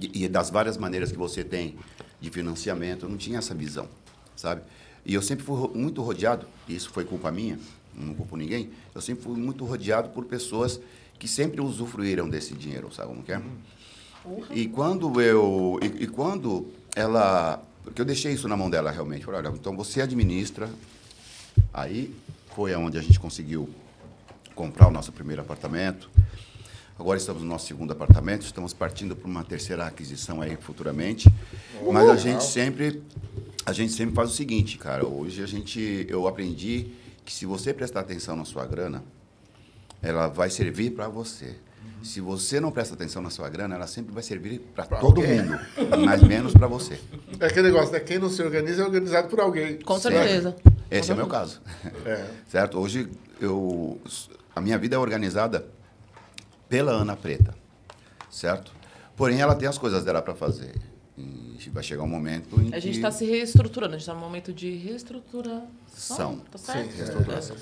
[0.00, 1.76] e, e das várias maneiras que você tem
[2.20, 3.06] de financiamento.
[3.06, 3.88] Eu não tinha essa visão,
[4.36, 4.62] sabe?
[5.04, 7.58] E eu sempre fui muito rodeado, e isso foi culpa minha,
[7.94, 10.80] não culpo ninguém, eu sempre fui muito rodeado por pessoas
[11.18, 13.42] que sempre usufruíram desse dinheiro, sabe como que é?
[14.50, 15.78] E quando eu.
[15.82, 17.62] E, e quando ela.
[17.84, 19.24] Porque eu deixei isso na mão dela realmente.
[19.24, 20.68] Falei, olha, então você administra.
[21.72, 22.14] Aí
[22.54, 23.68] foi aonde a gente conseguiu
[24.54, 26.10] comprar o nosso primeiro apartamento.
[27.00, 31.32] Agora estamos no nosso segundo apartamento, estamos partindo para uma terceira aquisição aí futuramente.
[31.90, 33.02] Mas a gente sempre
[33.64, 36.88] a gente sempre faz o seguinte, cara, hoje a gente eu aprendi
[37.24, 39.02] que se você prestar atenção na sua grana,
[40.02, 41.56] ela vai servir para você.
[42.02, 45.40] Se você não presta atenção na sua grana, ela sempre vai servir para todo alguém.
[45.40, 45.58] mundo,
[46.04, 47.00] mas menos para você.
[47.40, 48.00] É aquele negócio, né?
[48.00, 49.78] Quem não se organiza é organizado por alguém.
[49.80, 50.16] Com Certo.
[50.16, 50.54] certeza.
[50.90, 51.62] Esse é o meu caso.
[52.04, 52.26] É.
[52.46, 52.78] Certo?
[52.78, 53.08] Hoje
[53.40, 53.98] eu
[54.54, 55.79] a minha vida é organizada
[56.70, 57.54] pela Ana Preta.
[58.30, 58.72] Certo?
[59.14, 60.74] Porém ela tem as coisas dela para fazer.
[61.18, 64.14] E vai chegar um momento em A gente que está se reestruturando, a gente está
[64.14, 65.68] num momento de reestruturação.
[65.88, 66.38] São.
[66.50, 66.90] Tá certo?
[66.90, 67.56] Sim, reestruturação.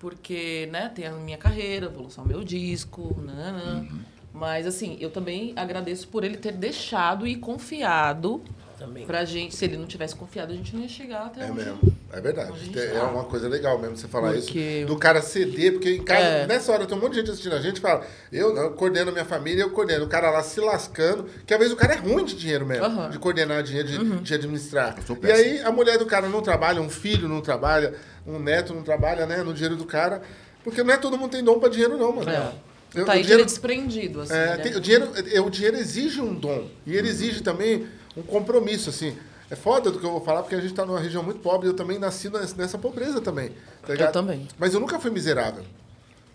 [0.00, 3.82] Porque, né, tem a minha carreira, vou lançar o meu disco, nananã.
[3.82, 4.00] Uhum.
[4.34, 8.42] Mas, assim, eu também agradeço por ele ter deixado e confiado
[8.78, 9.06] Também.
[9.06, 9.54] pra gente.
[9.56, 11.54] Se ele não tivesse confiado, a gente não ia chegar até É onde.
[11.64, 12.52] mesmo, é verdade.
[12.52, 13.04] A gente É tá.
[13.04, 14.86] uma coisa legal mesmo você falar Porque- isso.
[14.86, 16.46] Do cara ceder, porque em casa, É.
[16.46, 18.70] nessa hora tem um monte de gente assistindo a gente e fala, eu não, eu
[18.72, 20.04] coordeno a minha família, eu coordeno.
[20.04, 22.86] O cara lá se lascando, que às vezes o cara é ruim de dinheiro mesmo.
[22.86, 23.10] Uhum.
[23.10, 24.94] de coordenar dinheiro, de, de administrar.
[25.22, 27.94] E aí a mulher do cara não trabalha, um filho não trabalha,
[28.26, 30.22] um neto não trabalha, né, no dinheiro do cara.
[30.62, 32.28] Porque não é todo mundo tem dom pra dinheiro, não, mano.
[32.30, 32.52] É.
[32.94, 34.32] Eu- tá o aí dinheiro- dinheiro desprendido, assim.
[34.32, 34.56] é, né?
[34.58, 36.68] tem- o, dinheiro, é, o dinheiro exige um dom.
[36.86, 37.86] E ele exige também
[38.16, 39.16] um compromisso, assim.
[39.48, 41.68] É foda do que eu vou falar, porque a gente tá numa região muito pobre.
[41.68, 43.52] Eu também nasci nessa pobreza também.
[43.82, 44.12] tá ligado?
[44.12, 44.48] também.
[44.58, 45.64] Mas eu nunca fui miserável.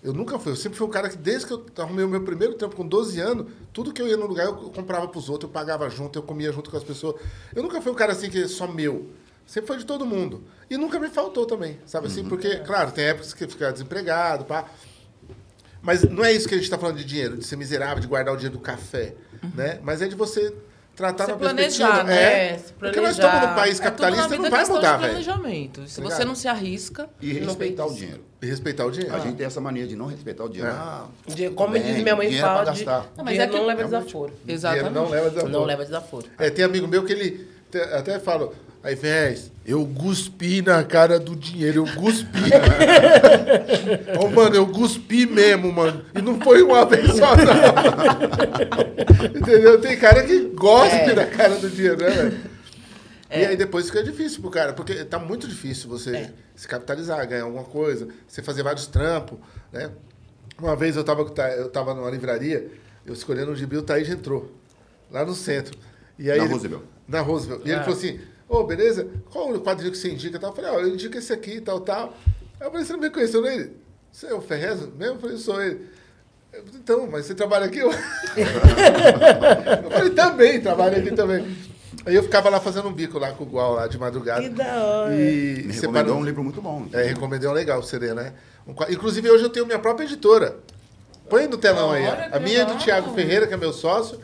[0.02, 0.54] Eu nunca fui.
[0.54, 2.88] Eu sempre fui um cara que, desde que eu arrumei o meu primeiro tempo, com
[2.88, 6.18] 12 anos, tudo que eu ia no lugar, eu comprava pros outros, eu pagava junto,
[6.18, 7.22] eu comia junto com as pessoas.
[7.54, 9.10] Eu nunca fui um cara assim que é só meu.
[9.46, 10.44] Sempre foi de todo mundo.
[10.70, 12.24] E nunca me faltou também, sabe assim?
[12.24, 14.66] Porque, claro, tem épocas que fica desempregado, pá.
[15.82, 18.08] Mas não é isso que a gente está falando de dinheiro, de ser miserável, de
[18.08, 19.14] guardar o dinheiro do café,
[19.54, 19.80] né?
[19.84, 20.54] Mas é de você
[21.02, 22.04] tratar Se na planejar, perspectiva.
[22.04, 22.50] né?
[22.54, 23.28] É, Se porque nós planejar.
[23.28, 25.14] estamos num país É tudo na capitalista, vida não vai mudar, de velho.
[25.24, 25.88] planejamento.
[25.88, 28.22] Se Tá você não se arrisca, e respeitar o dinheiro.
[28.42, 29.16] E respeitar o dinheiro.
[29.16, 30.74] A gente tem essa mania de não respeitar o dinheiro.
[30.74, 30.78] É.
[30.80, 33.12] Ah, tudo Como bem, diz minha mãe, é pra fala, de, gastar.
[33.18, 34.34] Não, mas dinheiro é que- não leva desaforo.
[34.48, 34.94] Exatamente.
[34.94, 35.52] Não leva desaforo.
[35.52, 36.26] Não leva desaforo.
[36.38, 37.48] É, tem amigo meu que ele
[37.94, 38.52] até fala,
[38.84, 42.40] aí, véi, eu cuspi na cara do dinheiro, eu cuspi.
[44.20, 46.04] Ô, mano, eu cuspi mesmo, mano.
[46.16, 47.46] E não foi uma vez só, não.
[49.38, 49.80] Entendeu?
[49.82, 51.14] Tem cara que gosta É.
[51.14, 52.52] na cara do dinheiro, né, velho?
[53.30, 56.30] E aí depois fica difícil pro cara, porque tá muito difícil você É.
[56.56, 59.38] se capitalizar, ganhar alguma coisa, você fazer vários trampos,
[59.72, 59.90] né?
[60.60, 61.22] Uma vez eu tava,
[61.58, 62.68] eu tava numa livraria,
[63.06, 64.52] eu escolhendo um gibi, o Thaís entrou,
[65.10, 65.78] lá no centro.
[66.20, 66.84] E aí Na ele- Roosevelt.
[67.08, 67.62] Na Roosevelt.
[67.66, 67.84] E ele Ah.
[67.84, 68.20] falou assim,
[68.52, 69.08] ô, beleza?
[69.32, 70.38] Qual o quadrinho que você indica?
[70.40, 70.50] Tal?
[70.52, 72.14] Eu falei, ó, eu indico esse aqui, tal, tal.
[72.60, 73.50] Aí eu falei, você não me conheceu, não?
[73.50, 73.72] Ele,
[74.12, 75.16] você é o Ferrez mesmo?
[75.16, 75.88] Eu falei, sou ele.
[76.54, 77.80] Eu falei, então, mas você trabalha aqui?
[77.80, 77.92] Eu,
[79.84, 81.56] eu falei, também, trabalho aqui também.
[82.06, 84.42] Aí eu ficava lá fazendo um bico lá com o Gual lá de madrugada.
[84.42, 85.16] Que da hora.
[85.16, 86.88] E separou- recomendou um livro muito bom.
[86.94, 88.34] É, recomendei um legal, o CD, né?
[88.68, 90.58] Um Inclusive, hoje eu tenho minha própria editora.
[91.30, 92.04] Põe no telão aí.
[92.06, 92.36] ó.
[92.36, 92.84] A minha é do legal.
[92.84, 94.20] Thiago Ferreira, que é meu sócio.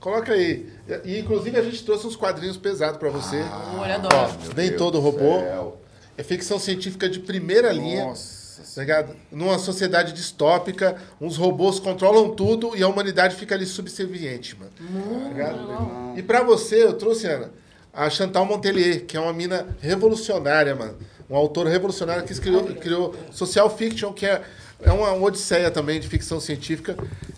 [0.00, 0.68] Coloca aí.
[1.04, 3.42] E, inclusive, a gente trouxe uns quadrinhos pesados pra você.
[3.78, 5.40] Olha, Ó, nem Deus todo do robô.
[5.40, 5.80] céu.
[6.16, 8.04] É ficção científica de primeira linha.
[8.04, 8.44] Nossa
[8.74, 9.16] Tá ligado?
[9.30, 14.70] Numa sociedade distópica, uns robôs controlam tudo e a humanidade fica ali subserviente, mano.
[14.76, 16.18] Tá ligado?
[16.18, 17.50] E pra você, eu trouxe, Ana,
[17.92, 20.96] a Chantal Montelier, que é uma mina revolucionária, mano.
[21.28, 24.42] Um autor revolucionário que criou, criou Social Fiction, que é,
[24.84, 26.96] é uma, uma odisseia também de ficção científica,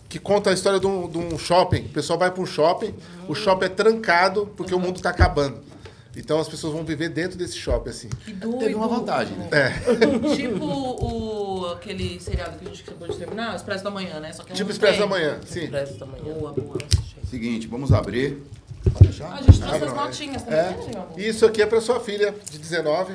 [0.08, 1.86] que conta a história de um, de um shopping.
[1.86, 2.94] O pessoal vai para um shopping,
[3.28, 5.60] o shopping é trancado porque o mundo tá acabando.
[6.16, 8.08] Então as pessoas vão viver dentro desse shopping, assim.
[8.24, 8.58] Que doido.
[8.58, 9.48] Teve uma vantagem, né?
[10.34, 14.32] Tipo o, aquele seriado que a gente acabou de terminar, o Expresso da Manhã, né?
[14.32, 15.06] Só que é um Tipo Expresso da.
[15.06, 15.66] Manhã, sim.
[15.66, 16.24] Presta amanhã.
[16.24, 16.78] Boa, boa.
[17.28, 18.42] Seguinte, vamos abrir.
[18.92, 19.32] Pode deixar?
[19.32, 20.62] A gente trouxe Ah, as notinhas também, É.
[20.62, 20.76] né?
[21.16, 23.14] E isso aqui é para sua filha, de 19,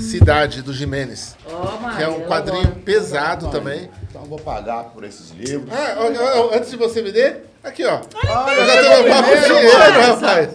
[0.00, 1.36] Cidade do Jimenez.
[1.46, 3.90] Ó, Que é um quadrinho pesado também.
[4.08, 5.68] Então eu vou pagar por esses livros.
[5.72, 8.00] Ah, ó, ó, ó, antes de você me der, aqui ó.
[8.26, 10.48] Ah, eu já tô no papo primeiro, dinheiro, rapaz.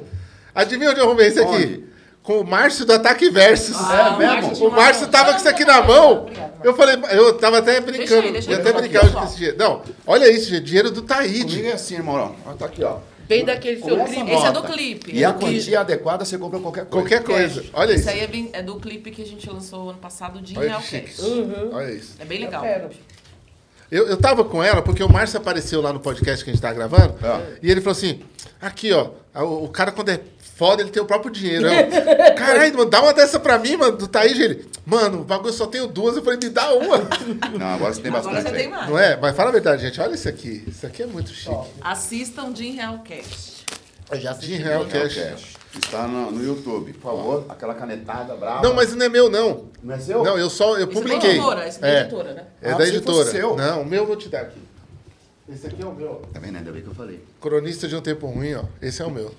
[0.53, 1.55] Adivinha onde eu arrumei isso aqui?
[1.55, 1.85] Onde?
[2.23, 3.75] Com o Márcio do Ataque Versus.
[3.77, 4.67] Ah, É mesmo?
[4.67, 6.27] O Márcio tava com isso aqui na mão.
[6.63, 8.25] Eu falei, eu tava até brincando.
[8.25, 9.57] aí, deixa ia aí, até deixa brincar aqui, hoje com esse dinheiro.
[9.59, 10.63] Não, olha isso, gente.
[10.63, 11.67] Dinheiro do Comigo Taíde.
[11.67, 12.35] é assim, irmão.
[12.47, 12.53] ó.
[12.53, 12.97] Tá aqui, ó.
[13.27, 14.31] Bem daquele seu clipe.
[14.31, 17.07] Esse é do clipe, E é a quantia adequada você compra qualquer coisa.
[17.10, 17.65] Qualquer coisa.
[17.73, 18.10] Olha Esse isso.
[18.10, 20.81] aí é, bem- é do clipe que a gente lançou ano passado de Olha Real
[20.81, 21.07] chique.
[21.07, 21.19] Cash.
[21.73, 22.15] Olha isso.
[22.19, 22.61] É bem legal.
[22.61, 22.89] quero.
[23.91, 26.62] Eu, eu tava com ela porque o Márcio apareceu lá no podcast que a gente
[26.62, 27.16] tá gravando.
[27.24, 27.41] Ah.
[27.62, 28.22] E ele falou assim:
[28.62, 30.20] aqui, ó, o, o cara quando é
[30.56, 31.68] foda, ele tem o próprio dinheiro.
[31.68, 31.74] Eu,
[32.36, 34.40] Caralho, mano, dá uma dessa pra mim, mano, do Thaís.
[34.40, 36.16] Ele, mano, o bagulho eu só tenho duas.
[36.16, 36.98] Eu falei, me dá uma.
[37.60, 38.52] Não, agora você tem Agora bastante.
[38.52, 38.90] você tem mais.
[38.90, 39.18] Não é?
[39.18, 39.99] Mas fala a verdade, gente.
[40.02, 40.64] Olha isso aqui.
[40.68, 41.56] Isso aqui é muito chique.
[41.82, 43.64] Assistam de Real Cash.
[44.12, 44.56] Eu já De assisti.
[44.56, 45.16] Real Real Cash.
[45.16, 45.44] Cash.
[45.77, 47.45] Está no, no YouTube, por favor.
[47.49, 48.61] Aquela canetada brava.
[48.64, 49.65] Não, mas não é meu, não.
[49.84, 50.23] Não é seu?
[50.23, 51.30] Não, eu só eu Esse é da publiquei.
[51.31, 52.43] editora, esse é da É, editora, né?
[52.61, 53.31] é Ah, da editora.
[53.31, 53.56] seu.
[53.56, 54.60] Não, o meu eu vou te dar aqui.
[55.47, 56.22] Esse aqui é o meu.
[56.34, 56.57] Tá vendo?
[56.57, 57.23] Ainda bem que eu falei.
[57.41, 58.64] Cronista de um Tempo Ruim, ó.
[58.81, 59.34] Esse é o meu.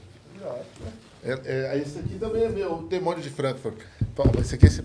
[1.24, 1.40] É,
[1.72, 3.74] é, esse aqui também é meu, o Demônio de Frankfurt.
[4.14, 4.82] Toma, esse aqui, esse,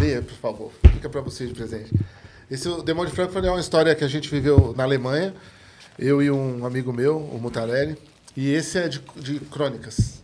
[0.00, 0.72] leia, por favor.
[0.92, 1.92] Fica pra vocês de presente.
[2.50, 5.32] Esse o Demônio de Frankfurt é uma história que a gente viveu na Alemanha.
[5.96, 7.96] Eu e um amigo meu, o Mutarelli.
[8.36, 10.23] E esse é de, de crônicas.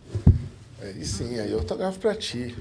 [0.81, 2.55] Aí sim, aí eu autografo pra ti.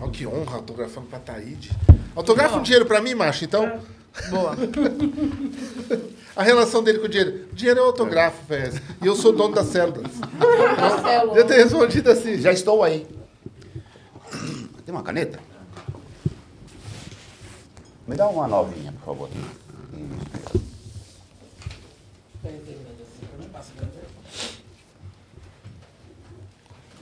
[0.00, 1.70] Olha que honra autografando pra Taíde.
[2.14, 3.80] Autografa um dinheiro pra mim, macho, então.
[4.28, 4.54] Boa.
[6.36, 7.48] A relação dele com o dinheiro.
[7.52, 8.78] Dinheiro é autografo, velho.
[9.02, 10.02] E eu sou dono da célula.
[10.78, 11.34] Marcelo.
[11.34, 12.38] Eu tenho respondido assim.
[12.38, 13.06] Já estou aí.
[14.84, 15.40] Tem uma caneta?
[18.06, 19.30] Me dá uma novinha, por favor.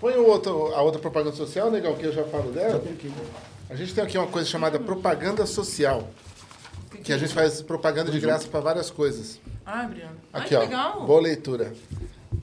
[0.05, 2.82] Põe o outro, a outra propaganda social, legal, que eu já falo dela.
[3.70, 6.10] A gente tem aqui uma coisa chamada propaganda social.
[7.02, 9.40] Que a gente faz propaganda de graça para várias coisas.
[9.64, 10.16] Briano.
[10.31, 10.60] Ai, Aqui, que ó.
[10.60, 11.06] legal.
[11.06, 11.72] Boa leitura.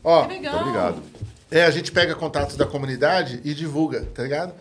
[0.03, 0.59] Ó, Que legal.
[0.59, 1.03] Obrigado.
[1.51, 4.53] é, a gente pega contatos da comunidade e divulga, tá ligado?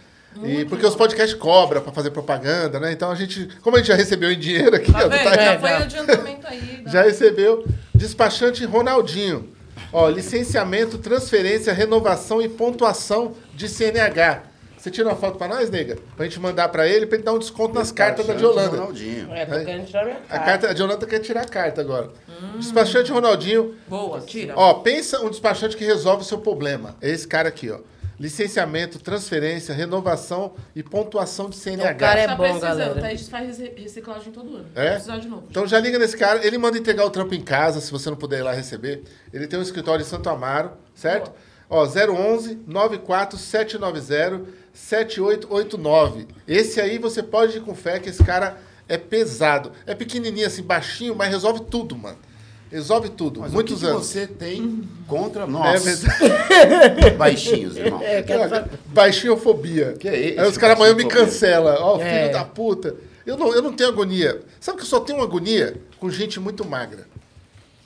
[0.45, 2.93] E porque os podcasts cobram para fazer propaganda, né?
[2.93, 5.09] Então a gente, como a gente já recebeu em dinheiro aqui, Tá ó?
[5.09, 5.79] Taí- Já É, foi já.
[5.79, 6.83] adiantamento aí.
[6.87, 7.65] Já recebeu.
[7.95, 9.49] Despachante Ronaldinho.
[9.93, 14.45] Ó, licenciamento, transferência, renovação e pontuação de CNH.
[14.81, 15.99] Você tira uma foto pra nós, nega?
[16.17, 18.79] Pra gente mandar pra ele, pra ele dar um desconto nas cartas da de Holanda.
[18.79, 19.31] Ronaldinho.
[19.31, 22.09] É, tô querendo tirar minha A, carta, a de Holanda quer tirar a carta agora.
[22.57, 23.75] Despachante Ronaldinho.
[23.87, 24.55] Boa, tira.
[24.57, 26.97] Ó, pensa um despachante que resolve o seu problema.
[27.03, 27.79] É esse cara aqui, ó.
[28.21, 31.93] Licenciamento, transferência, renovação e pontuação de CNH.
[31.93, 33.01] O cara é tá bom, precisando, galera.
[33.01, 33.07] tá?
[33.07, 34.67] A gente faz reciclagem todo ano.
[34.75, 34.91] É?
[34.91, 35.47] Precisar de novo.
[35.49, 38.19] Então já liga nesse cara, ele manda entregar o trampo em casa, se você não
[38.19, 39.05] puder ir lá receber.
[39.33, 41.33] Ele tem um escritório em Santo Amaro, certo?
[41.71, 46.29] Ó, 011 94790 7889.
[46.47, 49.73] Esse aí você pode ir com fé que esse cara é pesado.
[49.87, 52.19] É pequenininho assim, baixinho, mas resolve tudo, mano.
[52.71, 53.41] Resolve tudo.
[53.41, 54.07] Mas Muitos o que anos.
[54.07, 57.11] você tem contra É nós, verdade.
[57.19, 58.01] baixinhos, irmão?
[58.01, 58.23] É.
[58.87, 59.95] Baixinhofobia.
[59.99, 61.77] Que é isso, Aí os caras amanhã me cancelam.
[61.81, 62.29] Ó, filho É.
[62.29, 62.95] da puta.
[63.27, 64.41] Eu não, eu não tenho agonia.
[64.61, 67.07] Sabe que eu só tenho agonia com gente muito magra.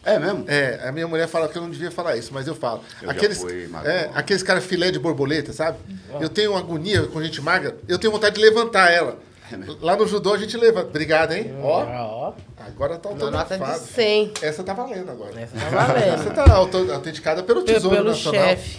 [0.04, 0.44] É mesmo?
[0.46, 2.82] É, a minha mulher fala que eu não devia falar isso, mas eu falo.
[3.00, 5.78] Eu já aqueles, fui é, aqueles caras filé de borboleta, sabe?
[6.20, 9.18] Eu tenho agonia com gente magra, eu tenho vontade de levantar ela.
[9.52, 9.76] É mesmo?
[9.80, 10.88] Lá no judô a gente levanta.
[10.88, 11.54] Obrigado, hein?
[11.62, 13.84] Ó, Ó, agora tá na nota de autografado.
[13.92, 14.32] 100.
[14.42, 15.38] Essa tá valendo agora.
[15.40, 16.14] Essa tá valendo.
[16.14, 16.54] Essa tá
[16.94, 18.42] autenticada pelo Pelo, Tesouro pelo Nacional.
[18.42, 18.78] chefe.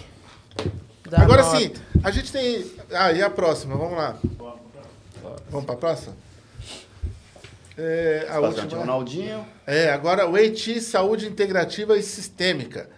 [1.10, 1.58] da Agora nota.
[1.60, 1.72] sim,
[2.04, 2.66] a gente tem.
[2.92, 3.76] Ah, e a próxima?
[3.76, 4.18] Vamos lá.
[5.50, 6.16] Vamos pra próxima?
[7.78, 8.82] É, a Bastante última.
[8.82, 9.46] Ronaldinho.
[9.68, 12.90] É, agora o EITI, Saúde Integrativa e Sistêmica.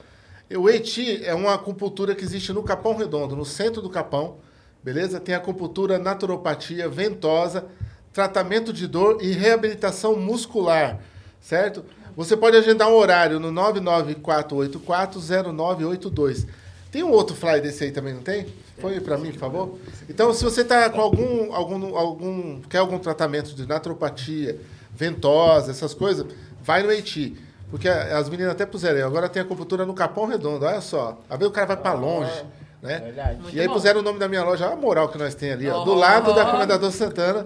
[0.56, 4.38] O Eiti é uma acupuntura que existe no Capão Redondo, no centro do Capão,
[4.84, 5.20] beleza?
[5.20, 7.66] Tem acupuntura, naturopatia, ventosa,
[8.14, 11.00] tratamento de dor e reabilitação muscular,
[11.40, 11.86] certo?
[12.16, 16.48] Você pode agendar um horário no 994840982.
[16.92, 18.48] Tem um outro flyer desse aí também, não tem?
[18.82, 19.78] Põe para mim, por favor.
[20.10, 24.60] Então, se você está com algum, algum, algum, quer algum tratamento de naturopatia,
[24.96, 26.26] ventosa, essas coisas,
[26.64, 27.38] vai no Eiti.
[27.70, 31.20] Porque as meninas até puseram aí, agora tem acupuntura no Capão Redondo, olha só.
[31.30, 32.46] Vezes o cara vai para longe,
[32.82, 33.00] né?
[33.00, 33.40] Verdade.
[33.54, 33.74] E aí bom.
[33.74, 35.92] puseram o nome da minha loja, olha a moral que nós temos ali, ó, do
[35.92, 35.96] Oh.
[35.96, 37.46] lado da Comendador Santana,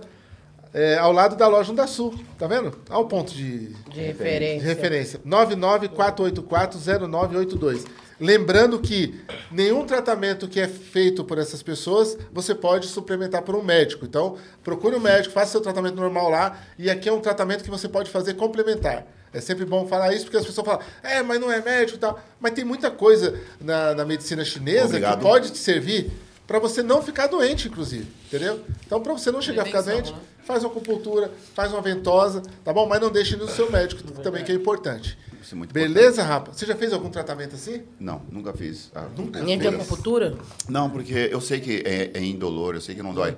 [0.73, 2.77] é, ao lado da loja da Sul, tá vendo?
[2.89, 4.67] Olha o ponto de, De de referência.
[4.67, 5.19] referência.
[5.25, 7.85] 994840982.
[8.19, 9.19] Lembrando que
[9.51, 14.05] nenhum tratamento que é feito por essas pessoas, você pode suplementar por um médico.
[14.05, 16.55] Então, procure um médico, faça seu tratamento normal lá.
[16.77, 19.07] E aqui é um tratamento que você pode fazer complementar.
[19.33, 22.01] É sempre bom falar isso, porque as pessoas falam, é, mas não é médico e
[22.01, 22.19] tal.
[22.39, 25.17] Mas tem muita coisa na, na medicina chinesa Obrigado.
[25.17, 26.11] que pode te servir
[26.45, 28.07] para você não ficar doente, inclusive.
[28.25, 28.59] Entendeu?
[28.85, 30.19] Então, para você não chegar a ficar doente, né?
[30.43, 32.85] faz uma acupuntura, faz uma ventosa, tá bom?
[32.87, 35.17] Mas não deixe no seu médico também, que é importante.
[35.41, 36.51] Isso é muito Beleza, Rapa?
[36.53, 37.83] Você já fez algum tratamento assim?
[37.99, 38.91] Não, nunca fiz.
[38.93, 39.07] Ah,
[39.43, 40.37] Nem de acupuntura?
[40.67, 43.35] Não, porque eu sei que é, é indolor, eu sei que não dói.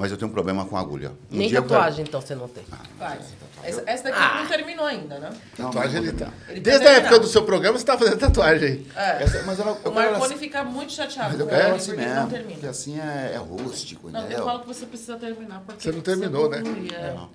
[0.00, 1.10] Mas eu tenho um problema com a agulha.
[1.30, 2.64] Um Nem dia eu quero- tatuagem, então, você não tem.
[2.98, 3.20] Faz.
[3.62, 4.40] Essa, essa daqui Ah.
[4.40, 5.30] não terminou ainda, né?
[5.54, 6.30] Tatuagem ele tá.
[6.48, 8.86] Ele Desde a época do seu programa, você tá fazendo tatuagem.
[8.96, 9.22] É.
[9.22, 11.90] Essa- mas eu, não- eu O Marconi assim, fica muito chateado mas eu quero assim
[11.90, 12.30] porque ele não mesmo.
[12.30, 12.70] Porque termina.
[12.70, 16.48] assim é, é rústico, Não, eu falo que você precisa terminar, porque Você não terminou,
[16.48, 16.62] né?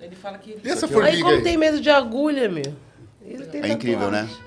[0.00, 0.04] é.
[0.04, 0.58] Ele fala que...
[0.64, 0.88] E essa ó.
[0.88, 1.42] Aí, formiga como aí?
[1.44, 2.74] tem medo de agulha, meu?
[3.24, 4.22] Ele tem É incrível, né?
[4.22, 4.46] tatuagem.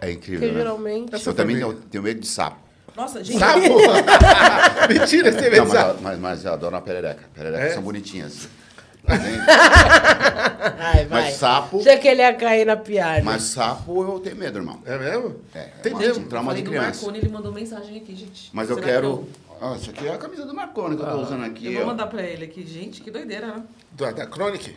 [0.00, 0.58] É incrível, Porque né?
[0.60, 1.12] geralmente.
[1.12, 1.66] Eu também formiga.
[1.66, 2.63] tenho, tenho medo de sapo.
[2.96, 3.38] Nossa, gente...
[3.38, 3.60] Sapo?
[4.88, 7.24] Mentira, você vê mas, eu- mas, mas eu adoro uma perereca.
[7.34, 7.74] Pererecas É?
[7.74, 8.48] são bonitinhas.
[10.78, 11.22] Ai, vai.
[11.24, 13.22] Mas sapo- Achei que ele ia cair na piada.
[13.22, 14.80] Mas sapo eu tenho medo, irmão.
[14.86, 15.36] É mesmo?
[15.54, 16.24] É, Tem é mesmo.
[16.24, 16.88] um trauma Falei de do criança.
[17.02, 18.48] Marconi, ele mandou mensagem aqui, gente.
[18.52, 19.18] Mas eu Será quero...
[19.18, 21.66] que Ah, isso aqui é a camisa do Marconi que eu tô usando aqui.
[21.66, 21.90] Eu, eu vou ó.
[21.90, 22.66] mandar pra ele aqui.
[22.66, 23.62] Gente, que doideira, né?
[23.92, 24.74] Da, da Chronic?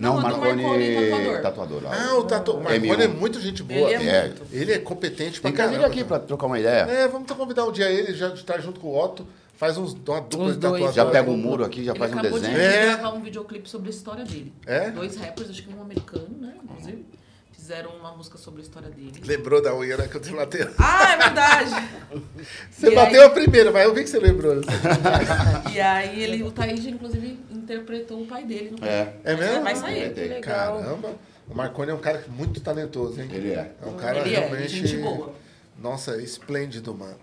[0.00, 1.42] Não, do Marconi, Marconi tatuador.
[1.42, 1.82] tatuador.
[1.84, 1.92] ó.
[1.92, 2.52] Ah, o tatu...
[2.52, 3.00] O Marconi M1.
[3.02, 3.90] é muito gente boa.
[3.92, 4.22] Ele é É.
[4.26, 4.42] muito.
[4.50, 5.86] Ele é competente pra Tem que vir caramba.
[5.86, 6.82] aqui pra trocar uma ideia.
[6.90, 10.20] É, vamos convidar um dia ele, já tá junto com o Otto, faz uns, uma
[10.22, 10.60] dupla Os de dois.
[10.60, 10.94] tatuadores.
[10.94, 12.58] Já pega um muro aqui, já Ele faz um acabou desenho.
[12.58, 12.86] de É.
[12.86, 14.52] gravar um videoclipe sobre a história dele.
[14.66, 14.90] É?
[14.90, 16.54] Dois rappers, acho que um americano, né?
[16.64, 17.04] Inclusive,
[17.70, 19.12] fizeram uma música sobre a história dele.
[19.24, 20.66] Lembrou da unha, né, que eu te matei?
[20.76, 21.70] Ah, é verdade!
[22.68, 24.56] Você E bateu aí- a primeira, mas eu vi que você lembrou.
[25.72, 29.14] E aí ele, o Taíde, inclusive, interpretou o pai dele no É.
[29.22, 29.62] É mesmo?
[29.62, 30.12] Vai sair.
[30.12, 30.78] Que legal.
[30.80, 31.14] Caramba.
[31.48, 33.28] O Marconi é um cara muito talentoso, hein?
[33.32, 33.72] Ele é.
[33.80, 34.68] É um cara Ele é, realmente...
[34.68, 35.32] gente boa.
[35.78, 37.16] Nossa, esplêndido, mano.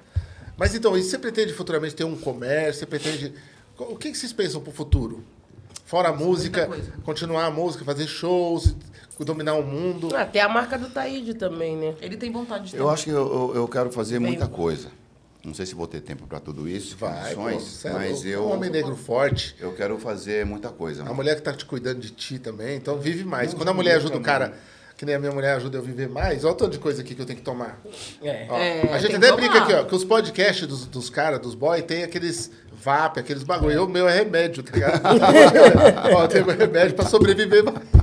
[0.56, 2.80] Mas então, e você pretende futuramente ter um comércio?
[2.80, 3.34] Você pretende...
[3.78, 5.26] O que vocês pensam pro futuro?
[5.86, 6.70] Fora a música,
[7.04, 8.76] continuar a música, fazer shows,
[9.26, 10.10] dominar o mundo.
[10.16, 11.96] Ah, tem a marca do Taíde também, né?
[12.02, 14.90] Ele tem vontade de ter Eu acho que eu, eu, quero fazer Bem- muita coisa.
[15.46, 18.26] Não sei se vou ter tempo para tudo isso, Vai, pô, condições, você é mas
[18.26, 19.56] eu, Um homem negro forte.
[19.60, 21.02] eu quero fazer muita coisa.
[21.02, 21.16] A mano.
[21.16, 23.52] mulher que tá te cuidando de ti também, então vive mais.
[23.52, 24.24] Não, Quando a mulher ajuda o não.
[24.24, 24.54] cara,
[24.98, 27.02] que nem a minha mulher ajuda eu a viver mais, olha o tanto de coisa
[27.02, 27.80] aqui que eu tenho que tomar.
[28.22, 28.46] É.
[28.50, 31.56] Ó, É, a gente até brinca aqui, ó, que os podcasts dos, dos caras, dos
[31.56, 32.52] boys, tem aqueles
[32.84, 33.72] VAP, aqueles bagulho.
[33.72, 35.02] Eu, O meu é remédio, tá ligado?
[36.14, 37.60] ó, tem meu remédio pra sobreviver.
[37.60, 37.97] É de-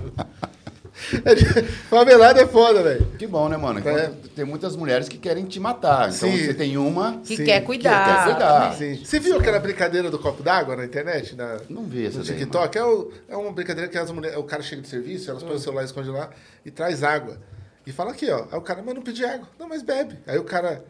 [1.88, 3.06] Favelado é foda, velho.
[3.18, 3.80] Que bom, né, mano?
[3.88, 4.10] É.
[4.34, 6.08] Tem muitas mulheres que querem te matar.
[6.12, 6.38] Então Sim.
[6.46, 7.18] você tem uma.
[7.24, 8.24] Que Sim, quer que cuidar.
[8.24, 8.74] quer cuidar.
[8.74, 9.04] Sim.
[9.04, 11.34] Você viu aquela brincadeira do copo d'água na internet?
[11.36, 12.78] Na, Não vi essa no daí, TikTok?
[12.78, 15.46] É, o- é uma brincadeira que as mulheres, o cara chega de serviço, elas Hum.
[15.46, 16.30] põem o celular, esconde lá
[16.64, 17.38] e traz água.
[17.86, 18.44] E fala aqui, ó.
[18.50, 19.46] Aí o cara, mas não pedi água.
[19.58, 20.18] Não, mas bebe.
[20.26, 20.82] Aí o cara,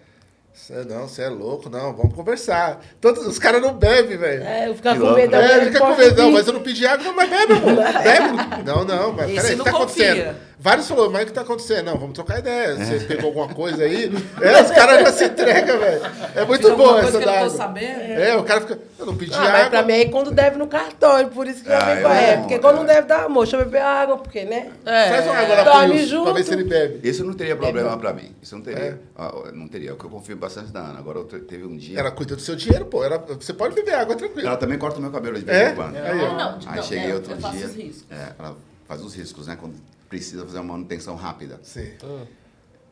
[0.55, 2.81] "Cê- não, você é louco, não, vamos conversar.
[3.01, 4.43] Todos, os caras não bebem, velho.
[4.45, 6.23] É, eu ficar Que com louco, medo da É, fica com medo.
[6.23, 7.05] Não, mas eu não pedi água.
[7.05, 7.75] Não, mas bebe, amor.
[8.03, 8.65] Bebe.
[8.65, 10.13] Não, não, mas peraí, o que não tá confia.
[10.13, 10.37] acontecendo?
[10.59, 11.87] Vários falaram, mas o que tá acontecendo?
[11.87, 12.77] Não, vamos trocar ideia.
[12.77, 14.05] Você pegou alguma coisa aí?
[14.41, 16.01] É, os caras já se entregam, velho.
[16.35, 18.01] É muito Fiz bom essa que eu não tô sabendo.
[18.01, 19.71] É, o cara fica, eu não pedi Ah, mas água.
[19.71, 22.35] pra mim aí quando deve no cartório, por isso que já Ah, eu a é,
[22.37, 22.87] não, Porque quando não é.
[22.95, 24.71] deve dar, amor, deixa eu beber água, porque, né?
[24.87, 25.09] É.
[25.11, 26.35] Faz uma água lá Dorme pro Wilson, pra junto.
[26.35, 27.09] ver se ele bebe.
[27.09, 28.35] Isso não teria problema pra mim.
[28.41, 28.65] Isso não É.
[28.75, 29.01] teria.
[29.17, 29.91] Ah, não teria.
[29.93, 30.99] Porque eu confio bastante na Ana.
[31.01, 31.99] Agora eu te- teve um dia.
[31.99, 33.03] Ela cuida do seu dinheiro, pô.
[33.05, 34.47] Ela, você pode beber água tranquilo.
[34.47, 35.71] Ela também corta o meu cabelo de vez É?
[35.71, 35.97] em quando.
[35.97, 36.33] Aí, ó.
[36.37, 37.67] Não, Aí não, cheguei é, outro eu faço dia.
[37.67, 38.05] os riscos.
[38.11, 38.57] É, ela
[38.87, 39.57] faz os riscos, né?
[39.61, 39.75] Quando
[40.09, 41.59] precisa fazer uma manutenção rápida.
[41.63, 41.93] Sim.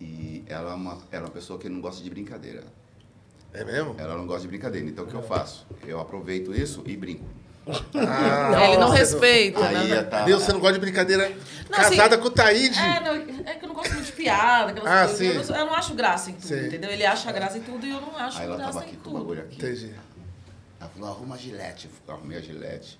[0.00, 2.64] E ela é uma, ela é uma pessoa que não gosta de brincadeira.
[3.52, 3.94] É mesmo?
[3.98, 4.88] Ela não gosta de brincadeira.
[4.88, 5.66] Então o que eu faço?
[5.86, 7.24] Eu aproveito isso e brinco.
[7.94, 10.02] Ah, ele não respeita, Aí né?
[10.02, 10.24] tá.
[10.24, 12.76] Deus, você não gosta de brincadeira Não, casada assim, com o Taíde.
[12.78, 13.14] É, não,
[13.46, 15.18] é que eu não gosto muito de piada, aquelas Ah, coisas.
[15.18, 15.26] sim.
[15.26, 16.66] Eu, não, eu não acho graça em tudo, Sim.
[16.66, 16.90] entendeu?
[16.90, 18.96] Ele acha graça em tudo e eu não acho Aí ela graça tava em aqui
[18.96, 19.18] com o tudo.
[19.20, 19.56] bagulho aqui.
[19.58, 19.94] Entendi.
[20.80, 21.88] Ela falou, arruma a gilete.
[22.08, 22.98] Eu arrumei a gilete.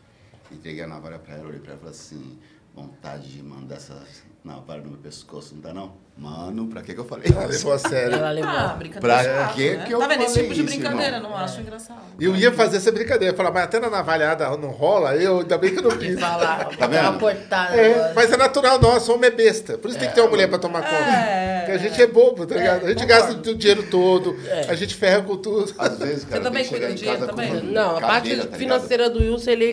[0.53, 2.39] Entreguei a navalha pra ela, olhei pra ela e falei assim,
[2.75, 4.07] Vontade de mandar essa
[4.43, 6.02] navalha no meu pescoço, não dá não?
[6.15, 7.53] Mano, pra que que eu falei Ela isso?
[7.53, 8.15] levou a sério.
[8.17, 8.51] Ela levou.
[8.51, 9.01] Ah, brincadeira.
[9.01, 9.85] Pra chata, que né?
[9.87, 10.23] que eu Tá vendo?
[10.25, 11.31] Esse tipo de isso, brincadeira, irmão?
[11.31, 12.01] não acho engraçado.
[12.21, 13.33] E eu ia fazer essa brincadeira.
[13.33, 16.21] Eu falava, mas até na navalhada não rola, eu ainda bem que eu não quis.
[16.21, 17.19] falar, Tá vendo?
[17.19, 17.77] cortada.
[17.77, 19.79] É, mas é natural nosso, homem é besta.
[19.79, 20.95] Por isso tem que ter uma mulher pra tomar conta.
[20.95, 21.53] É.
[21.63, 22.85] Porque a gente é bobo, tá ligado?
[22.85, 23.27] a gente concordo.
[23.35, 24.37] gasta o dinheiro todo,
[24.69, 25.73] a gente ferra com tudo.
[25.79, 27.63] Às vezes, cara, também que chegar cuida do dinheiro também?
[27.73, 29.65] Não, a parte tá financeira do Wilson, ele,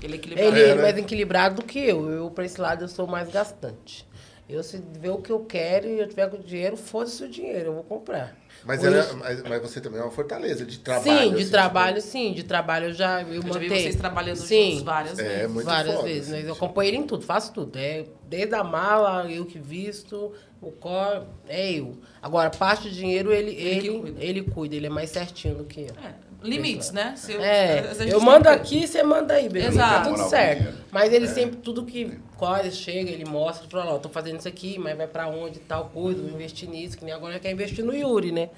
[0.00, 0.56] Ele é equilibrado.
[0.56, 2.08] ele é É, mais equilibrado do que eu.
[2.10, 4.07] Eu, pra esse lado, eu sou mais gastante.
[4.48, 7.66] Eu, se ver o que eu quero e eu tiver com dinheiro, foda-se o dinheiro,
[7.68, 8.34] eu vou comprar.
[8.64, 11.04] Mas, ela- Wilson- mas, mas você também é uma fortaleza de trabalho.
[11.28, 12.32] sim, de assim, trabalho, sim.
[12.32, 15.50] De trabalho eu já eu Eu já vi vocês trabalhando sim, juntos várias É, vezes.
[15.52, 16.32] muito várias foda, vezes.
[16.32, 16.48] assim, né?
[16.48, 17.78] Eu acompanho ele em tudo, faço tudo.
[17.78, 21.98] É, desde a mala, eu que visto, o core, é eu.
[22.20, 24.24] Agora, parte do dinheiro, ele, Ele ele, cuida.
[24.24, 25.94] ele cuida, ele é mais certinho do que eu.
[26.02, 27.14] É, limites, né?
[27.16, 29.72] Se eu, É, eu tem mando que- aqui, você manda aí, beleza?
[29.72, 30.08] Exato.
[30.10, 30.78] Tá tudo certo.
[30.90, 34.78] Mas ele sempre, tudo que quase chega, ele mostra, fala, ó, tô fazendo isso aqui,
[34.78, 37.94] mas vai pra onde, tal coisa, vou investir nisso, que nem agora quer investir no
[37.94, 38.48] Yuri, né?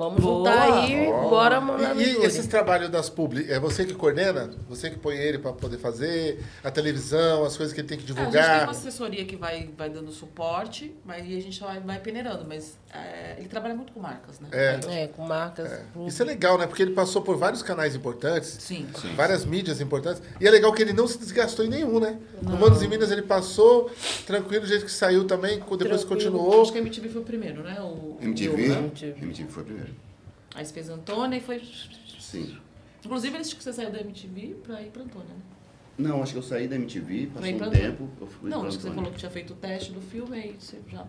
[0.00, 0.38] Vamos Boa.
[0.50, 4.48] juntar aí, bora mandar no E, e esses trabalhos das publi, é você que coordena?
[4.66, 8.04] Você que põe ele pra poder fazer a televisão, as coisas que ele tem que
[8.04, 8.62] É, a gente tem divulgar?
[8.62, 12.46] uma assessoria que vai, vai dando suporte, mas aí a gente vai, vai peneirando.
[12.48, 14.48] Mas é, ele trabalha muito com marcas, né?
[14.52, 15.02] É.
[15.02, 15.70] É, com marcas.
[15.92, 16.66] pro- Isso é legal, né?
[16.66, 18.86] Porque ele passou por vários canais importantes, Sim.
[19.14, 20.22] várias mídias importantes.
[20.40, 22.18] E é legal que ele não se desgastou em nenhum, né?
[22.40, 23.90] No Manos em Minas ele passou,
[24.26, 26.06] tranquilo, do jeito que saiu também, depois Tranquilo.
[26.06, 26.62] continuou.
[26.62, 27.78] Acho que a MTV foi o primeiro, né?
[27.82, 28.54] O, MTV?
[28.54, 28.78] o- né?
[28.78, 29.22] MTV.
[29.26, 29.89] MTV foi primeiro.
[30.54, 31.62] Aí você fez Antônia e foi.
[32.18, 32.56] Sim.
[33.04, 35.40] Inclusive, eles que você saiu da MTV pra ir pra Antônia, né?
[35.98, 38.84] Não, acho que eu saí da MTV, passou um tempo, eu fui Não, acho que
[38.84, 41.06] você falou que tinha feito o teste do filme aí você já.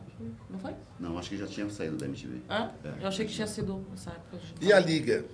[0.50, 0.74] Não foi?
[1.00, 2.42] Não, acho que já tinha saído da MTV.
[2.50, 2.72] Ah?
[2.84, 3.04] É.
[3.04, 4.38] Eu achei que tinha sido nessa época.
[4.60, 5.26] de- E a liga?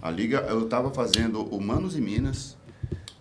[0.00, 2.56] A Liga, eu estava fazendo o Manos e Minas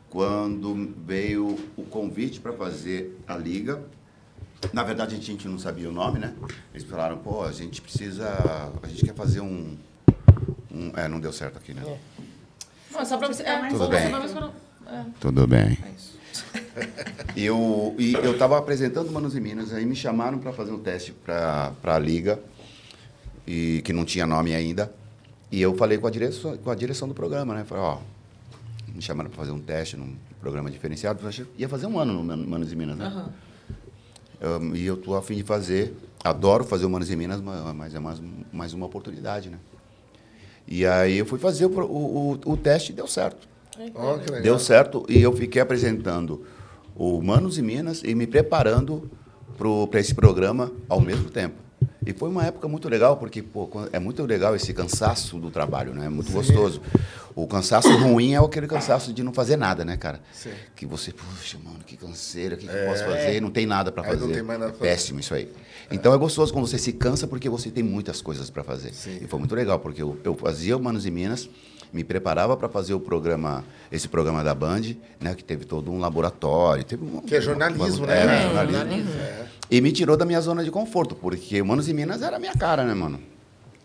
[0.10, 3.84] quando veio o convite para fazer a Liga.
[4.74, 6.34] Na verdade, a gente não sabia o nome, né?
[6.74, 8.30] Eles falaram, pô, a gente precisa.
[8.82, 9.78] A gente quer fazer um.
[10.80, 11.82] Um- é, não deu certo aqui, né?
[12.92, 13.44] Não, é só pra você.
[13.44, 14.00] É, Tudo bem.
[14.88, 15.78] É, Tudo bem.
[15.84, 16.18] é isso.
[17.36, 21.12] Eu, e eu estava apresentando Manos e Minas, aí me chamaram para fazer um teste
[21.12, 22.40] para a Liga,
[23.48, 24.92] e, que não tinha nome ainda.
[25.52, 27.64] E eu falei com a direção, com a direção do programa, né?
[27.64, 27.98] Falei, ó,
[28.94, 31.20] me chamaram para fazer um teste num programa diferenciado.
[31.24, 33.06] Eu achei- ia fazer um ano no Man- Manos e Minas, né?
[33.06, 33.30] Aham.
[34.42, 35.96] Eu- e eu tô a fim de fazer.
[36.24, 39.58] Adoro fazer o Manos e Minas, ma- mas é mais, mais uma oportunidade, né?
[40.72, 43.48] E aí eu fui fazer o, pro- o, o, teste e deu certo.
[43.78, 44.20] Legal.
[44.44, 46.46] Deu certo e eu fiquei apresentando
[46.96, 49.10] o Manos e Minas e me preparando
[49.90, 51.56] para esse programa ao mesmo tempo.
[52.06, 55.94] E foi uma época muito legal, porque pô, é muito legal esse cansaço do trabalho,
[55.94, 56.06] né?
[56.06, 56.82] É muito gostoso.
[57.36, 60.22] O cansaço ruim é aquele cansaço de não fazer nada, né, cara?
[60.34, 60.52] Sim.
[60.76, 63.42] Que você, puxa, mano, que canseira, o que, que eu posso fazer?
[63.42, 64.34] Não tem nada para Aí não fazer.
[64.34, 64.92] tem mais nada É pra fazer.
[64.92, 65.52] péssimo isso aí.
[65.92, 68.94] Então é gostoso quando você se cansa porque você tem muitas coisas para fazer.
[68.94, 69.20] Sim.
[69.22, 71.50] E foi muito legal, porque eu, eu fazia o Manos e Minas,
[71.92, 74.82] me preparava para fazer o programa, esse programa da Band,
[75.20, 78.20] né, que teve todo um laboratório, teve um, Que é jornalismo, uma- né?
[78.20, 79.12] É, É, jornalismo.
[79.70, 82.40] E me tirou da minha zona de conforto, porque o Manos e Minas era a
[82.40, 83.20] minha cara, né, mano?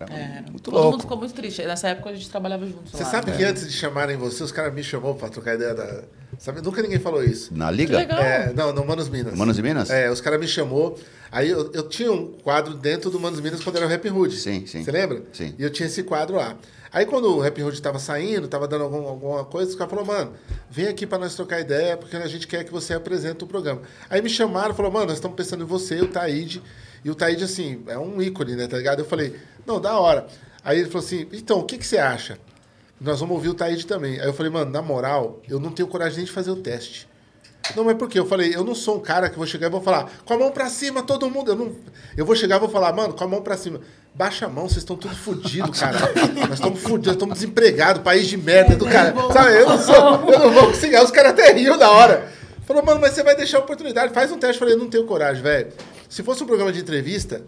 [0.01, 0.90] Era É, muito todo louco.
[0.93, 1.62] mundo ficou muito triste.
[1.62, 2.90] Nessa época a gente trabalhava juntos.
[2.93, 3.11] Você lá.
[3.11, 3.36] sabe É.
[3.36, 6.02] que antes de chamarem você, os caras me chamou pra trocar ideia da.
[6.39, 6.61] Sabe?
[6.62, 7.55] Nunca ninguém falou isso.
[7.55, 7.97] Na Liga?
[7.97, 8.19] legal.
[8.19, 9.35] É, não, no Manos Minas.
[9.36, 9.89] Manos e Minas?
[9.90, 10.98] É, os caras me chamou.
[11.31, 14.35] Aí eu, eu tinha um quadro dentro do Manos Minas quando era o Rap Hood.
[14.36, 14.82] Sim, sim.
[14.82, 15.23] Você lembra?
[15.32, 15.55] Sim.
[15.59, 16.56] E eu tinha esse quadro lá.
[16.94, 20.06] Aí quando o Rap Hood tava saindo, tava dando algum- alguma coisa, os caras falaram,
[20.06, 20.32] mano,
[20.70, 23.82] vem aqui pra nós trocar ideia, porque a gente quer que você apresente o programa.
[24.08, 26.62] Aí me chamaram falaram, mano, nós estamos pensando em você, o Taíde.
[27.04, 29.00] E o Taíde, assim, é um ícone, né, tá ligado?
[29.00, 29.34] Eu falei,
[29.66, 30.28] não, da hora.
[30.62, 32.38] Aí ele falou assim, então, o que, que você acha?
[33.00, 34.20] Nós vamos ouvir o Taíde também.
[34.20, 37.08] Aí eu falei, mano, na moral, eu não tenho coragem nem de fazer o teste.
[37.74, 38.19] Não, mas por quê?
[38.19, 40.39] Eu falei, eu não sou um cara que vou chegar e vou falar, com a
[40.39, 41.53] mão pra cima, todo mundo.
[41.53, 41.73] Eu, não...
[42.16, 43.81] eu vou chegar e vou falar, mano, com a mão pra cima.
[44.15, 45.99] Baixa a mão, vocês estão tudo fodidos, cara.
[46.49, 49.15] Nós estamos fodidos, estamos desempregados, país de merda do cara.
[49.32, 49.95] Sabe, eu não sou,
[50.31, 50.97] eu não vou conseguir.
[50.99, 52.28] Os caras até riam da hora.
[52.66, 54.57] Falou, mano, mas você vai deixar a oportunidade, faz um teste.
[54.57, 55.73] Eu falei, eu não tenho coragem, velho.
[56.09, 57.43] Se fosse um programa de entrevista,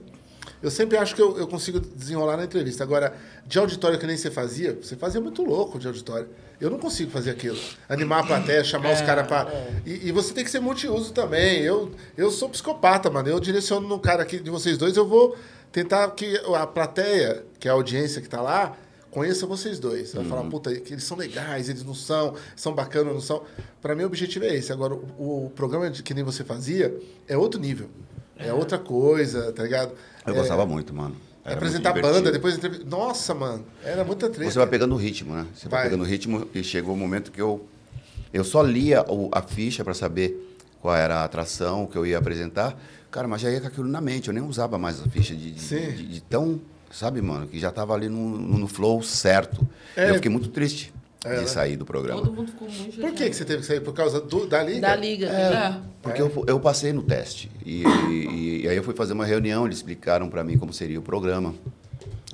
[0.63, 2.83] eu sempre acho que eu, eu consigo desenrolar na entrevista.
[2.83, 3.15] Agora,
[3.47, 6.29] de auditório que nem você fazia, você fazia muito louco de auditório.
[6.61, 7.59] Eu não consigo fazer aquilo.
[7.89, 9.47] Animar a plateia, chamar os caras pra.
[9.85, 11.63] E, e você tem que ser multiuso também.
[11.63, 13.29] Eu, eu sou psicopata, mano.
[13.29, 15.37] Eu direciono no cara aqui de vocês dois, eu vou
[15.71, 18.75] tentar que a plateia, que é a audiência que tá lá,
[19.11, 20.15] conheça vocês dois.
[20.15, 23.43] Vai falar, puta, que eles são legais, eles não são, são bacanas, não são.
[23.83, 24.73] Pra mim, o objetivo é esse.
[24.73, 27.91] Agora, o, o programa de, que nem você fazia é outro nível.
[28.39, 29.93] É outra coisa, tá ligado?
[30.27, 31.17] Eu É- gostava muito, mano.
[31.45, 32.85] Era apresentar muito banda, depois entrevista.
[32.89, 34.51] Nossa, mano, era muita treta.
[34.51, 35.47] Você vai pegando o ritmo, né?
[35.55, 35.91] Você vai, Vai.
[35.91, 37.65] pegando o ritmo e chegou o momento que eu
[38.33, 42.19] eu só lia o- a ficha para saber qual era a atração, que eu ia
[42.19, 42.77] apresentar.
[43.11, 45.53] Cara, mas já ia com aquilo na mente, eu nem usava mais a ficha de,
[45.53, 46.61] de, de- de tão,
[46.91, 49.67] sabe, mano, que já tava ali no, no, no flow certo.
[49.97, 50.11] É.
[50.11, 50.93] Eu fiquei muito triste
[51.27, 51.47] É, de né?
[51.47, 52.21] sair do programa.
[52.23, 53.81] Todo mundo ficou muito Por que, que você teve que sair?
[53.81, 54.81] Por causa do, da liga?
[54.81, 55.27] Da liga.
[55.29, 55.81] É.
[56.03, 57.51] Porque eu, eu passei no teste.
[57.65, 60.99] E, e- e aí eu fui fazer uma reunião, eles explicaram para mim como seria
[60.99, 61.55] o programa.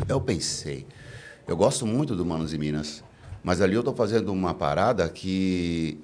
[0.08, 0.86] Eu pensei,
[1.46, 3.02] eu gosto muito do Manos e Minas,
[3.42, 5.98] mas ali eu estou fazendo uma parada que,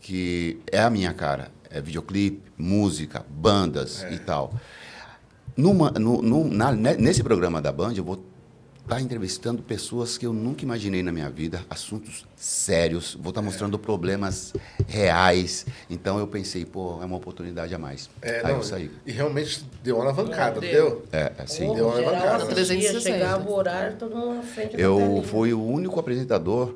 [0.00, 1.50] que é a minha cara.
[1.70, 4.52] É videoclipe, música, bandas e tal.
[5.56, 8.22] Numa, no, no- na- ne- nesse programa da Band, eu vou
[8.84, 13.78] estar entrevistando pessoas que eu nunca imaginei na minha vida, assuntos sérios, vou estar mostrando
[13.78, 14.52] problemas
[14.86, 15.64] reais.
[15.88, 18.10] Então eu pensei, pô, é uma oportunidade a mais.
[18.20, 18.90] É, Aí não, eu saí.
[19.06, 20.70] E realmente deu uma alavancada, Deu.
[20.70, 21.04] deu?
[21.12, 21.66] É, assim.
[21.66, 22.52] Pô, deu uma geral levantado, né?
[22.52, 23.00] assistia, 360.
[23.00, 26.74] Chegava o horário, todo mundo na frente Eu fui o único apresentador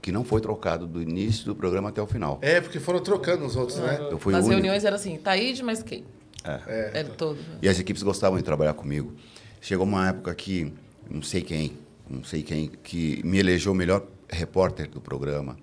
[0.00, 2.38] que não foi trocado do início do programa até o final.
[2.40, 3.98] É, porque foram trocando os outros, né?
[4.10, 4.62] Eu fui Nas o único.
[4.62, 6.04] reuniões era assim, Taíde, mas quem?
[6.42, 7.00] É.
[7.00, 7.38] Era todo.
[7.60, 9.12] E as equipes gostavam de trabalhar comigo.
[9.60, 10.72] Chegou uma época que,
[11.10, 11.72] não sei quem,
[12.08, 15.56] não sei quem, que me elegeu o melhor repórter do programa.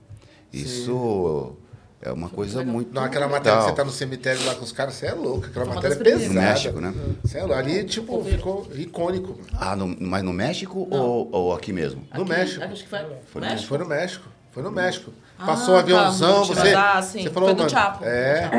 [0.53, 1.55] Isso
[2.01, 2.93] é uma coisa muito.
[2.93, 5.45] Não, aquela matéria que você tá no cemitério lá com os caras, você é louco.
[5.47, 6.27] Aquela matéria é pesada.
[6.27, 6.93] No México, né?
[7.23, 7.55] Você é louco.
[7.55, 9.39] Ali, tipo, ficou icônico.
[9.53, 12.01] Ah, no- mas no México ou, ou aqui mesmo?
[12.13, 12.63] No Aqui, México.
[12.63, 13.67] Acho que foi, Foi no México?
[13.67, 14.25] Foi no México.
[14.51, 15.11] Foi no México.
[15.37, 16.73] Ah, Passou o aviãozão, tá, você.
[16.73, 17.21] ah, sim.
[17.23, 17.69] Você falou, Foi do mano.
[17.69, 18.03] Chapo.
[18.03, 18.49] É,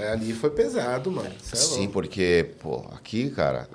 [0.00, 1.30] é, ali foi pesado, mano.
[1.42, 3.66] Você é Sim, porque, pô, aqui, cara,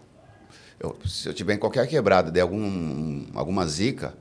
[0.81, 4.13] eu- se eu tiver em qualquer quebrada, der algum, alguma zica,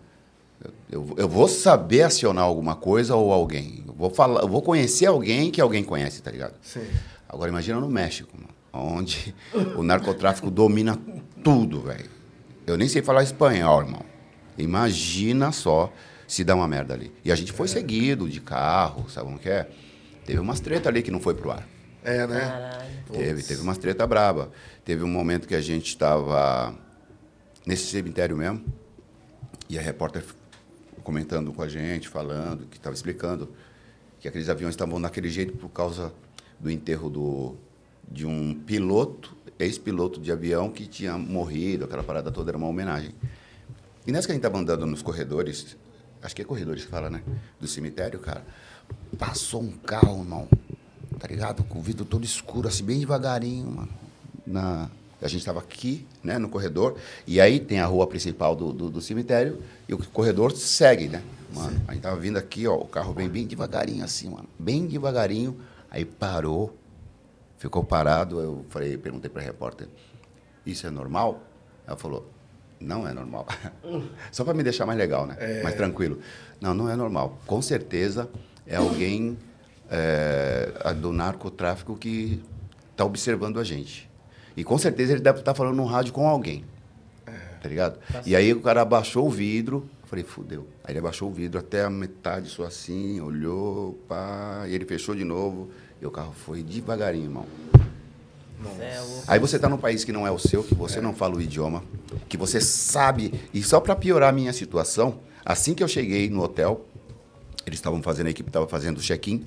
[0.91, 3.83] eu, eu- vou saber acionar alguma coisa ou alguém.
[3.87, 6.55] Eu vou, falar, eu vou conhecer alguém que alguém conhece, tá ligado?
[6.63, 6.83] Sim.
[7.29, 8.37] Agora imagina no México,
[8.73, 9.35] onde
[9.77, 10.99] o narcotráfico domina
[11.43, 12.11] tudo, velho.
[12.67, 14.03] Eu nem sei falar espanhol, irmão.
[14.59, 15.93] Imagina só
[16.27, 17.11] se dá uma merda ali.
[17.25, 19.69] E a gente foi seguido de carro, sabe como que é?
[20.27, 21.67] Teve umas treta ali que não foi pro ar.
[22.03, 22.41] É, né?
[22.41, 22.91] Caralho.
[23.13, 24.51] Teve, teve umas treta braba.
[24.85, 26.75] Teve um momento que a gente estava
[27.67, 28.65] nesse cemitério mesmo,
[29.69, 30.25] e a repórter
[31.05, 33.49] comentando com a gente, falando, que estava explicando
[34.19, 36.13] que aqueles aviões estavam daquele jeito por causa
[36.59, 37.57] do enterro do,
[38.11, 43.15] de um piloto, ex-piloto de avião que tinha morrido, aquela parada toda era uma homenagem.
[44.07, 45.77] E nessa que a gente estava andando nos corredores,
[46.23, 47.23] acho que é corredores que fala, né?
[47.59, 48.45] Do cemitério, cara,
[49.19, 50.49] passou um carro, irmão,
[51.21, 51.63] tá ligado?
[51.65, 53.89] Com o vidro todo escuro, assim, bem devagarinho, mano.
[54.47, 54.91] Na...
[55.23, 58.89] A gente estava aqui, né, no corredor, e aí tem a rua principal do, do,
[58.89, 61.23] do cemitério, e o corredor segue, né?
[61.55, 64.87] Mano, a gente tava vindo aqui, ó, o carro vem bem devagarinho, assim, mano, bem
[64.87, 65.61] devagarinho,
[65.91, 66.75] aí parou,
[67.59, 69.89] ficou parado, eu falei, perguntei para a repórter,
[70.65, 71.43] isso é normal?
[71.87, 72.27] Ela falou,
[72.81, 73.47] não é normal.
[74.33, 75.37] Só para me deixar mais legal, né?
[75.63, 76.19] Mais tranquilo.
[76.59, 77.39] Não, não é normal.
[77.47, 78.27] Com certeza
[78.67, 79.37] é alguém
[79.91, 82.41] é, a- do narcotráfico que
[82.93, 84.09] está observando a gente.
[84.57, 86.65] E com certeza ele deve estar falando no rádio com alguém.
[87.63, 87.99] Tá ligado?
[88.25, 89.87] E aí o cara abaixou o vidro.
[90.03, 90.67] eu Falei, fudeu.
[90.83, 95.15] Aí ele abaixou o vidro até a metade, só assim, olhou, pá, e ele fechou
[95.15, 95.69] de novo.
[96.01, 97.45] E o carro foi devagarinho, irmão.
[98.79, 99.25] É louco.
[99.27, 101.41] Aí você está num país que não é o seu, que você não fala o
[101.41, 101.83] idioma,
[102.29, 103.33] que você sabe.
[103.55, 106.87] E só para piorar a minha situação, assim que eu cheguei no hotel,
[107.71, 109.47] eles estavam fazendo, a equipe estava fazendo o check-in,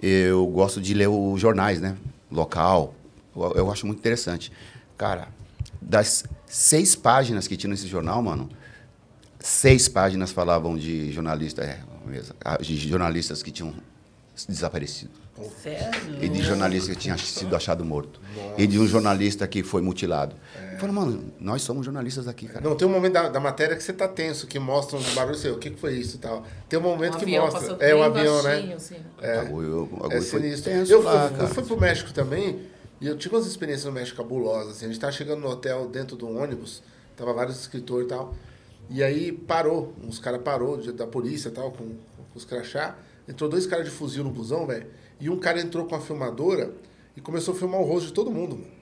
[0.00, 1.96] eu gosto de ler os jornais, né?
[2.30, 2.94] Local.
[3.36, 4.50] Eu, eu acho muito interessante.
[4.96, 5.28] Cara,
[5.80, 8.48] das seis páginas que tinha nesse jornal, mano,
[9.40, 13.74] seis páginas falavam de jornalistas, é, mesmo, de jornalistas que tinham
[14.48, 15.12] desaparecido.
[15.62, 16.22] Sério?
[16.22, 18.20] E de jornalista que tinha sido achado morto.
[18.56, 20.36] E de um jornalista que foi mutilado.
[20.74, 22.60] Eu falei, mano, nós somos jornalistas aqui, cara.
[22.66, 25.36] Não, tem um momento da, da matéria que você tá tenso, que mostra um barulho
[25.36, 25.54] seu.
[25.54, 26.44] O que, que foi isso e tal?
[26.68, 27.76] Tem um momento Um que mostra.
[27.80, 28.74] É um avião, baixinho, né?
[28.74, 29.04] assim, né?
[29.22, 30.72] É, O bagulho- o bagulho é sinistro.
[30.72, 32.60] tenso Eu, lá, eu- eu fui pro México também
[33.00, 34.72] e eu tive umas experiências no México cabulosas.
[34.76, 34.86] Assim.
[34.86, 36.82] A gente tava chegando no hotel dentro de um ônibus,
[37.16, 38.34] tava vários escritores e tal.
[38.90, 41.94] E aí parou, uns caras parou de- da polícia e tal, com, com
[42.34, 42.96] os crachá.
[43.28, 44.86] Entrou dois caras de fuzil no busão, velho.
[45.20, 46.72] E um cara entrou com a filmadora
[47.16, 48.74] e começou a filmar o rosto de todo mundo, mano.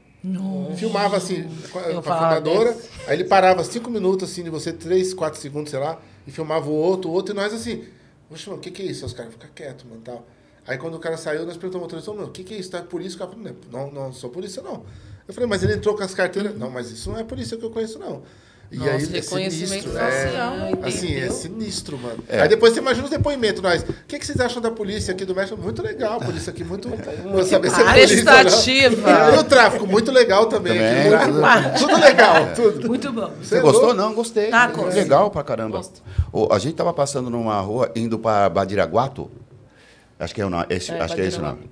[0.77, 2.89] Filmava assim, com a, Eu com a falava filmadora, desse.
[3.07, 6.69] aí ele parava cinco minutos assim de você, três, quatro segundos, sei lá, e filmava
[6.69, 7.85] o outro, o outro, e nós assim,
[8.33, 9.05] Poxa, mano, o que, que é isso?
[9.05, 10.27] Os caras ficam quietos, mano, tal.
[10.67, 12.71] Aí quando o cara saiu, nós perguntamos ao motorista, mano, o que, que é isso?
[12.71, 13.17] Tá polícia?
[13.17, 14.85] O cara falou, não, não, não sou polícia, não.
[15.29, 16.57] Eu falei, mas ele entrou com as carteiras.
[16.57, 18.23] Não, mas isso não é polícia que eu conheço, não.
[18.73, 20.89] E Nossa, aí, é reconhecimento sinistro, facial, é, entendeu?
[20.89, 22.25] Assim, é sinistro, mano.
[22.27, 23.83] Aí depois você imagina os depoimentos, nós.
[23.83, 25.61] O que, que vocês acham da polícia aqui do México?
[25.61, 26.89] Muito legal, a polícia aqui, muito.
[27.31, 28.89] Vou saber se é polícia.
[29.35, 30.73] E o tráfico, muito legal também.
[30.73, 32.89] Também, aqui, muito- tudo- legal, tudo.
[32.89, 33.31] Muito bom.
[33.43, 33.83] Você é gostou?
[33.83, 33.97] louco?
[33.97, 34.51] Não, gostei.
[34.51, 34.95] Gosto.
[34.97, 35.77] Legal pra caramba.
[35.77, 36.03] Gosto.
[36.51, 39.31] A gente tava passando numa rua, indo para Badiraguato.
[40.19, 40.65] Acho que é o nome.
[40.71, 41.69] Esse, É, acho que é esse o nome.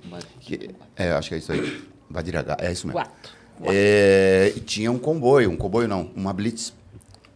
[0.95, 1.81] É, acho que é isso aí.
[2.07, 2.99] Badiragá, é isso mesmo.
[2.99, 3.41] Guato.
[3.63, 6.73] É, e tinha um comboio, um comboio não, uma blitz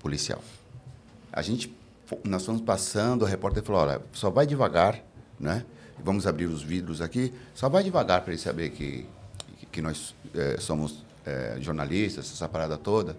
[0.05, 0.39] policial.
[1.33, 1.75] A gente,
[2.23, 5.03] nós fomos passando, o repórter falou, olha, só vai devagar,
[5.39, 5.65] né?
[6.03, 9.07] Vamos abrir os vidros aqui, só vai devagar para ele saber que,
[9.71, 13.17] que, nós eh, somos eh, jornalistas, essa parada toda.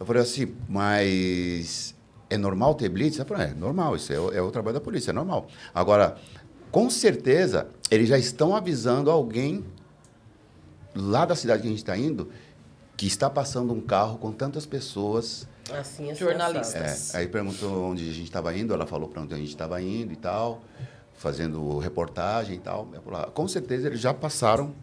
[0.00, 1.94] Eu falei assim, mas
[2.30, 3.18] é normal ter blitz?
[3.18, 5.46] Ela falou, é normal, isso é, o- é o trabalho da polícia, é normal.
[5.74, 6.16] Agora,
[6.70, 9.62] com certeza, eles já estão avisando alguém
[10.94, 12.30] lá da cidade que a gente está indo
[12.96, 15.46] que está passando um carro com tantas pessoas.
[15.74, 16.78] Assim, assim, Jornalista.
[16.78, 17.16] assado.
[17.16, 19.80] É, aí perguntou onde a gente estava indo, ela falou para onde a gente estava
[19.80, 20.62] indo e tal,
[21.16, 22.88] fazendo reportagem e tal.
[23.12, 24.74] Ah, com certeza eles já passaram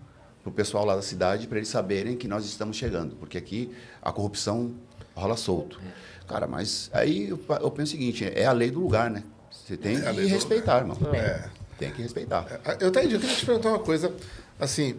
[0.44, 3.76] para o pessoal lá da cidade para eles saberem que nós estamos chegando, porque aqui
[4.02, 4.76] a corrupção
[5.16, 5.80] rola solto.
[6.28, 9.24] Cara, mas aí eu, eu penso o seguinte, é a lei do lugar, né?
[9.52, 10.98] Você tem É a que respeitar, irmão.
[11.14, 11.50] É.
[11.78, 12.46] Tem que respeitar.
[12.80, 14.14] Eu até eu queria te perguntar uma coisa,
[14.60, 14.96] assim,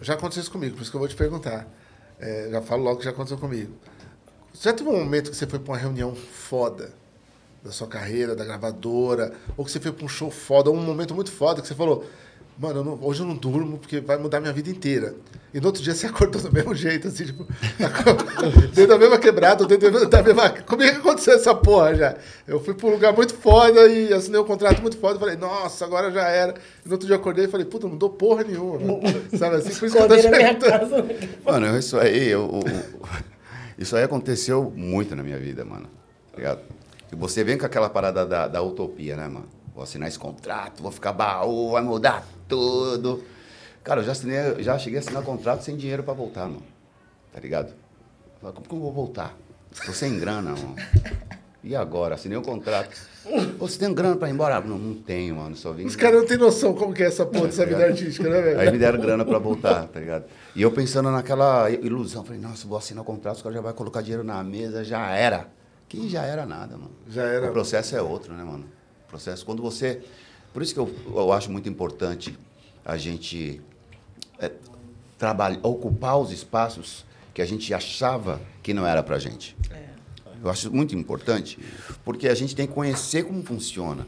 [0.00, 1.66] já aconteceu isso comigo, por isso que eu vou te perguntar.
[2.18, 3.72] É, já falo logo que já aconteceu comigo.
[4.54, 6.90] Já teve um momento que você foi para uma reunião foda
[7.64, 10.80] da sua carreira, da gravadora, ou que você foi para um show foda, ou um
[10.82, 12.04] momento muito foda que você falou,
[12.58, 15.14] mano, eu não- hoje eu não durmo porque vai mudar minha vida inteira.
[15.54, 17.46] E no outro dia você acordou do mesmo jeito, assim, tipo,
[18.74, 20.50] dentro da mesma quebrada, dentro da mesma...
[20.50, 22.16] Como é que aconteceu essa porra já?
[22.46, 25.84] Eu fui para um lugar muito foda e assinei um contrato muito foda, falei, nossa,
[25.84, 26.54] agora já era.
[26.84, 28.78] E no outro dia eu acordei e falei, puta, não dou porra nenhuma.
[28.78, 29.00] mano.
[29.38, 29.74] Sabe assim?
[29.74, 31.06] Por isso que eu tô minha casa.
[31.44, 32.62] Mano, isso aí, eu, o-
[33.78, 35.88] isso aí aconteceu muito na minha vida, mano.
[36.30, 36.60] Tá ligado?
[37.10, 39.48] E você vem com aquela parada da, da utopia, né, mano?
[39.74, 43.24] Vou assinar esse contrato, vou ficar baú, vai mudar tudo.
[43.82, 46.62] Cara, eu já, assinei, já cheguei a assinar contrato sem dinheiro pra voltar, mano.
[47.32, 47.74] Tá ligado?
[48.40, 49.36] Falei, como que eu vou voltar?
[49.84, 50.76] Tô sem grana, mano.
[51.64, 52.16] E agora?
[52.16, 52.90] Assinei um contrato.
[53.58, 54.60] Pô, você tem grana pra ir embora?
[54.60, 55.54] Não, não tenho, mano.
[55.56, 55.84] Só vim.
[55.84, 58.60] Os caras não têm noção como que é essa porra dessa vida artística, né, velho?
[58.60, 60.24] Aí me deram grana pra voltar, tá ligado?
[60.54, 63.72] E eu pensando naquela ilusão, falei, nossa, vou assinar o contrato, os caras já vai
[63.72, 65.48] colocar dinheiro na mesa, já era.
[65.88, 66.92] Que já era nada, mano.
[67.08, 67.48] Já era.
[67.48, 68.64] O processo é outro, né, mano?
[69.06, 70.02] O processo, quando você...
[70.52, 72.38] Por isso que eu, eu acho muito importante
[72.84, 73.62] a gente
[74.38, 74.50] é,
[75.18, 79.56] trabalhar, ocupar os espaços que a gente achava que não era pra gente.
[80.42, 81.58] Eu acho muito importante,
[82.04, 84.06] porque a gente tem que conhecer como funciona.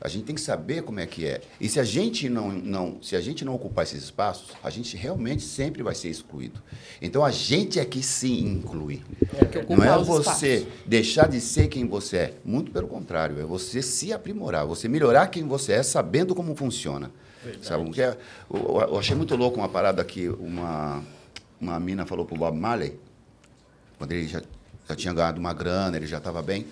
[0.00, 1.40] A gente tem que saber como é que é.
[1.60, 4.96] E se a gente não, não, se a gente não ocupar esses espaços, a gente
[4.96, 6.62] realmente sempre vai ser excluído.
[7.02, 9.02] Então a gente é que se inclui.
[9.50, 10.72] que não é você espaços.
[10.86, 12.34] deixar de ser quem você é.
[12.44, 17.10] Muito pelo contrário, é você se aprimorar, você melhorar quem você é, sabendo como funciona.
[17.62, 18.16] Sabe que é?
[18.52, 21.02] Eu, eu achei muito louco uma parada que uma
[21.60, 22.98] uma mina falou pro Bob Marley,
[23.98, 24.40] quando ele já,
[24.88, 26.66] já tinha ganhado uma grana, ele já estava bem.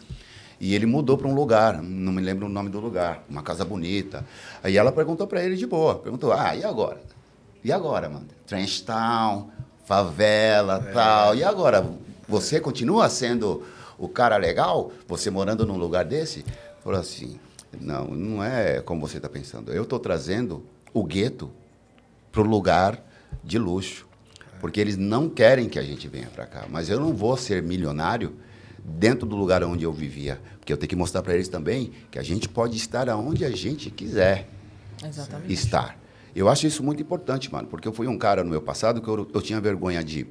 [0.58, 3.64] E ele mudou para um lugar, não me lembro o nome do lugar, uma casa
[3.64, 4.24] bonita.
[4.62, 7.00] Aí ela perguntou para ele de boa, perguntou: "Ah, e agora?
[7.62, 8.26] E agora, mano?
[8.46, 9.50] Trench Town,
[9.84, 11.34] favela, tal.
[11.34, 11.86] E agora,
[12.26, 13.64] você continua sendo
[13.98, 14.92] o cara legal?
[15.06, 16.44] Você morando num lugar desse?"
[16.82, 17.38] Falou assim:
[17.78, 19.72] "Não, não é como você está pensando.
[19.72, 20.64] Eu estou trazendo
[20.94, 21.50] o gueto
[22.32, 23.02] para o lugar
[23.44, 24.06] de luxo.
[24.60, 26.64] Porque eles não querem que a gente venha para cá.
[26.68, 28.36] Mas eu não vou ser milionário
[28.86, 30.40] dentro do lugar onde eu vivia.
[30.58, 33.50] Porque eu tenho que mostrar para eles também que a gente pode estar aonde a
[33.50, 34.48] gente quiser
[35.04, 35.52] Exatamente.
[35.52, 35.98] estar.
[36.34, 37.66] Eu acho isso muito importante, mano.
[37.66, 40.26] Porque eu fui um cara no meu passado que eu, eu tinha vergonha de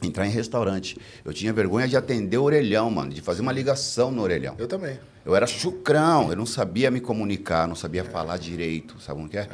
[0.00, 0.96] entrar em restaurante.
[1.24, 3.12] Eu tinha vergonha de atender o orelhão, mano.
[3.12, 4.54] De fazer uma ligação no orelhão.
[4.58, 4.98] Eu também.
[5.24, 9.38] Eu era chucrão, eu não sabia me comunicar, não sabia falar direito, sabe o que
[9.38, 9.48] é?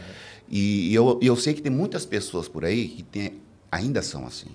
[0.48, 3.35] E, e eu, eu sei que tem muitas pessoas por aí que tem,
[3.70, 4.48] ainda são assim.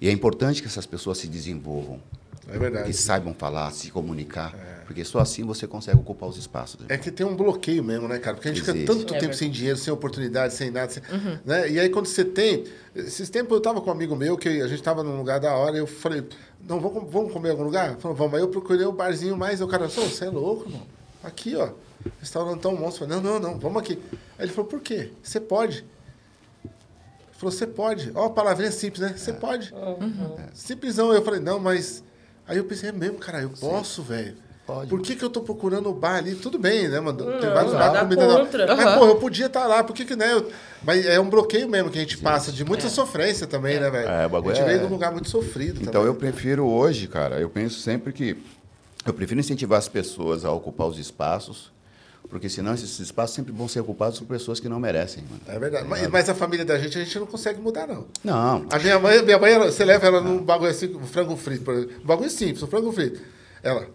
[0.00, 2.00] E é importante que essas pessoas se desenvolvam,
[2.48, 2.92] É que verdade.
[2.92, 4.54] saibam falar, se comunicar,
[4.86, 6.78] porque só assim você consegue ocupar os espaços.
[6.88, 8.36] É que tem um bloqueio mesmo, né, cara?
[8.36, 8.80] Porque a gente Existe.
[8.80, 9.36] fica tanto É tempo verdade.
[9.38, 10.90] sem dinheiro, sem oportunidade, sem nada.
[10.92, 11.02] sem-
[11.44, 11.68] né?
[11.70, 12.64] E aí quando você tem.
[12.94, 15.54] Esses tempos eu tava com um amigo meu, que a gente tava num lugar da
[15.54, 16.24] hora, e eu falei,
[16.68, 17.90] não, vamos, vamos comer em algum lugar?
[17.90, 18.34] Ele Falou, vamos.
[18.34, 19.60] Aí eu procurei o barzinho mais.
[19.60, 20.82] O cara, "Sô, você é louco, irmão?
[21.24, 21.70] Aqui, ó.
[22.20, 23.04] Restaurante tão monstro.
[23.04, 23.98] Eu falei, não, não, não, vamos aqui.
[24.38, 25.10] Aí ele falou, por quê?
[25.22, 25.78] Você pode.
[26.64, 26.72] Ele
[27.32, 28.12] falou, você pode.
[28.14, 29.14] Ó, a palavrinha simples, né?
[29.16, 29.74] Você pode.
[29.74, 30.42] É.
[30.54, 31.12] Simplesão.
[31.12, 32.02] Eu falei, não, mas.
[32.46, 34.34] Aí eu pensei, é mesmo, cara, eu posso, velho.
[34.66, 34.90] Pode.
[34.90, 36.34] Por que, que eu tô procurando o bar ali?
[36.34, 37.38] Tudo bem, né, mano?
[37.40, 38.44] Tem vários bares comida não.
[38.44, 38.66] contra.
[38.76, 38.98] Mas, Aham.
[38.98, 40.32] pô, eu podia estar lá, por que que, né?
[40.32, 40.50] eu-
[40.82, 44.08] Mas é um bloqueio mesmo que a gente passa, de muita sofrência também, né, velho?
[44.08, 46.08] É, o bagulho a gente é- veio de um lugar muito sofrido Então também.
[46.08, 48.36] eu prefiro hoje, cara, eu penso sempre que
[49.04, 51.70] eu prefiro incentivar as pessoas a ocupar os espaços,
[52.28, 55.40] porque senão esses espaços sempre vão ser ocupados por pessoas que não merecem, mano.
[55.46, 55.86] É verdade.
[55.88, 58.06] Mas, mas a família da gente, a gente não consegue mudar, não.
[58.24, 61.36] Não, A minha mãe, minha mãe ela- você leva ela num bagulho assim, um frango
[61.36, 61.96] frito, por exemplo.
[62.02, 63.20] Um bagulho simples, um frango frito.
[63.62, 63.86] Ela,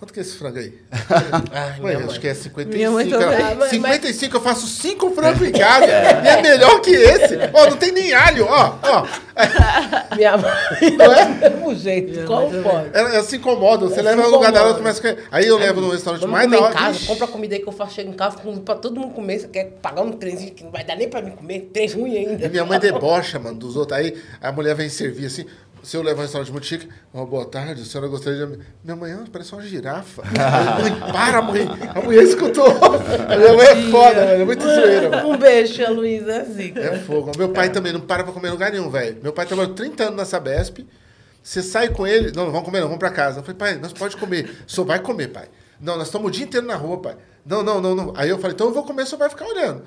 [0.00, 0.72] Quanto que é esse frango aí?
[1.78, 2.20] Minha acho mãe.
[2.20, 2.74] que é 55.
[2.74, 3.44] Minha mãe Ela- também.
[3.46, 5.84] Ah, mas- 55, eu faço 5 frangos em casa.
[5.86, 7.36] E é melhor que esse.
[7.52, 8.76] Ó, não tem nem alho, ó.
[8.82, 9.06] ó.
[10.16, 10.50] Minha mãe.
[10.96, 11.24] Não é?
[11.50, 12.24] Do mesmo jeito.
[12.26, 12.90] Como pode?
[12.94, 13.86] Ela, ela se incomoda.
[13.88, 14.98] Você Ela leva no lugar dela, incomoda.
[15.00, 15.36] começa a...
[15.36, 16.72] Aí eu levo no restaurante Vamos mais da em hora.
[16.74, 19.12] casa, Ixi, compra comida aí que eu faço, chego em casa com pra todo mundo
[19.14, 19.38] comer.
[19.40, 22.16] Você quer pagar um trenzinho que não vai dar nem pra mim comer, trem ruim
[22.16, 22.46] ainda.
[22.46, 23.98] E minha mãe debocha, mano, dos outros.
[23.98, 25.44] Aí a mulher vem servir assim.
[25.82, 28.58] Se eu levo um restaurante muito chique, ó, boa tarde, a senhora gostaria de.
[28.84, 30.22] Minha mãe, ah, parece uma girafa.
[30.80, 31.66] mãe, para, mãe.
[31.94, 32.66] A mulher escutou.
[32.66, 34.42] A minha mãe é foda, mano.
[34.42, 35.28] É muito zoeira, mano.
[35.30, 36.80] Um beijo, tia Luísa, zica.
[36.80, 37.32] É fogo.
[37.36, 39.18] Meu pai também não para pra comer em lugar nenhum, velho.
[39.22, 40.86] Meu pai trabalhou 30 anos na Sabesp.
[41.42, 42.32] Você sai com ele.
[42.32, 43.40] Não, não vamos comer, não, vamos pra casa.
[43.40, 44.50] Eu falei, pai, nós pode comer.
[44.66, 45.48] Só vai comer, pai.
[45.80, 47.16] Não, nós estamos o dia inteiro na rua, pai.
[47.44, 48.12] Não, não, não, não.
[48.16, 49.82] Aí eu falei, então eu vou comer, só vai ficar olhando.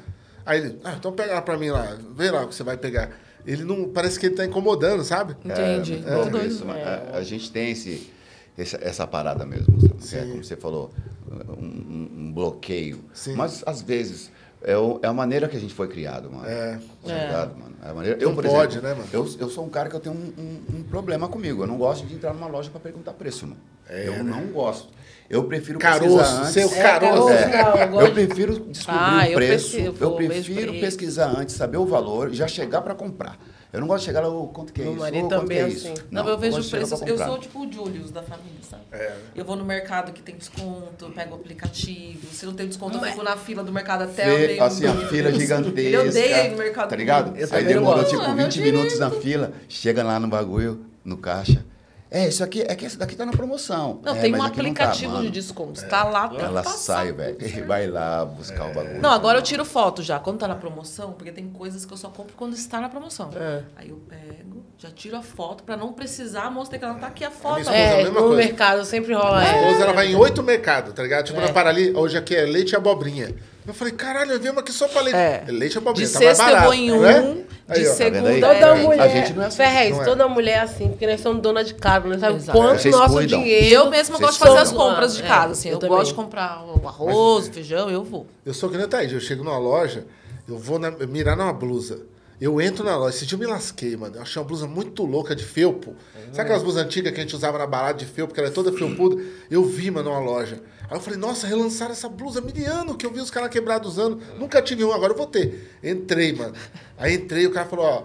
[0.45, 1.95] Aí ele, ah, então pega lá pra mim lá.
[2.15, 3.09] Vê lá o que você vai pegar.
[3.45, 3.89] Ele não.
[3.89, 5.35] Parece que ele tá incomodando, sabe?
[5.43, 6.03] Entendi.
[6.05, 8.09] É, é isso, mas a, a gente tem esse,
[8.57, 10.91] essa, essa parada mesmo, que é, como você falou,
[11.29, 13.03] um, um- um bloqueio.
[13.13, 13.35] Sim.
[13.35, 14.31] Mas às vezes
[14.63, 16.45] é, o- é a maneira que a gente foi criado, mano.
[16.47, 16.79] É.
[17.05, 17.25] Tá É.
[17.25, 17.75] ligado, mano?
[17.83, 19.09] É a maneira, eu, Não por pode, exemplo, né, mano?
[19.11, 21.63] Eu, eu sou um cara que eu tenho um, um- um problema comigo.
[21.63, 23.59] Eu não gosto de entrar numa loja para perguntar preço, mano.
[23.89, 24.89] eu não gosto.
[25.29, 26.51] Eu prefiro pesquisar É, Caroço, antes.
[26.53, 27.27] seu É, caroço.
[27.51, 27.91] caroço.
[27.91, 29.71] Não, eu Eu prefiro descobrir Ah, o eu preço.
[29.71, 33.37] pesquiso, Eu, vou, vejo prefiro pesquisar antes, saber o valor já chegar para comprar.
[33.73, 35.01] Eu não gosto de chegar lá, "Ô, quanto que é Meu isso?
[35.01, 35.87] marido quanto também é é isso?
[35.91, 36.03] assim.
[36.11, 36.99] Não, eu vejo preços.
[36.99, 38.83] pra Eu sou tipo o Julius da família, sabe?
[38.91, 39.15] É.
[39.35, 42.27] Eu vou no mercado que tem desconto, eu pego o aplicativo.
[42.31, 44.63] Se não tem desconto, eu fico na fila do mercado até Fê, eu dei um-
[44.63, 45.79] assim, a fila gigantesca.
[45.81, 47.35] Ele odeia ir no mercado Tá ligado?
[47.35, 50.85] Eu Aí não demorou tipo Ah, meu 20 minutos na fila, chega lá no bagulho,
[51.03, 51.65] no caixa.
[52.13, 53.99] É, isso aqui, é que esse daqui tá na promoção.
[54.03, 55.31] Não, É, tem um tá, aplicativo de mano.
[55.31, 55.81] descontos.
[55.81, 56.77] Tá lá, tá Ela passado.
[56.77, 57.37] sai, velho.
[57.41, 59.01] e Vai lá buscar o bagulho.
[59.01, 61.97] Não, agora eu tiro foto já, quando tá na promoção, porque tem coisas que eu
[61.97, 63.31] só compro quando está na promoção.
[63.35, 63.63] É.
[63.75, 66.93] Aí eu pego, já tiro a foto pra não precisar, a moça tem que ela
[66.95, 67.67] tá aqui a minha foto.
[67.67, 68.35] a É, mesma no coisa.
[68.35, 71.25] mercado sempre rola Minha esposa, ela vai em oito mercados, tá ligado?
[71.25, 71.47] Tipo, É.
[71.47, 73.33] na Parali, hoje aqui é leite e abobrinha.
[73.65, 75.15] Eu falei, caralho, eu vi uma aqui só pra leite.
[75.15, 75.43] É.
[75.47, 77.43] Leite e abobrinha, De tá mais sexta eu barato, vou em um, né?
[77.69, 77.93] Aí, de ó.
[77.93, 78.37] segunda vendo aí?
[78.37, 79.09] é- Toda A mulher.
[79.09, 79.57] gente não é assim.
[79.57, 80.05] Ferrez, Não é.
[80.05, 82.57] toda mulher é assim, porque nós somos dona de casa, nós sabemos Exato.
[82.59, 83.39] quanto Vocês nosso cuidam.
[83.39, 83.73] dinheiro.
[83.75, 85.69] Eu mesma Vocês gosto de fazer as compras de É, casa, assim.
[85.69, 88.27] eu Eu, gosto de comprar o arroz, o feijão, eu vou.
[88.45, 90.03] Eu sou que nem o Thaís, eu chego numa loja,
[90.47, 92.01] eu vou na- mirar numa blusa.
[92.43, 94.17] Eu entro na loja, esse dia eu me lasquei, mano.
[94.17, 95.95] Eu achei uma blusa muito louca de felpo.
[96.33, 98.51] Sabe aquelas blusas antigas que a gente usava na balada de felpo, porque ela é
[98.51, 99.23] toda felpuda?
[99.49, 100.61] Eu vi, mano, numa loja.
[100.89, 104.21] Aí eu falei, nossa, relançaram essa blusa miliano que eu vi os caras quebrados usando.
[104.37, 105.71] Nunca tive um, agora eu vou ter.
[105.81, 106.53] Entrei, mano.
[106.97, 108.03] Aí entrei, o cara falou, ó,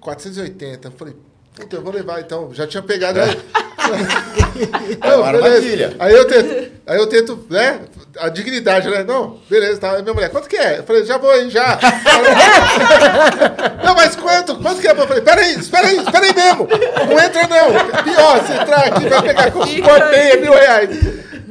[0.00, 0.88] 480.
[0.88, 1.16] Eu falei,
[1.54, 2.52] puta, eu vou levar então.
[2.52, 3.18] Já tinha pegado.
[3.18, 3.30] Aí,
[5.00, 5.96] É uma armadilha.
[5.98, 7.80] Aí eu tento, aí eu tento, né?
[8.18, 9.04] A dignidade, né?
[9.04, 9.92] Não, beleza, tá.
[9.92, 10.78] Aí minha mulher, quanto que é?
[10.78, 11.78] Eu falei, já vou aí, já.
[13.84, 14.56] não, mas quanto?
[14.56, 14.90] Quanto que é?
[14.90, 16.66] Eu falei, peraí, espera aí, espera aí mesmo.
[17.08, 17.68] Não entra não.
[18.02, 20.90] Pior, se entrar aqui, vai pegar com corteia mil reais.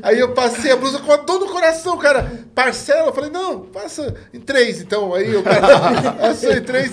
[0.03, 2.31] Aí eu passei a blusa com a dor no coração, cara.
[2.53, 5.13] Parcela, eu falei, não, passa em três, então.
[5.13, 5.43] Aí eu
[6.19, 6.91] passou em três.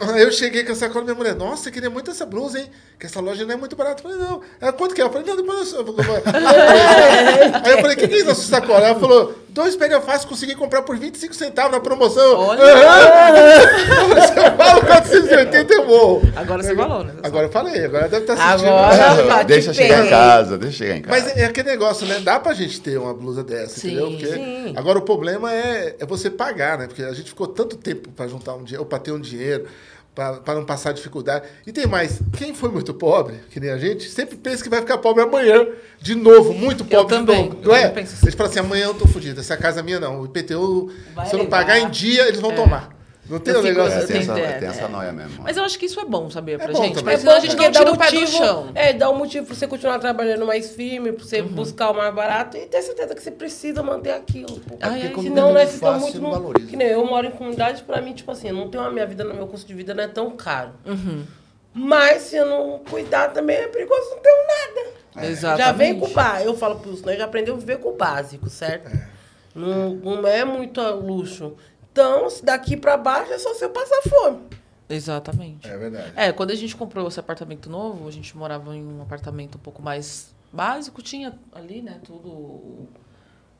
[0.00, 2.70] Aí eu cheguei com essa sacola, minha mulher, nossa, eu queria muito essa blusa, hein?
[2.98, 4.02] Que essa loja não é muito barata.
[4.02, 4.40] Eu falei, não.
[4.60, 5.04] Ela, quanto que é?
[5.04, 5.80] Eu falei, não, depois eu...
[7.64, 8.86] Aí eu falei, o que, que é isso na sua sacola?
[8.86, 12.40] Ela falou, dois pega fácil, consegui comprar por 25 centavos na promoção.
[12.40, 12.62] Olha.
[14.26, 16.22] Se eu falo 480, eu morro.
[16.34, 17.14] Agora você falou, né?
[17.22, 18.68] Agora eu falei, agora deve estar assistindo.
[18.68, 19.74] Agora, bate deixa bem.
[19.74, 21.20] chegar em casa, deixa chegar em casa.
[21.24, 22.20] Mas é aquele negócio, né?
[22.20, 24.10] Dá pra gente ter uma blusa dessa, Sim, entendeu?
[24.10, 24.72] Porque sim.
[24.76, 26.86] agora o problema é, é você pagar, né?
[26.88, 29.66] Porque a gente ficou tanto tempo pra juntar um dinheiro, ou pra ter um dinheiro,
[30.14, 31.46] pra não passar dificuldade.
[31.66, 34.80] E tem mais, quem foi muito pobre, que nem a gente, sempre pensa que vai
[34.80, 35.66] ficar pobre amanhã,
[36.00, 37.58] de novo, muito Eu pobre também, novo.
[37.62, 37.88] eu Não é?
[37.88, 38.16] também assim.
[38.22, 40.20] Eles falam assim, amanhã eu tô fudido, essa casa é minha não.
[40.20, 41.56] O IPTU, Vai se eu não levar.
[41.58, 42.54] pagar em dia, eles vão É.
[42.54, 42.90] tomar.
[43.28, 44.30] Não tem Eu um fico- negócio É, eu tem, assim.
[44.30, 44.88] essa, tem é, essa é.
[44.88, 45.42] noia mesmo.
[45.42, 47.02] Mas eu acho que isso é bom, sabia, pra É bom gente.
[47.02, 48.70] Mas É senão bom a gente porque não dá tira o pé do motivo, chão.
[48.74, 51.28] é, dá um motivo pra você continuar trabalhando mais firme, pra Uhum.
[51.28, 54.60] você buscar o mais barato e ter certeza que você precisa manter aquilo.
[54.60, 54.76] Pô.
[54.80, 56.20] Ai, ai, quando Senão, é né, muito fica fácil, muito.
[56.20, 56.68] no- valoriza.
[56.68, 59.06] Que nem eu moro em comunidade, pra mim, tipo assim, eu não tenho a minha
[59.06, 60.72] vida, no meu custo de vida não é tão caro.
[60.84, 61.24] Uhum.
[61.72, 65.26] Mas se eu não cuidar também é perigoso, não tenho nada.
[65.26, 65.66] Exatamente.
[65.66, 66.48] Já vem com o básico.
[66.50, 67.16] Eu falo pros né?
[67.16, 68.90] Já aprendeu a viver com o básico, certo?
[69.54, 71.54] Não, não é muito luxo.
[71.94, 74.40] Então, daqui pra baixo é só se eu passar fome.
[74.88, 75.68] Exatamente.
[75.68, 76.12] É verdade.
[76.16, 79.60] É, quando a gente comprou esse apartamento novo, a gente morava em um apartamento um
[79.60, 82.88] pouco mais básico, tinha ali, né, tudo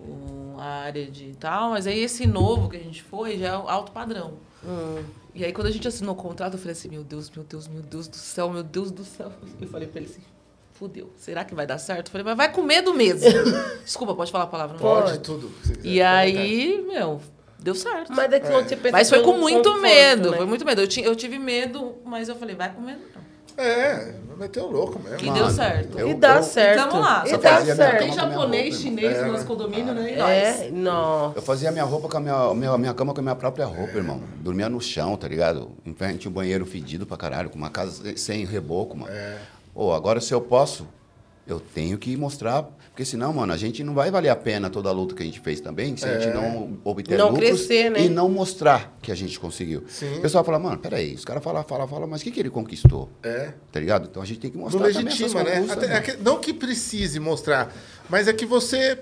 [0.00, 3.50] um, a área de tal, mas aí esse novo que a gente foi já é
[3.50, 4.34] alto padrão.
[5.32, 7.68] E aí quando a gente assinou o contrato, eu falei assim, meu Deus, meu Deus,
[7.68, 9.32] meu Deus do céu, meu Deus do céu.
[9.60, 10.22] Eu falei pra ele assim,
[10.72, 12.08] fudeu, será que vai dar certo?
[12.08, 13.28] Eu falei, mas vai com medo mesmo.
[13.84, 14.74] Desculpa, pode falar a palavra?
[14.74, 14.80] não?
[14.80, 15.52] Pode, tudo.
[15.84, 17.20] E aí, meu,
[17.64, 18.12] deu certo.
[18.12, 20.36] Mas daqui onde você pensa Mas foi com muito conforto, medo, né?
[20.36, 20.80] foi muito medo.
[20.82, 23.24] Eu, ti- eu tive medo, mas eu falei, vai com medo não.
[23.56, 25.16] É, Meteu louco mesmo.
[25.16, 25.96] Que Mano, deu certo.
[25.96, 26.88] eu- E dá eu- certo.
[26.90, 27.22] Tamo lá.
[27.24, 27.98] E dá certo.
[28.00, 29.32] Tem japonês, roupa, chinês É, no né?
[29.32, 30.10] nosso condomínio, né?
[30.10, 30.18] E É,
[30.58, 30.72] nós.
[30.72, 31.32] não.
[31.36, 33.96] Eu fazia minha roupa com a minha, minha, minha cama com a minha própria roupa,
[33.96, 34.20] irmão.
[34.40, 35.70] Dormia no chão, tá ligado?
[35.86, 39.12] Em frente um banheiro fedido pra caralho, com uma casa sem reboco, mano.
[39.14, 39.36] É.
[39.72, 40.84] Ô, agora se eu posso,
[41.46, 42.62] eu tenho que mostrar.
[42.90, 45.26] Porque senão, mano, a gente não vai valer a pena toda a luta que a
[45.26, 48.04] gente fez também, se a gente não obter Não lucros crescer, né?
[48.04, 49.82] e não mostrar que a gente conseguiu.
[49.88, 50.18] Sim.
[50.18, 52.50] O pessoal fala, mano, peraí, os caras falam, falam, falam, mas o que, que ele
[52.50, 53.10] conquistou?
[53.22, 53.52] É.
[53.72, 54.06] Tá ligado?
[54.08, 55.66] Então a gente tem que Não mostrar também essas legitima, né?
[55.68, 57.74] Até- é que- não que precise mostrar,
[58.08, 59.00] mas é que você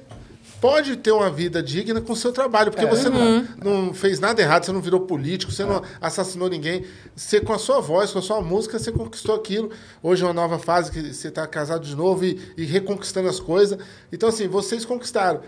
[0.63, 4.41] pode ter uma vida digna com o seu trabalho, porque você não, não fez nada
[4.41, 6.85] errado, você não virou político, você não assassinou ninguém.
[7.17, 9.73] Você, com a sua voz, com a sua música, você conquistou aquilo.
[10.01, 13.41] Hoje é uma nova fase que você está casado de novo e, e reconquistando as
[13.41, 13.77] coisas.
[14.13, 15.41] Então, assim, vocês conquistaram.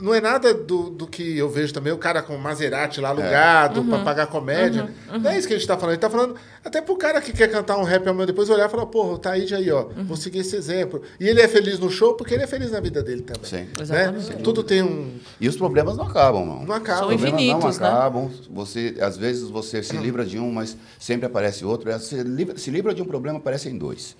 [0.00, 3.82] Não é nada do, do que eu vejo também, o cara com Maserati lá alugado
[3.84, 4.88] pra pagar comédia.
[5.20, 5.90] Não é isso que a gente tá falando.
[5.90, 8.68] A gente tá falando até pro cara que quer cantar um rap amanhã depois olhar
[8.68, 11.02] e falar, porra, o Taíde aí, ó, vou seguir esse exemplo.
[11.18, 13.42] E ele é feliz no show porque ele é feliz na vida dele também.
[13.50, 13.56] Sim.
[13.56, 13.68] Né?
[13.80, 14.36] Exatamente.
[14.44, 15.18] Tudo tem um.
[15.40, 16.66] E os problemas não acabam, mano.
[16.66, 16.98] Não acaba.
[17.00, 17.92] São Os problemas infinitos, não né?
[17.92, 18.30] acabam.
[18.50, 21.90] Você, às vezes você se livra de um, mas sempre aparece outro.
[21.92, 24.14] Você livra- se livra de um problema, aparecem dois.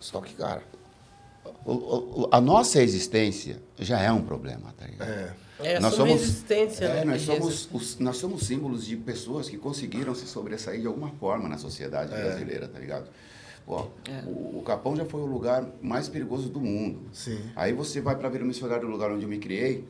[0.00, 0.62] Só que, cara,
[2.32, 5.08] a nossa existência já é um problema, tá ligado?
[5.08, 5.32] É.
[5.62, 7.04] É a Nós somos- É, né?
[7.04, 11.48] nós, somos, os- nós somos símbolos de pessoas que conseguiram se sobressair de alguma forma
[11.50, 12.22] na sociedade É.
[12.22, 13.08] brasileira, tá ligado?
[13.66, 13.88] Pô,
[14.26, 17.00] o, o Capão já foi o lugar mais perigoso do mundo.
[17.12, 17.38] Sim.
[17.54, 19.84] Aí você vai para Vila Missionário, o lugar onde eu me criei,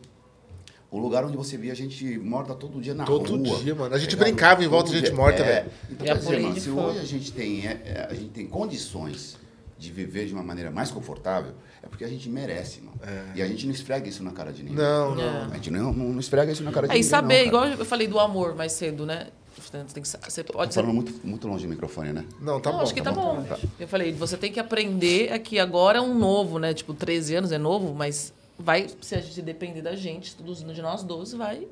[0.91, 3.59] o lugar onde você via gente morta todo dia na Todo rua.
[3.61, 3.95] dia, mano.
[3.95, 5.17] A gente tá brincava em volta de Todo gente dia.
[5.25, 5.47] morta, é.
[5.47, 5.71] velho.
[5.89, 6.81] Então, E a quer dizer, mano, se fogo.
[6.83, 9.39] hoje a gente, tem, é, é, a gente tem condições
[9.81, 13.01] de viver de uma maneira mais confortável, é porque a gente merece, mano.
[13.35, 14.79] E a gente não esfrega isso na cara de ninguém.
[14.79, 14.89] É.
[14.89, 15.23] Não, não.
[15.23, 15.45] É.
[15.47, 17.11] A gente não, não, não esfrega isso na cara de É, e ninguém.
[17.11, 19.29] saber, não, igual eu falei do amor mais cedo, né?
[19.57, 22.25] Você tem que, você Tô pode ser falando muito, muito longe do microfone, né?
[22.41, 22.83] Não, tá não, bom.
[22.85, 23.43] acho que tá, bom.
[23.43, 23.59] tá.
[23.79, 26.73] Eu falei, você tem que aprender aqui agora é um novo, né?
[26.75, 30.83] Tipo, 13 anos é novo, mas vai, se a gente depender da gente, dos, de
[30.83, 31.67] nós 12, vai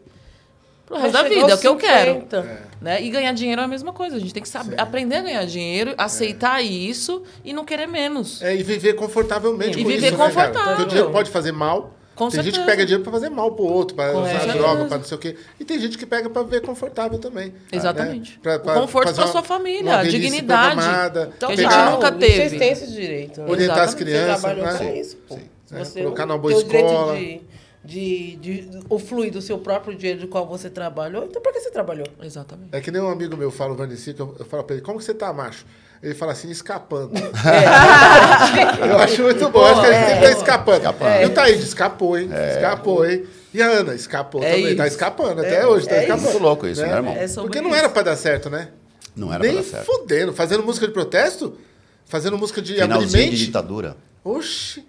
[0.89, 2.15] pro resto da vida, é o que eu quero.
[2.15, 2.69] 50.
[2.81, 3.03] Né?
[3.03, 4.17] E ganhar dinheiro é a mesma coisa.
[4.17, 8.41] A gente tem que saber, aprender a ganhar dinheiro, aceitar isso e não querer menos.
[8.41, 10.63] É, e viver confortavelmente E com viver isso, né, confortável.
[10.69, 11.95] Porque o dinheiro pode fazer mal.
[12.15, 12.67] Com tem gente que certeza.
[12.67, 14.59] pega dinheiro pra fazer mal pro outro, pra Com usar certeza.
[14.59, 15.37] droga, pra não sei o quê.
[15.61, 17.55] E tem gente que pega pra viver confortável também.
[17.71, 18.33] Exatamente.
[18.33, 18.39] Né?
[18.43, 20.75] Pra- O pra conforto fazer pra uma- sua família, uma a dignidade.
[20.75, 22.35] programada, Que a gente nunca teve.
[22.49, 23.41] Vocês têm esse direito.
[23.41, 23.47] né?
[23.51, 24.05] Orientar as Exatamente.
[24.05, 24.99] crianças, Você trabalhou né?
[25.01, 25.35] isso, pô.
[25.37, 25.41] Sim.
[25.73, 27.17] É, você colocar numa boa o escola.
[27.17, 27.41] De,
[27.89, 31.71] de, de usufruir do seu próprio dinheiro de qual você trabalhou, então por que você
[31.71, 32.07] trabalhou?
[32.23, 32.69] Exatamente.
[32.71, 34.85] É que nem um amigo meu fala, o Vanessa, que eu, eu falo pra ele,
[34.85, 35.65] como que você tá, macho?
[36.03, 37.13] Ele fala assim, escapando.
[38.87, 40.83] eu acho muito bom, acho que a gente sempre tá escapando.
[41.23, 42.29] E o Taíde escapou, hein?
[42.55, 43.25] Escapou, hein?
[43.55, 44.97] E a Ana escapou É também, tá isso.
[44.97, 46.25] escapando até hoje, tá é escapando.
[46.25, 47.15] Muito louco isso, né, irmão?
[47.15, 47.79] É Porque não isso.
[47.79, 48.69] era pra dar certo, né?
[49.17, 49.87] Não era Nem pra dar certo.
[49.87, 50.33] fudendo.
[50.35, 51.57] Fazendo música de protesto?
[52.05, 53.97] Fazendo música de Finalzinho abrir de ditadura.
[54.23, 54.85] Oxi,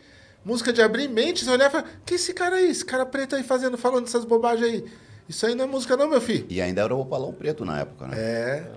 [0.50, 3.36] música de abrir mente, você olhar e falar, que esse cara aí, esse cara preto
[3.36, 4.86] aí fazendo, falando essas bobagens aí.
[5.28, 6.48] Isso aí não é música não, meu filho.
[6.50, 8.18] E ainda era o balão preto na época, né?
[8.20, 8.72] É.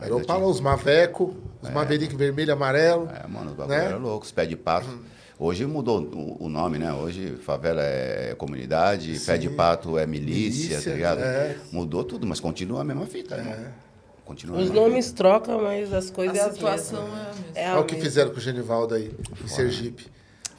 [0.00, 3.08] Era o eu Paulo, os Maveco, os Maverick vermelho e amarelo.
[3.08, 3.84] É, mano, os bagulho Né?
[3.86, 4.88] Era louco, os pé de pato.
[5.38, 6.00] Hoje mudou
[6.40, 6.92] o, nome, né?
[6.92, 11.20] Hoje favela é comunidade, pé de pato é milícia, Milícia, tá ligado?
[11.20, 11.56] é.
[11.70, 13.54] Mudou tudo, mas continua a mesma fita, irmão.
[14.24, 17.18] Continua Os nomes trocam, mas as coisas é A as situação mesmas.
[17.18, 17.44] é a mesma.
[17.54, 19.14] É a Olha o que fizeram com o Genivaldo aí,
[19.44, 20.06] em Sergipe.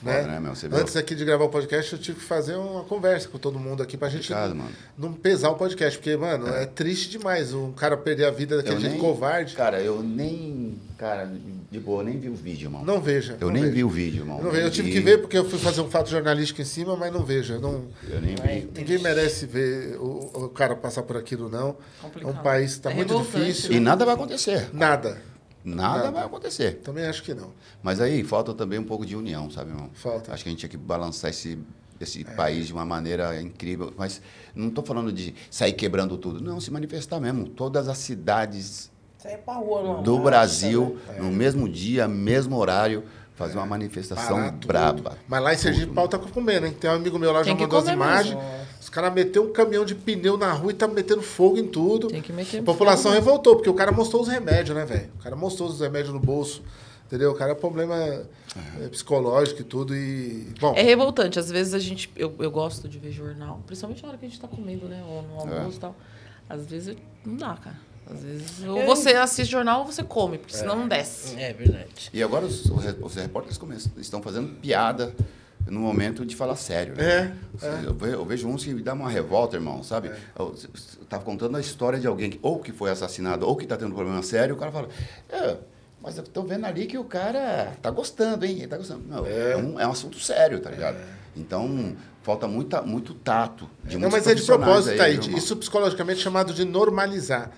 [0.03, 0.27] Foda, né?
[0.27, 0.55] né, meu?
[0.55, 0.77] Você viu?
[0.77, 3.81] Antes aqui de gravar o podcast, eu tive que fazer uma conversa com todo mundo
[3.81, 4.75] aqui pra gente Complicado, não, mano.
[4.97, 5.97] não pesar o podcast.
[5.97, 9.55] Porque, mano, é, triste demais um cara perder a vida daquele Eu jeito nem- covarde.
[9.55, 10.77] Cara, eu nem.
[10.97, 11.31] Cara,
[11.71, 12.83] de boa, eu nem vi o vídeo, irmão.
[12.83, 13.37] Não veja.
[13.39, 13.75] Eu não nem veja.
[13.75, 14.37] vi o vídeo, irmão.
[14.39, 14.65] Eu não vejo.
[14.67, 14.93] Eu tive vi.
[14.95, 17.53] que ver porque eu fui fazer um fato jornalístico em cima, mas não vejo.
[17.55, 18.69] eu Não, Eu nem vi.
[18.75, 21.75] ninguém merece ver o, o cara passar por aquilo, não.
[22.01, 22.35] Complicado.
[22.35, 23.71] É um país que está É muito difícil.
[23.71, 24.69] E nada vai acontecer.
[24.73, 25.21] Nada.
[25.67, 26.11] Nada, Nada.
[26.11, 26.75] vai acontecer.
[26.77, 27.51] Também acho que não.
[27.83, 29.89] Mas aí falta também um pouco de união, sabe, irmão?
[29.93, 30.33] Falta.
[30.33, 31.59] Acho que a gente tinha que balançar esse,
[31.99, 33.93] esse país de uma maneira incrível.
[33.97, 34.21] Mas
[34.55, 36.41] não estou falando de sair quebrando tudo.
[36.41, 37.49] Não, se manifestar mesmo.
[37.49, 38.89] Todas as cidades
[39.43, 41.19] pra rua, do marcha, Brasil, né?
[41.19, 43.03] no mesmo dia, mesmo horário,
[43.37, 44.67] fazer uma manifestação Parar tudo.
[44.67, 45.17] braba.
[45.27, 46.73] Mas lá em Sergipe, o pau tá comendo, hein?
[46.77, 48.35] Tem um amigo meu lá já mandou as imagens.
[48.35, 48.67] mesmo.
[48.81, 52.07] Os caras meteu um caminhão de pneu na rua e tá metendo fogo em tudo.
[52.07, 53.23] Tem que meter A população fogo.
[53.23, 55.09] revoltou, porque o cara mostrou os remédios, né, velho?
[55.19, 56.61] O cara mostrou os remédios no bolso.
[57.05, 57.31] Entendeu?
[57.31, 57.95] O cara é problema
[58.81, 59.95] é, psicológico e tudo.
[59.95, 60.51] E.
[60.59, 61.39] Bom, É revoltante.
[61.39, 62.11] Às vezes a gente.
[62.17, 65.01] Eu, eu gosto de ver jornal, principalmente na hora que a gente tá comendo, né?
[65.07, 65.57] Ou no É.
[65.59, 65.95] almoço e tal.
[66.49, 67.77] Às vezes não dá, cara.
[68.11, 68.63] Às vezes.
[68.65, 71.35] Ou você assiste jornal ou você come, porque senão não desce.
[71.39, 72.09] É verdade.
[72.13, 75.13] E agora os, os re- os repórteres começam, estão fazendo piada
[75.67, 76.95] no momento de falar sério.
[76.95, 77.35] Né?
[77.61, 80.11] É, Eu, ve- eu vejo uns que me dá uma revolta, irmão, sabe?
[80.37, 80.55] Eu
[81.09, 83.91] tava contando a história de alguém que ou que foi assassinado ou que está tendo
[83.91, 84.87] um problema sério, o cara fala,
[85.29, 85.57] é,
[86.01, 88.57] Mas eu tô vendo ali que o cara tá gostando, hein?
[88.59, 89.03] Ele tá gostando.
[89.07, 90.97] Não, é, um, é um assunto sério, tá ligado?
[91.35, 95.35] Então, falta muita, muito tato de Não, mas é de propósito, aí, Taíde.
[95.37, 97.51] Isso psicologicamente é chamado de normalizar.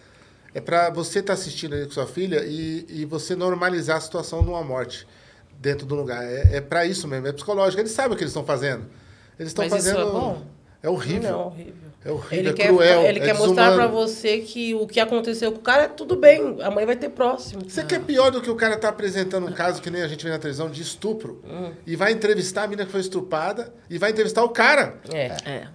[0.53, 4.41] É para você estar assistindo aí com sua filha e, e você normalizar a situação
[4.43, 5.07] de uma morte
[5.59, 6.23] dentro do lugar.
[6.23, 7.81] É, é para isso mesmo, é psicológico.
[7.81, 8.85] Eles sabem o que eles estão fazendo.
[9.39, 10.09] Eles estão Mas isso fazendo.
[10.09, 10.41] é bom?
[10.81, 11.31] É horrível.
[11.31, 11.73] Não, horrível.
[12.05, 13.01] É horrível, Ele é quer, cruel.
[13.03, 14.07] ele é quer mostrar pra desumano.
[14.07, 16.57] você que o que aconteceu com o cara é tudo bem.
[16.61, 17.61] A mãe vai ter próximo.
[17.69, 20.23] Você quer pior do que o cara tá apresentando um caso que nem a gente
[20.23, 21.71] vê na televisão de estupro Hum.
[21.85, 24.95] e vai entrevistar a menina que foi estrupada e vai entrevistar o cara.
[25.13, 25.25] É.
[25.45, 25.67] É.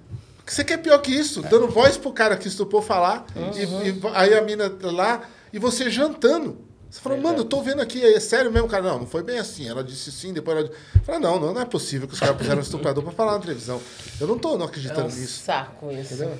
[0.46, 1.42] Você quer pior que isso?
[1.42, 3.24] Dando voz pro cara que estuprou falar
[3.56, 5.22] e, e aí a mina lá
[5.52, 6.58] e você jantando.
[6.90, 8.84] Você falou, mano, eu tô vendo aqui, é sério mesmo, cara?
[8.84, 9.68] Não, não foi bem assim.
[9.68, 10.78] Ela disse sim, depois ela disse.
[11.02, 13.40] Falei, não, não, não é possível que os caras puseram um estuprador pra falar na
[13.40, 13.80] televisão.
[14.20, 15.42] Eu não tô não É acreditando um nisso.
[15.42, 16.14] saco isso.
[16.14, 16.38] Entendeu?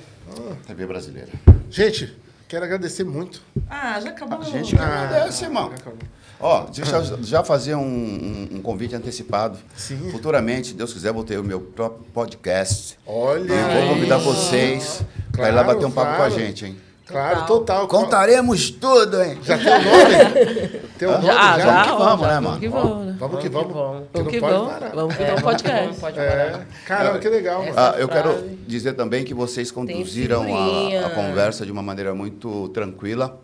[0.65, 1.27] TV brasileira.
[1.69, 2.15] Gente,
[2.47, 3.41] quero agradecer muito.
[3.69, 4.39] Ah, já acabou.
[4.39, 5.71] A gente que agradece, irmão.
[6.39, 9.57] Ó, deixa eu já fazer um, um- um convite antecipado.
[9.75, 10.09] Sim.
[10.11, 12.97] Futuramente, se Deus quiser, vou ter o meu próprio podcast.
[13.07, 13.53] Olha.
[13.53, 15.01] E vou convidar vocês
[15.31, 16.33] para ir lá Claro, bater um papo com claro.
[16.35, 16.77] a gente, hein?
[17.05, 17.87] Claro, total.
[17.87, 19.37] Contaremos tudo, hein?
[19.43, 20.85] Já tem o nome?
[20.97, 21.59] Tem o nome Já, já?
[21.59, 22.59] já, que vamos, né, vamos mano?
[22.59, 23.15] que vamos, né?
[23.19, 23.73] Vamos que vamos.
[23.73, 24.03] vamos.
[24.31, 24.93] Que Vamos não vamos.
[24.95, 25.99] Vamos que É, vamos não podcast.
[25.99, 26.31] pode parar.
[26.31, 26.65] É.
[26.85, 27.73] Caramba, que legal, mano.
[27.75, 32.69] Ah, eu quero dizer também que vocês conduziram a, a conversa de uma maneira muito
[32.69, 33.37] tranquila.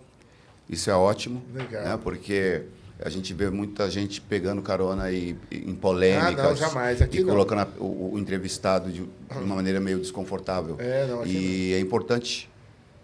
[0.69, 1.83] Isso é ótimo, Legal.
[1.83, 1.99] né?
[2.01, 2.61] Porque
[3.03, 6.39] a gente vê muita gente pegando carona e, e em polêmicas.
[6.39, 7.01] Ah, não, jamais.
[7.01, 7.31] Aqui e não.
[7.33, 10.77] colocando a- o, o entrevistado de, de uma maneira meio desconfortável.
[10.79, 12.49] É, não, aqui e é importante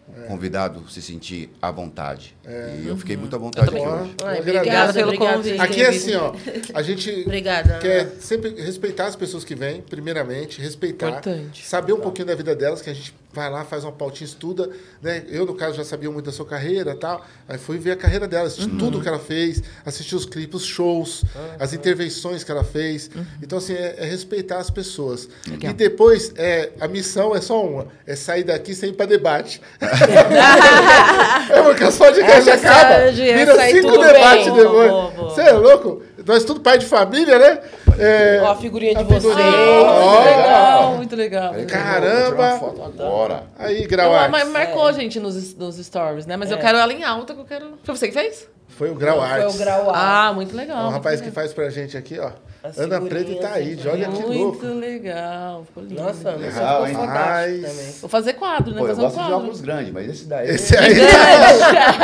[0.07, 2.35] o convidado se sentir à vontade.
[2.81, 4.15] E eu fiquei muito à vontade aqui hoje.
[4.23, 5.59] Ai, Obrigado obrigada pelo convite.
[5.59, 6.34] Aqui é assim, ó.
[6.73, 7.79] A gente Obrigada.
[7.79, 11.09] quer sempre respeitar as pessoas que vêm, primeiramente, respeitar.
[11.09, 11.65] Importante.
[11.65, 14.69] Saber um pouquinho da vida delas, que a gente vai lá, faz uma pautinha, estuda.
[15.01, 15.23] Né?
[15.30, 17.23] Eu, no caso, já sabia muito da sua carreira e tal.
[17.47, 18.77] Aí fui ver a carreira dela, assisti Uhum.
[18.77, 21.23] tudo que ela fez, assisti os clipes, os shows,
[21.59, 23.09] as intervenções que ela fez.
[23.15, 23.26] Uhum.
[23.41, 25.30] Então, assim, é, é respeitar as pessoas.
[25.47, 29.61] E depois, é, a missão é só uma: é sair daqui sem ir pra debate.
[29.80, 34.91] é porque podcasts Essa acabam, é vira cinco debates depois.
[35.15, 36.01] Você é louco?
[36.26, 37.59] Nós tudo pai de família, né?
[37.99, 39.21] É, Ó, a figurinha de a figurinha.
[39.21, 39.85] vocês.
[39.85, 41.53] Ó, Muito legal, muito legal.
[41.53, 42.05] Aí, Caramba!
[42.07, 43.43] eu vou tirar uma foto agora.
[43.57, 44.31] Aí, Grau Ela Arts.
[44.31, 46.37] ma- marcou a gente nos, nos stories, né?
[46.37, 47.73] Mas eu quero ela em alta, que eu quero...
[47.83, 48.47] Foi você que fez?
[48.67, 49.55] Foi o Grau Foi Arts.
[49.55, 50.27] o grau A.
[50.27, 50.77] Ah, muito legal.
[50.77, 51.43] É um muito rapaz que legal.
[51.43, 52.29] faz pra gente aqui, ó.
[52.77, 54.65] Ana Preta e Taíde, olha que Muito louco.
[54.65, 56.01] legal, ficou lindo.
[56.01, 56.93] Nossa, Legal, ficou hein?
[57.07, 57.91] fantástico Mas- também.
[58.01, 58.79] Vou fazer quadro, né?
[58.81, 59.37] Pô, eu fazer um gosto de quadro.
[59.37, 60.49] óculos grandes, mas esse daí.
[60.49, 60.93] Esse aí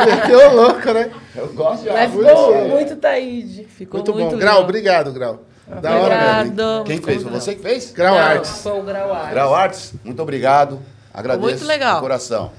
[0.05, 1.11] meteu louco, né?
[1.35, 2.29] Eu gosto de Mas óculos.
[2.29, 3.65] ficou muito Taíde.
[3.65, 4.35] Ficou Muito, muito, bom.
[4.37, 4.53] legal.
[4.53, 5.39] Grau, obrigado, Grau.
[5.67, 6.41] Da hora.
[6.41, 6.83] Obrigado.
[6.85, 7.23] Quem fez?
[7.23, 7.91] Foi você que fez?
[7.91, 8.61] Grau Não, Arts.
[8.61, 9.25] Foi o grau A.
[9.29, 10.79] Grau Arts, muito obrigado.
[11.13, 11.99] Agradeço muito legal.
[12.01, 12.51] coração.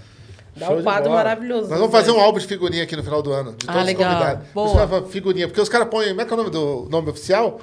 [0.57, 1.69] Dá Show um quadro maravilhoso.
[1.69, 3.53] Nós vamos fazer um álbum de figurinha aqui no final do ano.
[3.53, 4.13] De Ah, todos os legal.
[4.13, 4.47] convidados.
[4.55, 4.67] Boa.
[4.69, 6.09] Os caras falam figurinha, porque os caras põem.
[6.11, 7.61] Como é que é o nome do nome oficial?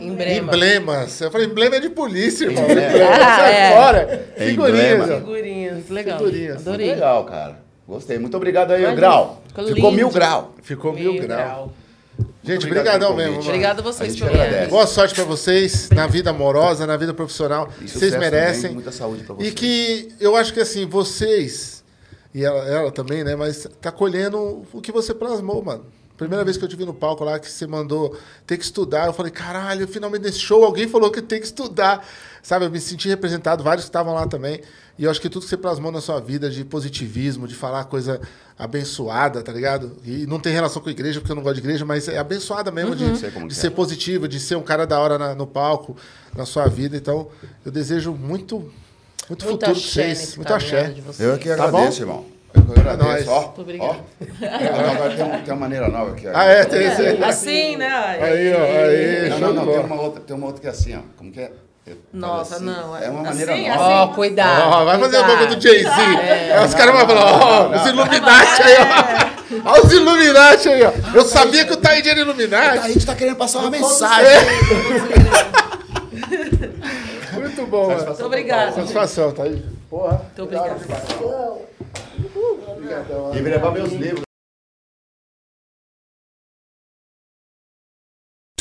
[0.00, 0.52] Emblema.
[0.54, 1.20] Emblemas.
[1.20, 2.62] Eu falei, emblema é de polícia, irmão.
[2.64, 2.88] Emblema.
[2.88, 3.72] Emblema, sai É.
[3.72, 4.26] fora.
[4.38, 5.10] Figurinhas.
[5.10, 5.14] Ó.
[5.18, 5.74] Figurinhas.
[5.74, 6.18] Muito legal.
[6.18, 6.54] Figurinhas.
[6.56, 6.90] Muito Adorei.
[6.94, 7.56] legal, cara.
[7.86, 8.18] Gostei.
[8.18, 8.94] Muito obrigado aí.
[8.94, 9.42] Grau.
[9.48, 10.54] Ficou Ficou mil grau.
[10.62, 11.38] Ficou mil, Mil grau.
[11.38, 11.72] grau.
[12.44, 13.32] Gente, obrigado brigadão pelo mesmo.
[13.36, 13.46] mano.
[13.48, 14.70] Obrigada a vocês pelo agradece.
[14.70, 17.68] Boa sorte pra vocês na vida amorosa, na vida profissional.
[17.80, 18.62] E Vocês merecem.
[18.62, 19.54] também, muita saúde pra E vocês.
[19.54, 21.82] que eu acho que assim, vocês,
[22.34, 23.36] e ela, ela também, né?
[23.36, 25.84] Mas tá colhendo o que você plasmou, mano.
[26.22, 28.16] Primeira vez que eu te vi no palco lá, que você mandou
[28.46, 32.06] ter que estudar, eu falei, caralho, finalmente nesse show alguém falou que tem que estudar.
[32.42, 34.60] Sabe, eu me senti representado, vários que estavam lá também.
[34.98, 37.84] E eu acho que tudo que você plasmou na sua vida de positivismo, de falar
[37.84, 38.20] coisa
[38.58, 39.96] abençoada, tá ligado?
[40.04, 42.18] E não tem relação com a igreja, porque eu não gosto de igreja, mas é
[42.18, 43.70] abençoada mesmo de, Sei como de que ser é.
[43.70, 45.96] positivo, de ser um cara da hora na- no palco,
[46.36, 46.96] na sua vida.
[46.96, 47.28] Então,
[47.64, 48.70] eu desejo muito, muito
[49.28, 50.36] Muita futuro pra vocês.
[50.36, 50.88] Muito axé.
[50.90, 51.02] de.
[51.22, 52.12] Eu que Tá agradeço, bom?
[52.12, 52.26] irmão.
[52.54, 53.30] Eu agradeço.
[53.30, 53.96] Ó, Muito obrigado.
[54.42, 54.92] ó.
[54.92, 56.26] Agora tem, tem uma maneira nova aqui.
[56.28, 56.30] ó.
[56.34, 56.64] Ah, é?
[56.64, 57.24] Tem esse...
[57.24, 57.86] Assim, né?
[58.20, 59.72] Aí, ó, aí, Não, não, não.
[59.72, 61.00] Tem uma, outra, tem uma outra que é assim, ó.
[61.16, 61.50] Como que é?
[61.84, 62.64] Eu Nossa, assim.
[62.64, 62.96] não.
[62.96, 63.80] É uma maneira assim, nova.
[63.82, 64.12] Ó, assim.
[64.14, 64.62] cuidado.
[64.68, 65.38] Ó, vai fazer a cuidado.
[65.40, 65.90] boca do Jay-Z.
[65.90, 67.86] Aí os caras vão falar, ó, os.
[67.86, 69.70] Illuminati aí, ó.
[69.70, 70.92] Ó os Illuminati aí, ó.
[71.14, 72.92] Eu sabia que o Taíde era A Illuminati.
[72.92, 74.26] gente tá querendo passar uma mensagem.
[77.72, 78.04] Muito bom.
[78.06, 78.72] Muito obrigada.
[78.72, 79.64] Satisfação, Taíde.
[79.88, 80.18] Porra.
[80.18, 80.76] Muito obrigada.
[82.68, 83.34] Obrigadão.
[83.34, 84.31] E me levar meus livros.